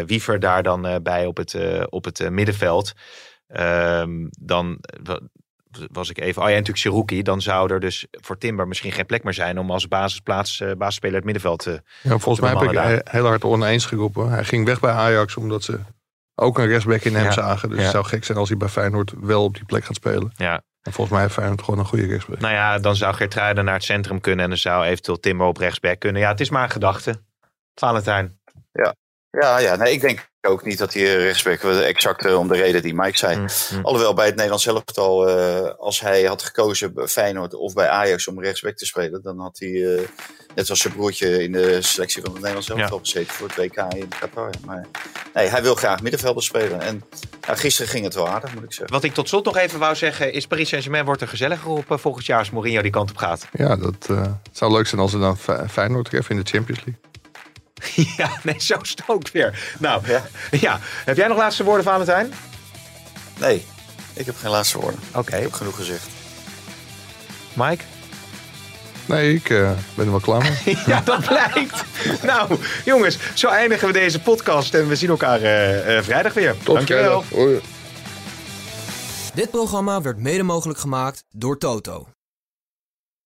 Wiever 0.06 0.40
daar 0.40 0.64
dan 0.64 1.00
bij 1.04 1.26
op 1.26 1.38
het, 1.38 1.56
op 1.90 2.06
het 2.06 2.30
middenveld. 2.30 2.94
Ehm, 3.48 4.28
dan 4.40 4.80
was 5.92 6.10
ik 6.10 6.20
even... 6.20 6.42
Oh 6.42 6.48
ja, 6.48 6.54
en 6.56 6.60
natuurlijk 6.64 6.86
Seruki. 6.86 7.22
Dan 7.22 7.42
zou 7.42 7.74
er 7.74 7.80
dus 7.80 8.06
voor 8.12 8.38
Timber 8.38 8.68
misschien 8.68 8.92
geen 8.92 9.06
plek 9.06 9.24
meer 9.24 9.34
zijn... 9.34 9.60
om 9.60 9.72
als 9.72 9.88
basisplaats, 9.88 10.60
eh, 10.60 10.72
basisspeler 10.78 11.16
het 11.16 11.24
middenveld 11.26 11.60
te... 11.60 11.82
Ja, 12.02 12.10
volgens 12.18 12.40
mij 12.40 12.50
heb 12.50 12.62
ik 12.70 12.74
daar. 12.76 12.90
he- 12.90 13.00
heel 13.04 13.26
hard 13.26 13.44
oneens 13.44 13.86
geroepen. 13.86 14.30
Hij 14.30 14.44
ging 14.44 14.66
weg 14.66 14.80
bij 14.80 14.92
Ajax 14.92 15.36
omdat 15.36 15.64
ze 15.64 15.80
ook 16.36 16.58
een 16.60 16.68
rechtsback 16.68 17.02
in 17.02 17.16
hem 17.16 17.24
Ja, 17.26 17.32
zagen. 17.32 17.70
Dus 17.70 17.78
ja. 17.78 17.84
het 17.84 17.92
zou 17.92 18.06
gek 18.06 18.24
zijn 18.24 18.38
als 18.38 18.50
hij 18.50 18.58
bij 18.58 18.68
Feyenoord 18.68 19.14
wel 19.22 19.44
op 19.44 19.54
die 19.56 19.66
plek 19.66 19.86
gaat 19.86 19.96
spelen. 19.96 20.32
Ja, 20.36 20.54
En 20.82 20.92
volgens 20.92 21.10
mij 21.10 21.22
heeft 21.22 21.34
Feyenoord 21.34 21.62
gewoon 21.62 21.80
een 21.80 21.86
goede 21.86 22.06
rechtsback. 22.06 22.40
Nou 22.40 22.54
ja, 22.54 22.80
dan 22.80 22.96
zou 22.96 23.14
Geertruiden 23.16 23.66
naar 23.66 23.74
het 23.74 23.84
centrum 23.84 24.22
kunnen 24.22 24.44
en 24.44 24.50
dan 24.50 24.60
zou 24.60 24.86
eventueel 24.86 25.20
Timber 25.20 25.48
op 25.48 25.58
rechtsback 25.58 26.00
kunnen. 26.00 26.22
Ja, 26.22 26.30
het 26.30 26.40
is 26.40 26.50
maar 26.50 26.64
een 26.64 26.70
gedachte. 26.70 27.22
Valentijn. 27.76 28.40
Ja, 28.72 28.96
ja 29.42 29.76
nee, 29.76 29.94
ik 29.94 30.02
denk 30.02 30.28
ook 30.42 30.66
niet 30.66 30.78
dat 30.78 30.94
hij 30.94 31.18
rechtsback 31.18 31.62
was, 31.62 31.82
exact 31.82 32.26
eh, 32.26 32.38
om 32.40 32.48
de 32.48 32.56
reden 32.56 32.82
die 32.82 32.94
Mike 32.94 33.18
zei. 33.18 33.36
Mm, 33.36 33.48
mm. 33.74 33.86
Alhoewel 33.86 34.14
bij 34.14 34.26
het 34.26 34.34
Nederlands 34.36 34.66
elftal, 34.66 35.28
eh 35.30 35.72
als 35.78 36.00
hij 36.00 36.24
had 36.24 36.42
gekozen 36.44 36.94
bij 36.94 37.08
Feyenoord 37.08 37.54
of 37.54 37.74
bij 37.74 37.88
Ajax 37.90 38.28
om 38.28 38.42
rechtsback 38.44 38.76
te 38.76 38.86
spelen, 38.86 39.22
dan 39.22 39.40
had 39.40 39.60
hij, 39.60 39.96
eh, 39.96 40.02
net 40.56 40.70
als 40.70 40.80
zijn 40.80 40.94
broertje, 40.94 41.44
in 41.44 41.52
de 41.52 41.82
selectie 41.82 42.22
van 42.22 42.32
het 42.32 42.40
Nederlands 42.42 42.70
elftal 42.70 43.00
gezeten 43.00 43.34
voor 43.34 43.48
het 43.48 43.58
WK 43.58 43.94
in 43.94 44.08
Qatar. 44.20 44.50
Maar 44.66 44.86
nee, 45.34 45.48
hij 45.48 45.62
wil 45.62 45.76
graag 45.76 46.02
middenvelder 46.02 46.44
spelen. 46.44 46.82
En 46.82 47.04
ja, 47.48 47.56
gisteren 47.56 47.92
ging 47.92 48.04
het 48.04 48.14
wel 48.14 48.28
aardig, 48.30 48.54
moet 48.54 48.64
ik 48.64 48.74
zeggen. 48.74 48.94
Wat 48.96 49.04
ik 49.04 49.14
tot 49.14 49.28
slot 49.28 49.46
nog 49.46 49.58
even 49.58 49.80
wou 49.80 49.96
zeggen, 49.96 50.34
is 50.34 50.48
Paris 50.48 50.70
Saint-Germain 50.70 51.06
wordt 51.06 51.22
er 51.22 51.28
gezelliger 51.28 51.70
op 51.70 51.92
eh, 51.92 51.98
volgend 51.98 52.26
jaar 52.26 52.40
als 52.40 52.50
Mourinho 52.50 52.82
die 52.82 52.92
kant 52.92 53.10
op 53.10 53.18
gaat. 53.18 53.48
Ja, 53.52 53.76
dat 53.76 54.08
eh, 54.10 54.22
het 54.22 54.58
zou 54.58 54.72
leuk 54.72 54.88
zijn 54.88 55.02
als 55.02 55.12
ze 55.12 55.20
dan 55.20 55.38
Fe- 55.38 55.66
Feyenoord 55.70 56.06
treffen 56.10 56.36
in 56.36 56.42
de 56.44 56.50
Champions 56.50 56.84
League. 56.86 57.06
ja, 58.18 58.30
nee, 58.44 58.56
zo 58.60 58.78
is 58.82 58.90
het 58.90 59.02
ook 59.08 59.30
weer. 59.32 59.76
Nou, 59.80 60.02
Ja. 60.08 60.24
ja. 60.52 60.80
Heb 61.06 61.18
jij 61.18 61.28
nog 61.28 61.38
laatste 61.38 61.64
woorden, 61.64 61.84
Valentijn? 61.84 62.34
Nee, 63.40 63.66
ik 64.14 64.26
heb 64.26 64.36
geen 64.38 64.52
laatste 64.52 64.80
woorden. 64.80 65.00
Oké. 65.14 65.36
Ik 65.36 65.42
heb 65.42 65.54
genoeg 65.54 65.76
gezegd. 65.76 66.08
Mike? 67.54 67.84
Nee, 69.06 69.34
ik 69.34 69.50
eh, 69.50 69.72
ben 69.96 70.06
er 70.06 70.12
wel 70.12 70.20
klaar 70.20 70.42
mee. 70.66 70.78
ja, 70.86 71.02
dat 71.02 71.26
blijkt. 71.26 71.84
nou, 72.24 72.58
jongens, 72.86 73.18
zo 73.34 73.48
eindigen 73.48 73.88
we 73.88 73.94
deze 73.94 74.20
podcast 74.20 74.74
en 74.74 74.88
we 74.88 74.96
zien 74.96 75.10
elkaar 75.10 75.42
eh, 75.42 75.98
eh, 75.98 76.04
vrijdag 76.04 76.34
weer. 76.34 76.56
Tot 76.64 76.76
Dankjewel. 76.76 77.22
vrijdag. 77.22 77.48
Hoi. 77.48 77.62
Dit 79.34 79.52
programma 79.52 80.02
werd 80.02 80.18
mede 80.18 80.44
mogelijk 80.44 80.80
gemaakt 80.80 81.24
door 81.32 81.58
Toto. 81.58 82.08